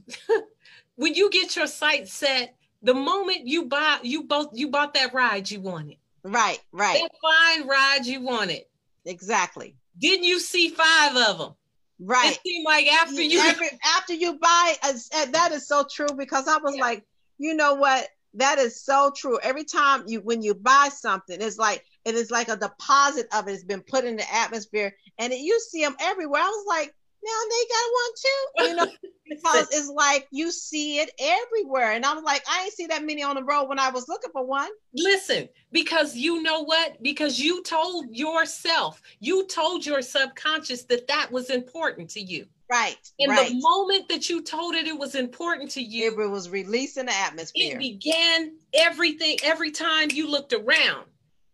[0.96, 5.14] when you get your sight set, the moment you buy, you both you bought that
[5.14, 5.96] ride you wanted.
[6.22, 6.58] Right.
[6.72, 7.02] Right.
[7.02, 8.62] That fine ride you wanted.
[9.04, 9.76] Exactly.
[9.98, 11.54] Didn't you see five of them?
[11.98, 12.32] Right.
[12.32, 16.46] It seemed like after you Every, after you buy a, that is so true because
[16.46, 16.82] I was yeah.
[16.82, 17.04] like,
[17.38, 18.08] you know what?
[18.34, 19.38] That is so true.
[19.42, 23.48] Every time you when you buy something, it's like it is like a deposit of
[23.48, 26.42] it has been put in the atmosphere, and it, you see them everywhere.
[26.42, 26.94] I was like,
[27.26, 28.42] now they got one too.
[28.58, 31.92] You know, because it's like you see it everywhere.
[31.92, 34.08] And I was like, I ain't see that many on the road when I was
[34.08, 34.70] looking for one.
[34.94, 37.02] Listen, because you know what?
[37.02, 42.46] Because you told yourself, you told your subconscious that that was important to you.
[42.70, 42.96] Right.
[43.18, 43.48] In right.
[43.48, 47.06] the moment that you told it it was important to you, it was released in
[47.06, 47.76] the atmosphere.
[47.76, 51.06] It began everything every time you looked around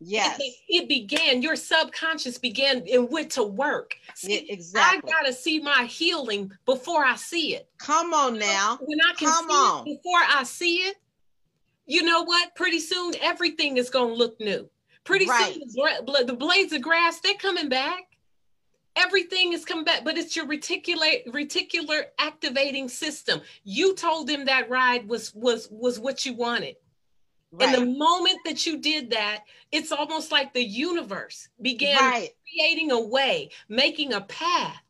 [0.04, 0.40] Yes.
[0.40, 3.96] It, it, began, your subconscious began and went to work.
[4.14, 5.10] See, yeah, exactly.
[5.10, 7.68] I gotta see my healing before I see it.
[7.78, 8.78] Come on now.
[8.82, 9.80] When I can Come see on.
[9.86, 10.96] it before I see it,
[11.86, 12.54] you know what?
[12.54, 14.68] Pretty soon everything is gonna look new.
[15.04, 15.54] Pretty right.
[15.54, 15.62] soon
[16.06, 18.04] the, the blades of grass, they're coming back.
[18.94, 23.40] Everything is coming back, but it's your reticular reticular activating system.
[23.64, 26.76] You told them that ride was was was what you wanted.
[27.52, 27.68] Right.
[27.68, 32.30] And the moment that you did that, it's almost like the universe began right.
[32.50, 34.80] creating a way, making a path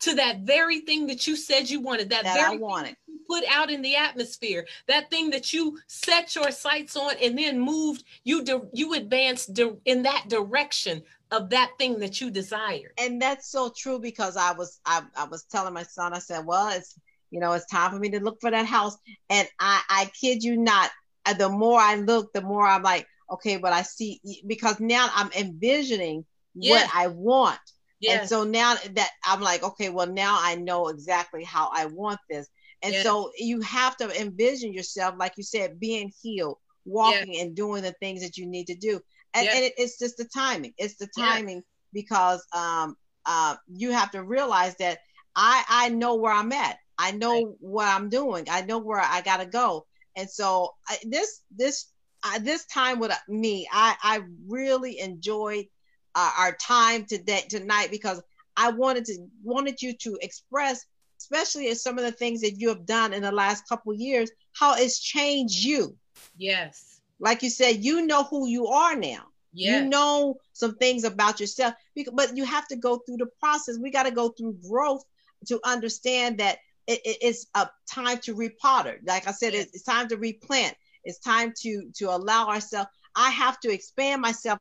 [0.00, 2.96] to that very thing that you said you wanted, that, that very I wanted.
[3.28, 7.60] put out in the atmosphere, that thing that you set your sights on and then
[7.60, 11.02] moved, you you advanced in that direction
[11.32, 12.92] of that thing that you desired.
[12.98, 16.46] And that's so true because I was I, I was telling my son, I said,
[16.46, 16.98] well, it's
[17.30, 18.96] you know, it's time for me to look for that house.
[19.30, 20.90] And I I kid you not,
[21.34, 25.30] the more I look, the more I'm like, okay, but I see because now I'm
[25.36, 26.24] envisioning
[26.54, 27.58] what I want.
[28.00, 28.20] Yes.
[28.20, 32.20] And so now that I'm like, okay, well, now I know exactly how I want
[32.28, 32.48] this.
[32.82, 33.04] And yes.
[33.04, 37.42] so you have to envision yourself, like you said, being healed, walking yes.
[37.42, 39.00] and doing the things that you need to do.
[39.34, 40.74] And, and it, it's just the timing.
[40.78, 41.62] It's the timing
[41.92, 44.98] because um, uh, you have to realize that
[45.34, 46.76] I, I know where I'm at.
[46.98, 47.54] I know right.
[47.60, 48.46] what I'm doing.
[48.50, 49.86] I know where I got to go.
[50.16, 51.92] And so I, this, this,
[52.24, 55.66] uh, this time with me, I, I really enjoyed
[56.14, 58.22] uh, our time today tonight because
[58.56, 60.86] I wanted to wanted you to express,
[61.20, 64.30] especially in some of the things that you have done in the last couple years,
[64.54, 65.94] how it's changed you.
[66.36, 67.00] Yes.
[67.20, 69.26] Like you said, you know who you are now.
[69.52, 69.82] Yes.
[69.82, 71.74] You know some things about yourself,
[72.12, 73.78] but you have to go through the process.
[73.78, 75.04] We got to go through growth
[75.46, 78.98] to understand that it, it, it's a time to repotter.
[79.04, 79.66] Like I said, yes.
[79.72, 80.74] it's time to replant.
[81.04, 82.88] It's time to to allow ourselves.
[83.14, 84.58] I have to expand myself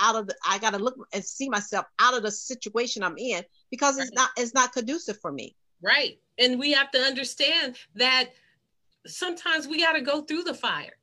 [0.00, 3.44] out of the I gotta look and see myself out of the situation I'm in
[3.70, 5.56] because it's not it's not conducive for me.
[5.82, 6.18] Right.
[6.38, 8.30] And we have to understand that
[9.06, 10.94] sometimes we gotta go through the fire.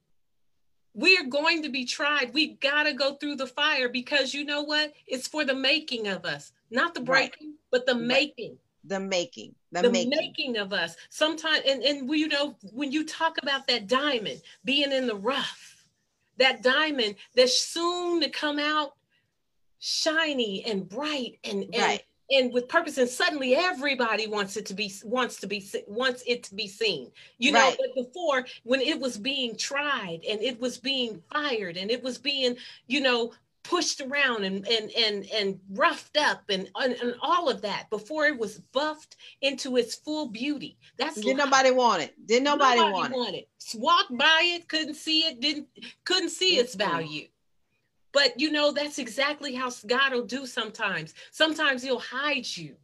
[0.94, 2.34] We are going to be tried.
[2.34, 4.94] We gotta go through the fire because you know what?
[5.06, 7.57] It's for the making of us, not the breaking, right.
[7.72, 8.02] but the right.
[8.02, 10.10] making the making the, the making.
[10.10, 10.57] making.
[10.57, 14.91] of us sometimes and and we, you know when you talk about that diamond being
[14.91, 15.85] in the rough
[16.38, 18.94] that diamond that's soon to come out
[19.80, 22.03] shiny and bright and, and right.
[22.31, 26.44] and with purpose and suddenly everybody wants it to be wants to be wants it
[26.44, 30.77] to be seen you know but before when it was being tried and it was
[30.77, 32.56] being fired and it was being
[32.88, 33.31] you know
[33.68, 38.26] pushed around and and and and roughed up and, and, and all of that before
[38.26, 40.77] it was buffed into its full beauty.
[40.98, 42.14] That's did nobody want it.
[42.26, 43.48] Did nobody, nobody want, want it.
[43.73, 43.76] it.
[43.76, 45.68] Walked by it, couldn't see it, didn't
[46.06, 47.27] couldn't see its value.
[48.14, 51.14] But you know that's exactly how God will do sometimes.
[51.31, 52.76] Sometimes He'll hide you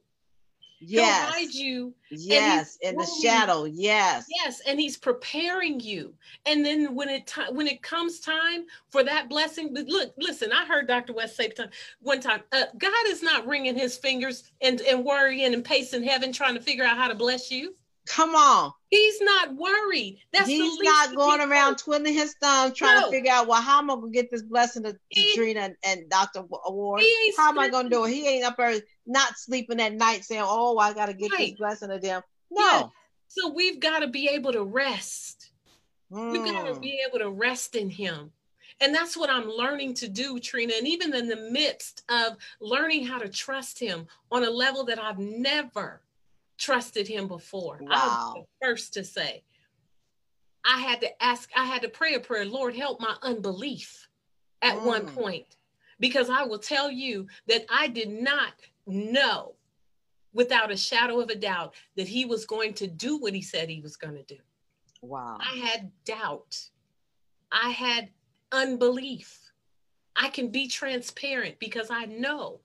[0.86, 1.34] yes.
[1.34, 1.94] He'll hide you.
[2.10, 3.66] Yes, in the shadow.
[3.66, 4.26] Yes.
[4.30, 6.14] Yes, and he's preparing you.
[6.46, 10.66] And then when it when it comes time for that blessing, but look, listen, I
[10.66, 11.14] heard Dr.
[11.14, 11.52] West say
[12.02, 16.32] one time, uh, God is not wringing his fingers and, and worrying and pacing heaven
[16.32, 17.76] trying to figure out how to bless you.
[18.06, 18.74] Come on.
[18.90, 20.20] He's not worried.
[20.34, 23.06] That's he's not going around twiddling his thumbs trying no.
[23.06, 24.96] to figure out, well, how am I gonna get this blessing to,
[25.34, 26.44] Trina and, and Dr.
[26.44, 27.02] Ward?
[27.38, 28.12] How am I gonna do it?
[28.12, 28.76] He ain't up there
[29.06, 31.52] not sleeping at night saying, Oh, I gotta get right.
[31.52, 32.22] this blessing to them.
[32.52, 32.62] No.
[32.62, 32.84] Yeah.
[33.34, 35.50] So we've got to be able to rest.
[36.12, 36.32] Mm.
[36.32, 38.32] We've got to be able to rest in him.
[38.80, 40.74] And that's what I'm learning to do, Trina.
[40.78, 45.02] And even in the midst of learning how to trust him on a level that
[45.02, 46.02] I've never
[46.58, 47.80] trusted him before.
[47.82, 47.90] Wow.
[47.90, 49.44] I was the first to say.
[50.66, 54.08] I had to ask, I had to pray a prayer, Lord, help my unbelief
[54.62, 54.86] at mm.
[54.86, 55.58] one point.
[56.00, 58.54] Because I will tell you that I did not
[58.86, 59.56] know
[60.34, 63.70] without a shadow of a doubt that he was going to do what he said
[63.70, 64.42] he was going to do.
[65.02, 65.38] Wow.
[65.40, 66.58] I had doubt.
[67.52, 68.10] I had
[68.52, 69.40] unbelief.
[70.16, 72.60] I can be transparent because I know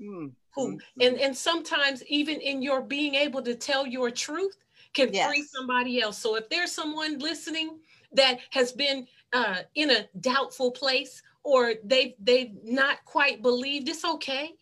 [0.00, 0.72] mm who?
[0.72, 1.00] Mm-hmm.
[1.00, 4.56] and and sometimes even in your being able to tell your truth
[4.94, 5.28] can yes.
[5.28, 6.18] free somebody else.
[6.18, 7.78] So if there's someone listening
[8.12, 14.04] that has been uh, in a doubtful place or they've they've not quite believed it's
[14.04, 14.54] okay.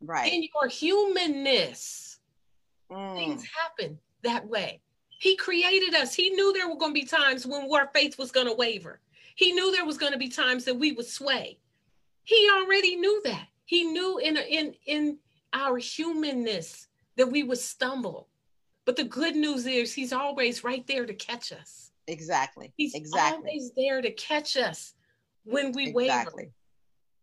[0.00, 0.32] Right.
[0.32, 2.18] In your humanness
[2.90, 3.16] mm.
[3.16, 4.80] things happen that way.
[5.18, 6.14] He created us.
[6.14, 9.00] He knew there were going to be times when our faith was going to waver.
[9.34, 11.58] He knew there was going to be times that we would sway.
[12.24, 13.46] He already knew that.
[13.64, 15.18] He knew in in in
[15.56, 18.28] our humanness that we would stumble.
[18.84, 21.90] But the good news is he's always right there to catch us.
[22.06, 22.72] Exactly.
[22.76, 23.48] He's exactly.
[23.48, 24.94] always there to catch us
[25.44, 26.44] when we exactly.
[26.44, 26.52] waver.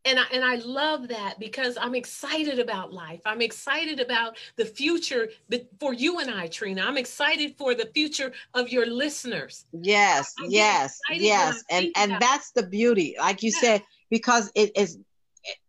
[0.05, 3.22] And I, and I love that because I'm excited about life.
[3.26, 5.30] I'm excited about the future
[5.80, 6.81] for you and I, Trina.
[6.81, 9.65] I'm excited for the future of your listeners.
[9.72, 11.64] Yes, yes, yes.
[11.69, 13.61] And and that's the beauty, like you yes.
[13.61, 14.97] said, because it is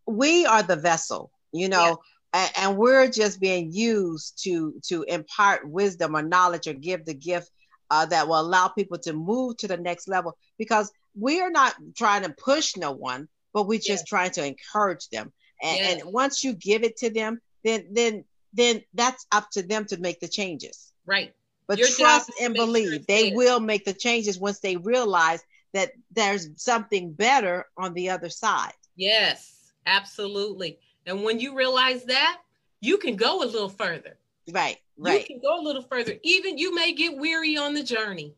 [0.09, 2.01] we are the vessel, you know
[2.35, 7.15] and, and we're just being used to to impart wisdom or knowledge or give the
[7.15, 7.51] gift
[7.91, 11.75] uh, that will allow people to move to the next level because we are not
[11.97, 15.33] trying to push no one but we're just trying to encourage them
[15.63, 18.25] and, and once you give it to them then then
[18.55, 20.93] then that's up to them to make the changes.
[21.05, 21.35] Right.
[21.67, 25.43] But Your trust and believe sure they will make the changes once they realize
[25.73, 28.75] that there's something better on the other side.
[28.97, 30.79] Yes, absolutely.
[31.07, 32.41] And when you realize that,
[32.81, 34.17] you can go a little further.
[34.51, 35.21] Right, right.
[35.21, 36.15] You can go a little further.
[36.23, 38.35] Even you may get weary on the journey.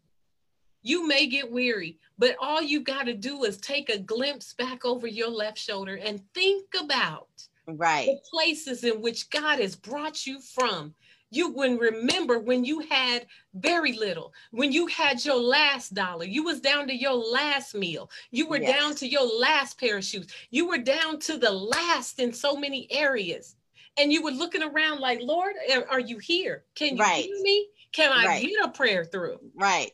[0.82, 4.84] You may get weary, but all you got to do is take a glimpse back
[4.84, 7.28] over your left shoulder and think about
[7.66, 10.94] right the places in which God has brought you from
[11.30, 16.24] you wouldn't remember when you had very little when you had your last dollar.
[16.24, 18.10] You was down to your last meal.
[18.30, 18.76] You were yes.
[18.76, 20.26] down to your last pair of shoes.
[20.50, 23.56] You were down to the last in so many areas.
[23.98, 25.54] And you were looking around like lord
[25.90, 26.64] are you here?
[26.74, 27.24] Can you right.
[27.24, 27.68] hear me?
[27.92, 28.42] Can i right.
[28.42, 29.38] get a prayer through?
[29.54, 29.90] Right.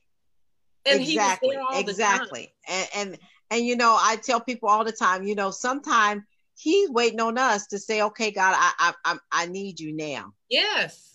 [0.85, 1.57] And exactly.
[1.75, 2.53] exactly.
[2.69, 3.19] and, and
[3.51, 6.23] and you know i tell people all the time you know sometimes
[6.57, 10.35] he's waiting on us to say okay god i i i, I need you now.
[10.51, 11.12] Yes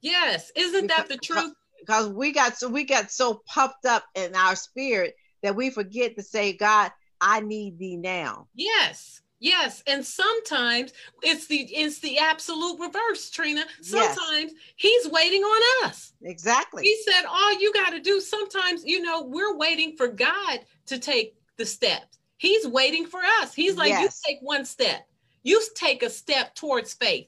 [0.00, 1.52] Yes, isn't because, that the truth?
[1.78, 6.16] Because we got so we got so puffed up in our spirit that we forget
[6.16, 8.48] to say, God, I need thee now.
[8.54, 9.20] Yes.
[9.42, 13.64] Yes, and sometimes it's the it's the absolute reverse, Trina.
[13.80, 14.54] Sometimes yes.
[14.76, 16.12] he's waiting on us.
[16.22, 16.82] Exactly.
[16.82, 20.98] He said all you got to do sometimes, you know, we're waiting for God to
[20.98, 22.18] take the steps.
[22.36, 23.54] He's waiting for us.
[23.54, 24.20] He's like yes.
[24.24, 25.06] you take one step.
[25.42, 27.26] You take a step towards faith.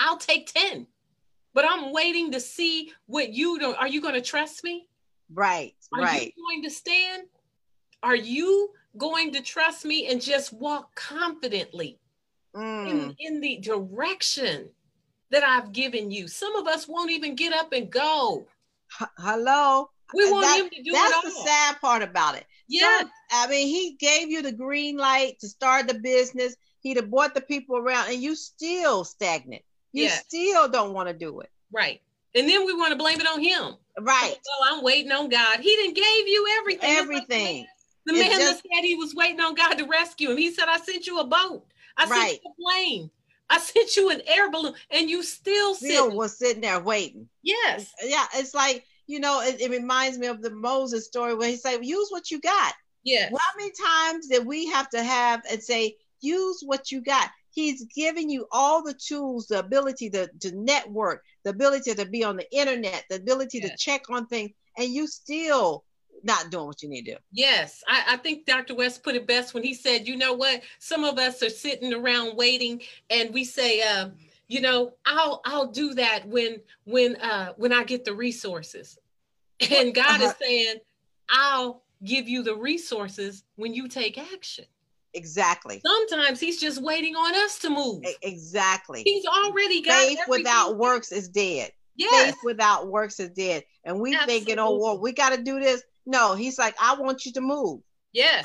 [0.00, 0.88] I'll take 10
[1.54, 3.74] but I'm waiting to see what you do.
[3.74, 4.86] Are you going to trust me?
[5.32, 5.74] Right.
[5.94, 6.32] Are right.
[6.36, 7.24] you going to stand?
[8.02, 11.98] Are you going to trust me and just walk confidently
[12.54, 12.90] mm.
[12.90, 14.68] in, in the direction
[15.30, 16.28] that I've given you?
[16.28, 18.46] Some of us won't even get up and go.
[19.00, 19.88] H- hello.
[20.14, 20.92] We want that, him to do it.
[20.92, 22.44] That's the sad part about it.
[22.68, 23.00] Yeah.
[23.00, 26.54] So, I mean, he gave you the green light to start the business.
[26.80, 29.62] He'd have brought the people around, and you still stagnant.
[29.92, 30.24] You yes.
[30.26, 31.50] still don't want to do it.
[31.72, 32.00] Right.
[32.34, 33.76] And then we want to blame it on him.
[34.00, 34.34] Right.
[34.48, 35.60] Oh, I'm waiting on God.
[35.60, 36.90] He didn't gave you everything.
[36.90, 37.66] Everything.
[38.06, 40.38] the man, the man just, that said he was waiting on God to rescue him.
[40.38, 41.66] He said, I sent you a boat.
[41.96, 42.30] I right.
[42.30, 43.10] sent you a plane.
[43.50, 46.16] I sent you an air balloon and you still, still sitting.
[46.16, 47.28] was sitting there waiting.
[47.42, 47.92] Yes.
[48.02, 48.24] Yeah.
[48.34, 51.84] It's like, you know, it, it reminds me of the Moses story where he said,
[51.84, 52.72] use what you got.
[53.04, 53.28] Yeah.
[53.30, 57.28] Well, how many times did we have to have and say, use what you got?
[57.52, 62.24] He's giving you all the tools, the ability to, to network, the ability to be
[62.24, 63.70] on the internet, the ability yes.
[63.70, 65.84] to check on things, and you still
[66.24, 67.18] not doing what you need to do.
[67.32, 68.74] Yes, I, I, think Dr.
[68.74, 71.92] West put it best when he said, you know what, some of us are sitting
[71.92, 72.80] around waiting,
[73.10, 74.10] and we say, uh,
[74.48, 78.98] you know, I'll I'll do that when when uh, when I get the resources,
[79.70, 80.24] and God uh-huh.
[80.24, 80.76] is saying,
[81.28, 84.66] I'll give you the resources when you take action.
[85.14, 85.80] Exactly.
[85.84, 88.04] Sometimes he's just waiting on us to move.
[88.22, 89.02] Exactly.
[89.04, 91.70] He's already got faith without works is dead.
[91.96, 92.26] Yes.
[92.26, 93.64] Faith without works is dead.
[93.84, 94.34] And we Absolutely.
[94.34, 95.82] thinking, oh well, we got to do this.
[96.06, 97.80] No, he's like, I want you to move.
[98.12, 98.44] Yes.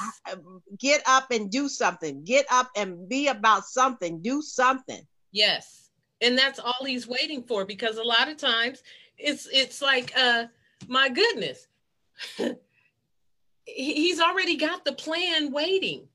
[0.79, 2.23] Get up and do something.
[2.23, 4.21] Get up and be about something.
[4.21, 5.05] Do something.
[5.31, 5.89] Yes.
[6.21, 8.81] And that's all he's waiting for because a lot of times
[9.17, 10.45] it's it's like uh
[10.87, 11.67] my goodness.
[13.65, 16.07] he's already got the plan waiting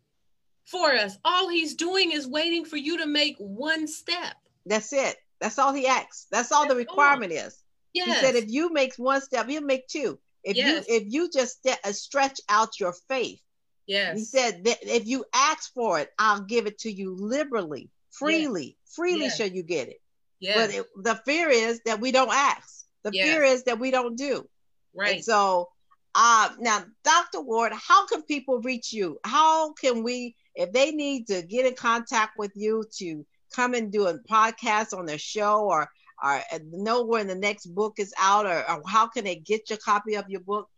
[0.73, 1.17] for us.
[1.25, 4.35] All he's doing is waiting for you to make one step.
[4.67, 5.17] That's it.
[5.41, 6.27] That's all he asks.
[6.31, 7.39] That's all That's the requirement all.
[7.39, 7.63] is.
[7.93, 8.07] Yes.
[8.07, 10.19] He said if you make one step, he'll make two.
[10.43, 10.87] If yes.
[10.89, 13.41] you if you just st- uh, stretch out your faith.
[13.87, 14.19] Yes.
[14.19, 18.65] He said that if you ask for it, I'll give it to you liberally, freely.
[18.65, 18.95] Yes.
[18.95, 19.37] Freely yes.
[19.37, 20.01] shall you get it.
[20.41, 20.57] Yes.
[20.57, 22.85] But it, the fear is that we don't ask.
[23.05, 24.49] The fear is that we don't do.
[24.95, 25.17] Right.
[25.17, 25.69] And so
[26.15, 27.41] uh now Dr.
[27.41, 29.19] Ward, how can people reach you?
[29.25, 33.25] How can we if they need to get in contact with you to
[33.55, 35.89] come and do a podcast on their show or
[36.23, 36.41] or
[36.71, 40.15] know when the next book is out or, or how can they get your copy
[40.15, 40.69] of your book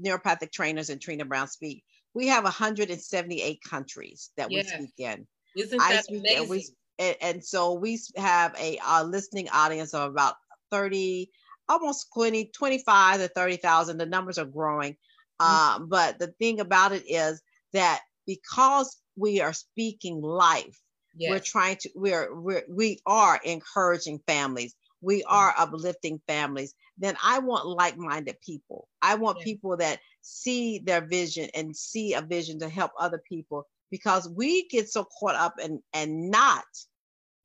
[0.00, 1.82] neuropathic trainers and Trina Brown speak.
[2.14, 5.26] We have 178 countries that we speak in.
[5.56, 6.36] Isn't that amazing?
[6.38, 6.66] And, we,
[6.98, 10.34] and, and, so we have a, a listening audience of about
[10.70, 11.30] 30,
[11.68, 13.98] almost 20, 25 to 30,000.
[13.98, 14.96] The numbers are growing.
[15.40, 15.82] Mm-hmm.
[15.82, 20.78] Uh, but the thing about it is that because we are speaking life,
[21.16, 21.30] yes.
[21.30, 24.74] we're trying to, we're, we're, we are encouraging families.
[25.00, 25.34] We mm-hmm.
[25.34, 26.74] are uplifting families.
[26.98, 28.88] Then I want like minded people.
[29.00, 29.44] I want yes.
[29.44, 34.68] people that see their vision and see a vision to help other people because we
[34.68, 36.64] get so caught up and and not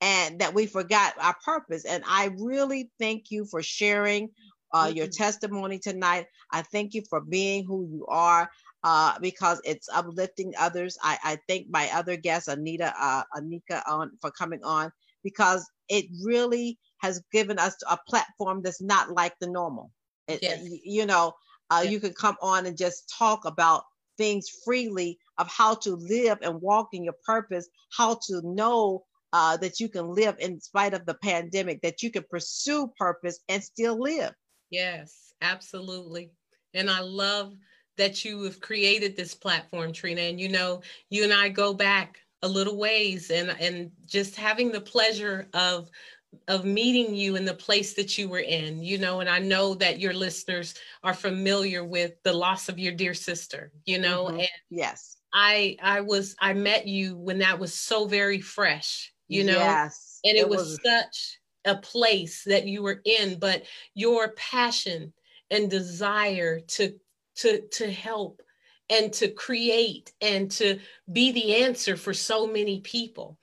[0.02, 1.86] and that we forgot our purpose.
[1.86, 4.30] And i really thank you for sharing
[4.74, 6.26] uh, your testimony tonight.
[6.52, 8.50] I thank you for being who you are
[8.84, 10.98] uh, because it's uplifting others.
[11.02, 14.92] I, I thank my other guests anita uh, anika on for coming on
[15.24, 19.92] because it really has given us a platform that's not like the normal.
[20.28, 20.68] It, yes.
[20.84, 21.34] you know
[21.70, 21.92] uh, yes.
[21.92, 23.84] you can come on and just talk about
[24.18, 29.03] things freely of how to live and walk in your purpose, how to know
[29.34, 33.40] uh, that you can live in spite of the pandemic, that you can pursue purpose
[33.49, 34.34] and still live.
[34.70, 36.32] Yes, absolutely.
[36.74, 37.53] And I love
[37.98, 40.22] that you have created this platform, Trina.
[40.22, 44.72] And you know, you and I go back a little ways and and just having
[44.72, 45.90] the pleasure of
[46.48, 49.74] of meeting you in the place that you were in, you know, and I know
[49.76, 54.40] that your listeners are familiar with the loss of your dear sister, you know, mm-hmm.
[54.40, 59.44] and yes, I I was I met you when that was so very fresh, you
[59.44, 63.64] know, yes, and it, it was, was such a place that you were in, but
[63.94, 65.12] your passion
[65.52, 66.94] and desire to
[67.36, 68.41] to to help
[68.90, 70.80] and to create and to
[71.12, 73.38] be the answer for so many people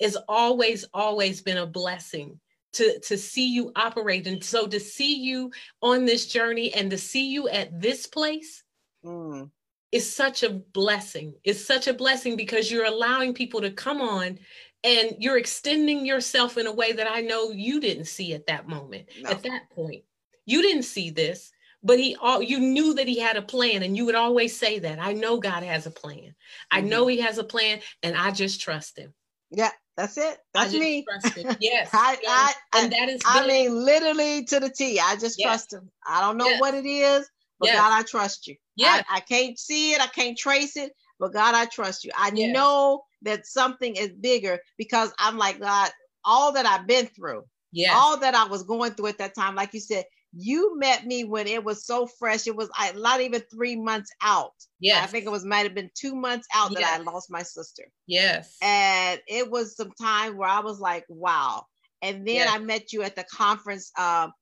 [0.00, 2.38] has always always been a blessing
[2.74, 4.26] to to see you operate.
[4.26, 5.50] And so to see you
[5.80, 8.62] on this journey and to see you at this place
[9.02, 9.50] mm.
[9.92, 14.38] Is such a blessing it's such a blessing because you're allowing people to come on
[14.82, 18.68] and you're extending yourself in a way that i know you didn't see at that
[18.68, 19.30] moment no.
[19.30, 20.02] at that point
[20.46, 21.50] you didn't see this
[21.82, 24.78] but he all you knew that he had a plan and you would always say
[24.78, 26.78] that i know god has a plan mm-hmm.
[26.78, 29.12] i know he has a plan and i just trust him
[29.50, 30.38] yeah that's it.
[30.54, 31.04] That's me.
[31.60, 31.90] Yes.
[31.92, 32.54] I, yes.
[32.72, 34.98] I, and that is I mean literally to the T.
[34.98, 35.46] I just yes.
[35.46, 35.90] trust him.
[36.06, 36.60] I don't know yes.
[36.60, 37.66] what it is, but.
[37.66, 38.56] God, I trust you.
[38.80, 39.02] Yeah.
[39.08, 42.10] I, I, can't see it, I can't trace it, but God, I trust you.
[42.16, 45.90] I know that something is bigger because I'm like, God,
[46.24, 49.54] all that I've been through, yeah, all that I was going through at that time,
[49.54, 52.46] like you said, you met me when it was so fresh.
[52.46, 54.54] It was I, not even three months out.
[54.78, 56.80] Yeah, I think it was might have been two months out yes.
[56.80, 57.84] that I lost my sister.
[58.06, 61.66] Yes, and it was some time where I was like, wow.
[62.02, 62.50] And then yes.
[62.50, 63.92] I met you at the conference.
[63.98, 64.32] Um,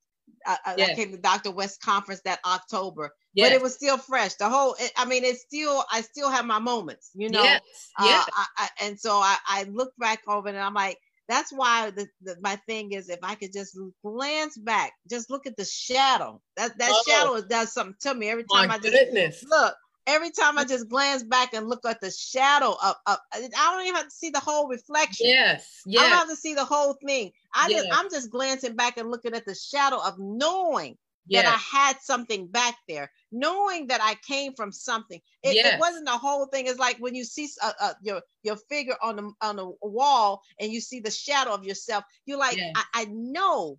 [0.48, 0.90] I, yes.
[0.90, 1.50] I came to Dr.
[1.50, 3.12] West conference that October.
[3.34, 3.50] Yes.
[3.50, 4.34] But it was still fresh.
[4.34, 7.42] The whole, it, I mean, it's still, I still have my moments, you know.
[7.42, 7.60] Yes.
[7.98, 8.28] Uh, yes.
[8.34, 10.98] I, I, and so I, I look back over and I'm like,
[11.28, 15.46] that's why the, the, my thing is if I could just glance back, just look
[15.46, 16.40] at the shadow.
[16.56, 19.44] That that oh, shadow does something to me every time I just goodness.
[19.46, 19.74] look.
[20.08, 23.82] Every time I just glance back and look at the shadow of, of I don't
[23.82, 25.28] even have to see the whole reflection.
[25.28, 26.02] Yes, yes.
[26.02, 27.30] I don't have to see the whole thing.
[27.54, 27.82] I yes.
[27.82, 31.44] just I'm just glancing back and looking at the shadow of knowing yes.
[31.44, 35.20] that I had something back there, knowing that I came from something.
[35.42, 35.74] It, yes.
[35.74, 36.66] it wasn't the whole thing.
[36.66, 40.40] It's like when you see uh, uh, your your figure on the on the wall
[40.58, 42.04] and you see the shadow of yourself.
[42.24, 42.58] You're like.
[42.58, 43.78] I, I, know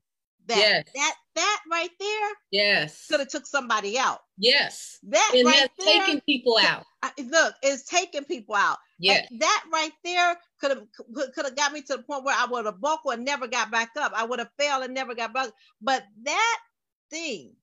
[0.49, 0.83] that yes.
[0.95, 2.29] that that right there.
[2.51, 4.19] Yes, could have took somebody out.
[4.37, 6.83] Yes, that and right there, taking people out.
[7.17, 8.77] Look, it's taking people out.
[8.99, 10.83] Yeah, that right there could have
[11.33, 13.71] could have got me to the point where I would have buckled and never got
[13.71, 14.11] back up.
[14.15, 15.49] I would have failed and never got back.
[15.81, 16.57] But that
[17.09, 17.53] thing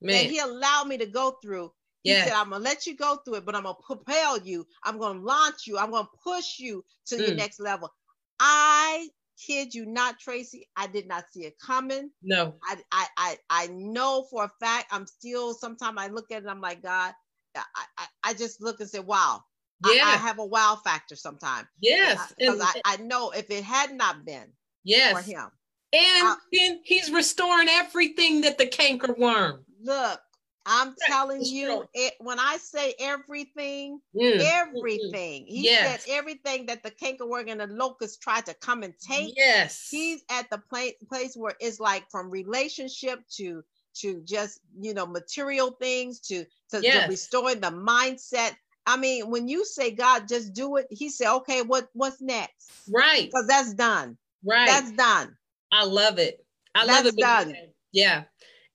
[0.00, 0.14] Man.
[0.14, 1.72] that he allowed me to go through.
[2.02, 2.28] He yes.
[2.28, 4.66] said, I'm gonna let you go through it, but I'm gonna propel you.
[4.84, 5.78] I'm gonna launch you.
[5.78, 7.26] I'm gonna push you to mm.
[7.26, 7.90] your next level.
[8.38, 9.08] I
[9.38, 10.68] kid you not, Tracy.
[10.76, 12.10] I did not see it coming.
[12.22, 12.54] No.
[12.62, 14.86] I I I, I know for a fact.
[14.90, 15.54] I'm still.
[15.54, 16.48] Sometimes I look at it.
[16.48, 17.12] I'm like, God.
[17.56, 19.40] I, I, I just look and say, wow.
[19.86, 20.02] Yeah.
[20.04, 21.68] I, I have a wow factor sometimes.
[21.80, 22.32] Yes.
[22.38, 24.48] Because I, I, know if it had not been
[24.82, 25.16] yes.
[25.16, 25.50] for him.
[25.92, 29.64] And I, then he's restoring everything that the canker worm.
[29.82, 30.20] Look,
[30.66, 34.40] I'm telling you, it, when I say everything, mm.
[34.42, 35.44] everything.
[35.46, 36.04] He yes.
[36.04, 39.34] said everything that the cankerworm and the locust tried to come and take.
[39.36, 39.88] Yes.
[39.90, 43.62] He's at the place place where it's like from relationship to
[43.96, 47.04] to just you know material things to to, yes.
[47.04, 48.52] to restoring the mindset.
[48.86, 50.86] I mean, when you say God, just do it.
[50.90, 52.70] He said, okay, what what's next?
[52.90, 53.26] Right.
[53.26, 54.16] Because that's done.
[54.42, 54.66] Right.
[54.66, 55.36] That's done.
[55.72, 56.44] I love it.
[56.74, 57.20] I that's love it.
[57.20, 57.54] Done.
[57.92, 58.24] Yeah.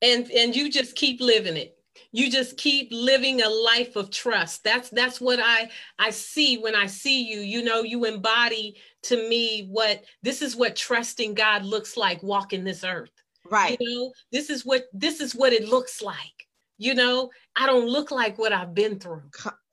[0.04, 1.79] And and you just keep living it
[2.12, 4.64] you just keep living a life of trust.
[4.64, 7.40] That's that's what i i see when i see you.
[7.40, 12.64] You know you embody to me what this is what trusting god looks like walking
[12.64, 13.12] this earth.
[13.50, 13.78] Right.
[13.80, 16.48] you know this is what this is what it looks like.
[16.78, 19.24] You know i don't look like what i've been through.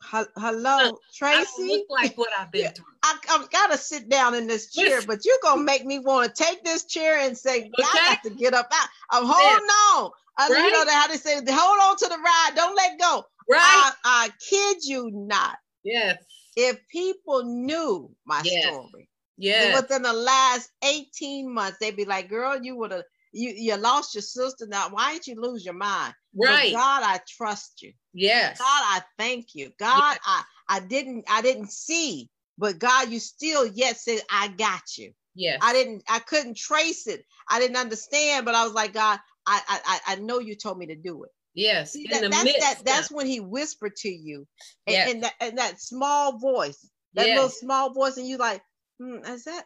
[0.02, 1.46] Hello tracy?
[1.58, 2.84] look like what i've been through.
[3.02, 6.34] I, have got to sit down in this chair, but you're gonna make me want
[6.34, 7.72] to take this chair and say, okay.
[7.78, 10.10] "I got to get up." I, I'm holding on.
[10.38, 10.64] I, right?
[10.64, 13.24] You know how they say, hold on to the ride, don't let go.
[13.48, 13.60] Right.
[13.60, 15.56] I, I kid you not.
[15.84, 16.22] Yes.
[16.56, 18.64] If people knew my yes.
[18.64, 19.08] story,
[19.38, 23.04] yeah, within the last 18 months, they'd be like, girl, you would have
[23.36, 24.66] you, you lost your sister.
[24.66, 26.14] Now, why didn't you lose your mind?
[26.34, 26.72] Right.
[26.72, 27.92] But God, I trust you.
[28.14, 28.58] Yes.
[28.58, 29.72] God, I thank you.
[29.78, 30.18] God, yes.
[30.24, 35.12] I, I didn't, I didn't see, but God, you still yet said, I got you.
[35.34, 35.58] Yes.
[35.62, 37.24] I didn't, I couldn't trace it.
[37.50, 40.86] I didn't understand, but I was like, God, I I I know you told me
[40.86, 41.30] to do it.
[41.54, 41.92] Yes.
[41.92, 44.46] See, that, that's midst, that, that's when he whispered to you
[44.86, 45.10] and, yes.
[45.10, 47.36] and that and that small voice, that yes.
[47.36, 48.60] little small voice, and you like,
[49.00, 49.64] hmm, is that,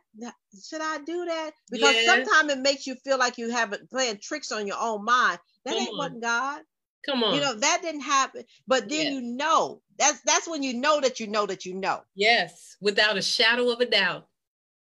[0.65, 1.51] should I do that?
[1.71, 2.07] Because yes.
[2.07, 5.41] sometimes it makes you feel like you have it playing tricks on your own mind.
[5.65, 6.63] That Come ain't what God.
[7.07, 7.35] Come on.
[7.35, 8.45] You know, that didn't happen.
[8.69, 9.13] But then yes.
[9.13, 9.83] you know.
[9.99, 12.01] That's that's when you know that you know that you know.
[12.15, 14.27] Yes, without a shadow of a doubt.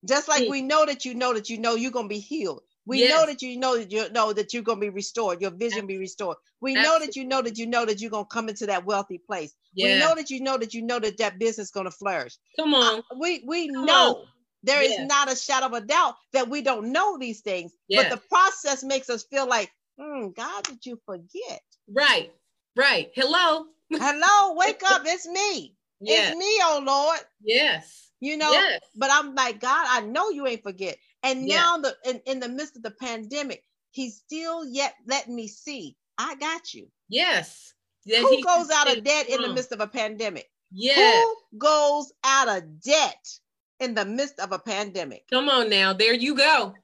[0.07, 0.49] Just like mm.
[0.49, 2.61] we know that you know that you know you're gonna be healed.
[2.89, 3.11] We yes.
[3.11, 5.99] know that you know that you know that you're gonna be restored, your vision be
[5.99, 6.37] restored.
[6.59, 6.89] We Absolutely.
[6.89, 9.53] know that you know that you know that you're gonna come into that wealthy place.
[9.75, 9.93] Yeah.
[9.93, 12.35] We know that you know that you know that that business is gonna flourish.
[12.55, 13.01] Come on.
[13.01, 14.25] Uh, we we come know on.
[14.63, 18.09] there is not a shadow of a doubt that we don't know these things, but
[18.09, 21.61] the process makes us feel like, hmm, God, did you forget?
[21.93, 22.33] Right,
[22.75, 23.11] right.
[23.13, 23.65] Hello.
[23.91, 25.03] Hello, wake up.
[25.05, 25.75] It's me.
[26.01, 27.19] It's me, oh Lord.
[27.43, 28.08] Yes.
[28.21, 28.81] You know, yes.
[28.95, 30.97] but I'm like, God, I know you ain't forget.
[31.23, 31.55] And yeah.
[31.55, 35.95] now the in, in the midst of the pandemic, he's still yet letting me see,
[36.17, 36.87] I got you.
[37.07, 37.73] Yes.
[38.05, 40.49] Yeah, Who goes out of debt in the midst of a pandemic?
[40.71, 41.21] Yeah.
[41.21, 43.27] Who goes out of debt
[43.79, 45.25] in the midst of a pandemic?
[45.31, 45.93] Come on now.
[45.93, 46.75] There you go.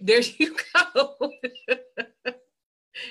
[0.00, 1.16] There you go.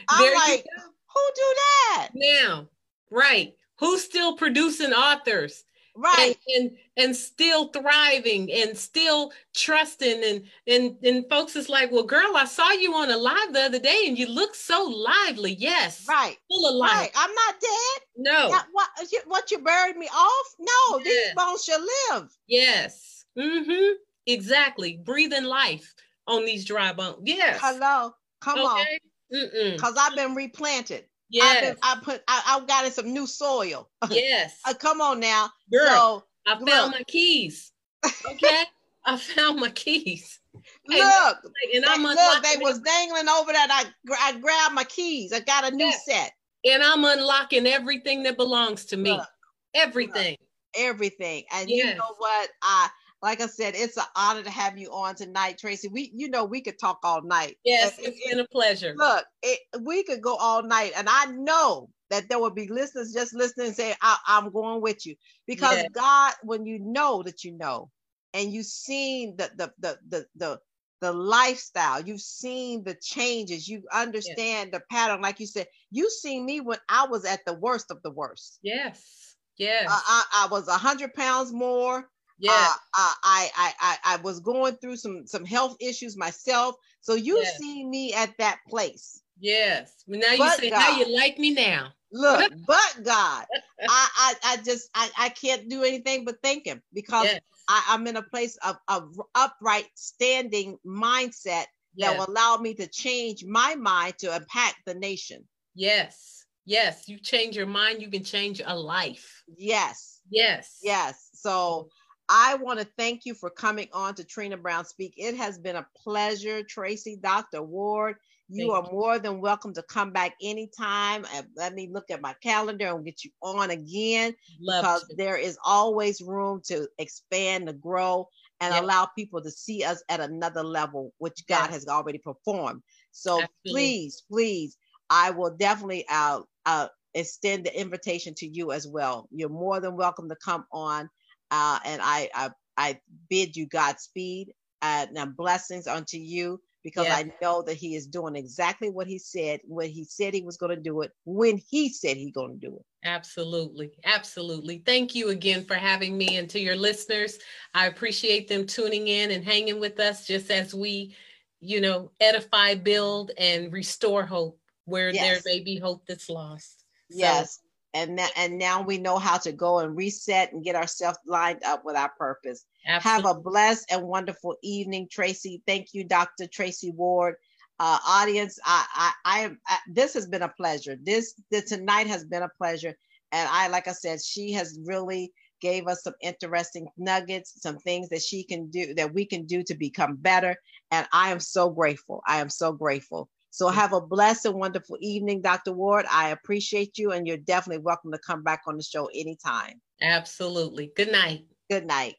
[0.09, 0.65] I'm like,
[1.13, 2.09] who do that?
[2.13, 2.67] Now,
[3.09, 3.53] right.
[3.79, 5.63] Who's still producing authors?
[5.95, 6.35] Right.
[6.55, 10.23] And, and, and still thriving and still trusting.
[10.23, 13.61] And and and folks is like well girl i saw you on a live the
[13.61, 15.53] other day and you look so lively.
[15.53, 16.05] Yes.
[16.07, 16.37] Right.
[16.49, 16.91] Full of life.
[16.91, 17.11] Right.
[17.15, 18.03] i'm not dead?
[18.17, 18.49] No.
[18.49, 18.89] Not, what
[19.25, 20.55] what you buried me off?
[20.59, 21.05] No yes.
[21.05, 21.81] these bones shall
[22.11, 22.29] live.
[22.47, 23.25] Yes.
[23.37, 23.93] Mm-hmm.
[24.27, 25.01] Exactly.
[25.03, 25.93] Breathing life
[26.27, 27.59] on these dry bones yes.
[27.61, 28.13] Hello.
[28.41, 28.67] Come okay.
[28.67, 28.85] on
[29.31, 31.77] because i've been replanted Yes.
[31.81, 33.89] I, put I, I got in some new soil.
[34.09, 34.59] Yes.
[34.67, 35.49] uh, come on now.
[35.71, 36.91] Girl, so, I found look.
[36.91, 37.71] my keys.
[38.05, 38.63] Okay.
[39.05, 40.39] I found my keys.
[40.87, 41.37] Look,
[41.73, 43.69] and I'm look, they was dangling over that.
[43.71, 45.33] I, I grabbed my keys.
[45.33, 46.05] I got a new yes.
[46.05, 46.33] set.
[46.65, 49.11] And I'm unlocking everything that belongs to me.
[49.11, 49.27] Look,
[49.73, 50.31] everything.
[50.31, 50.39] Look,
[50.77, 51.45] everything.
[51.51, 51.87] And yes.
[51.87, 52.49] you know what?
[52.61, 52.89] I
[53.21, 55.87] like I said, it's an honor to have you on tonight, Tracy.
[55.87, 57.57] We, you know, we could talk all night.
[57.63, 58.95] Yes, it's it, been a pleasure.
[58.97, 63.13] Look, it, we could go all night, and I know that there will be listeners
[63.13, 65.15] just listening and say, I, am going with you,"
[65.45, 65.87] because yes.
[65.93, 67.91] God, when you know that you know,
[68.33, 70.59] and you've seen the the the the the,
[71.01, 74.81] the lifestyle, you've seen the changes, you understand yes.
[74.81, 75.21] the pattern.
[75.21, 78.57] Like you said, you seen me when I was at the worst of the worst.
[78.63, 79.35] Yes.
[79.57, 79.87] Yes.
[79.87, 82.09] Uh, I, I was a hundred pounds more.
[82.41, 82.51] Yeah.
[82.97, 86.75] Uh, I, I, I, I was going through some, some health issues myself.
[87.01, 87.57] So you yes.
[87.57, 89.21] see me at that place.
[89.39, 90.03] Yes.
[90.07, 91.89] Well, now but you say God, how you like me now.
[92.11, 93.45] Look, but God,
[93.81, 97.41] I, I, I just, I, I can't do anything but thank him because yes.
[97.67, 101.65] I, I'm in a place of, of upright standing mindset
[101.97, 105.47] that will allow me to change my mind to impact the nation.
[105.75, 106.45] Yes.
[106.65, 107.07] Yes.
[107.07, 109.43] You change your mind, you can change a life.
[109.57, 110.19] Yes.
[110.29, 110.79] Yes.
[110.81, 111.29] Yes.
[111.33, 111.89] So
[112.33, 115.15] I want to thank you for coming on to Trina Brown Speak.
[115.17, 117.61] It has been a pleasure, Tracy, Dr.
[117.61, 118.15] Ward.
[118.47, 121.25] You Thank are more than welcome to come back anytime.
[121.57, 125.15] Let me look at my calendar and get you on again Love because to.
[125.17, 128.29] there is always room to expand, to grow,
[128.61, 128.83] and yep.
[128.83, 131.71] allow people to see us at another level, which God yes.
[131.71, 132.81] has already performed.
[133.11, 133.71] So Absolutely.
[133.71, 134.77] please, please,
[135.09, 139.27] I will definitely uh, uh, extend the invitation to you as well.
[139.31, 141.09] You're more than welcome to come on,
[141.51, 142.99] uh, and I, I I
[143.29, 147.15] bid you Godspeed and blessings unto you because yeah.
[147.15, 150.57] I know that he is doing exactly what he said when he said he was
[150.57, 152.85] going to do it when he said he's going to do it.
[153.03, 153.91] Absolutely.
[154.03, 154.81] Absolutely.
[154.85, 157.37] Thank you again for having me and to your listeners.
[157.73, 161.15] I appreciate them tuning in and hanging with us just as we,
[161.59, 165.43] you know, edify, build and restore hope where yes.
[165.43, 166.83] there may be hope that's lost.
[167.09, 167.59] Yes.
[167.93, 171.63] And that, and now we know how to go and reset and get ourselves lined
[171.65, 172.65] up with our purpose.
[172.87, 173.27] Absolutely.
[173.27, 175.61] Have a blessed and wonderful evening, Tracy.
[175.67, 176.47] Thank you, Dr.
[176.47, 177.35] Tracy Ward.
[177.79, 180.97] Uh, audience, I, I, I, I, this has been a pleasure.
[181.01, 182.95] This, this tonight has been a pleasure,
[183.31, 188.09] and I, like I said, she has really gave us some interesting nuggets, some things
[188.09, 190.55] that she can do that we can do to become better.
[190.89, 192.21] And I am so grateful.
[192.27, 193.29] I am so grateful.
[193.51, 195.73] So have a blessed and wonderful evening, Dr.
[195.73, 196.05] Ward.
[196.09, 199.81] I appreciate you, and you're definitely welcome to come back on the show anytime.
[200.01, 200.91] Absolutely.
[200.95, 201.45] Good night.
[201.69, 202.15] Good night.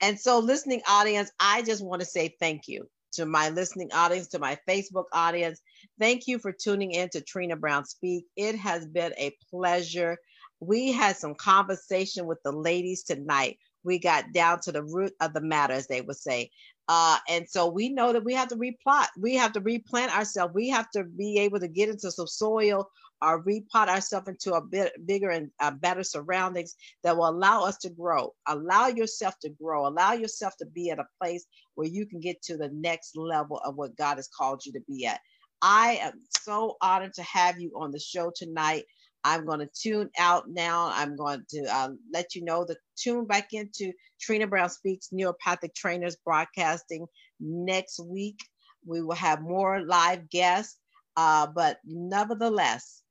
[0.00, 4.28] And so, listening audience, I just want to say thank you to my listening audience,
[4.28, 5.60] to my Facebook audience.
[5.98, 8.26] Thank you for tuning in to Trina Brown Speak.
[8.36, 10.18] It has been a pleasure.
[10.60, 13.58] We had some conversation with the ladies tonight.
[13.82, 16.50] We got down to the root of the matter, as they would say.
[16.92, 20.52] Uh, and so we know that we have to replot, we have to replant ourselves,
[20.52, 22.90] we have to be able to get into some soil
[23.22, 27.78] or repot ourselves into a bit bigger and uh, better surroundings that will allow us
[27.78, 28.34] to grow.
[28.48, 29.86] Allow yourself to grow.
[29.86, 31.46] Allow yourself to be at a place
[31.76, 34.80] where you can get to the next level of what God has called you to
[34.88, 35.20] be at.
[35.62, 38.82] I am so honored to have you on the show tonight.
[39.24, 40.90] I'm going to tune out now.
[40.92, 45.74] I'm going to uh, let you know to tune back into Trina Brown Speaks Neuropathic
[45.74, 47.06] Trainers Broadcasting
[47.38, 48.38] next week.
[48.86, 50.78] We will have more live guests,
[51.16, 53.02] uh, but nevertheless,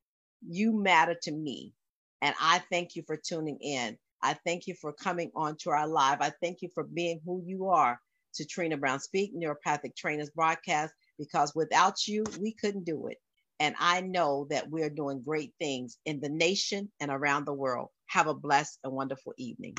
[0.48, 1.74] you matter to me.
[2.22, 3.98] And I thank you for tuning in.
[4.22, 6.22] I thank you for coming on to our live.
[6.22, 8.00] I thank you for being who you are
[8.36, 13.18] to Trina Brown Speak Neuropathic Trainers Broadcast because without you, we couldn't do it.
[13.60, 17.90] And I know that we're doing great things in the nation and around the world.
[18.08, 19.76] Have a blessed and wonderful evening.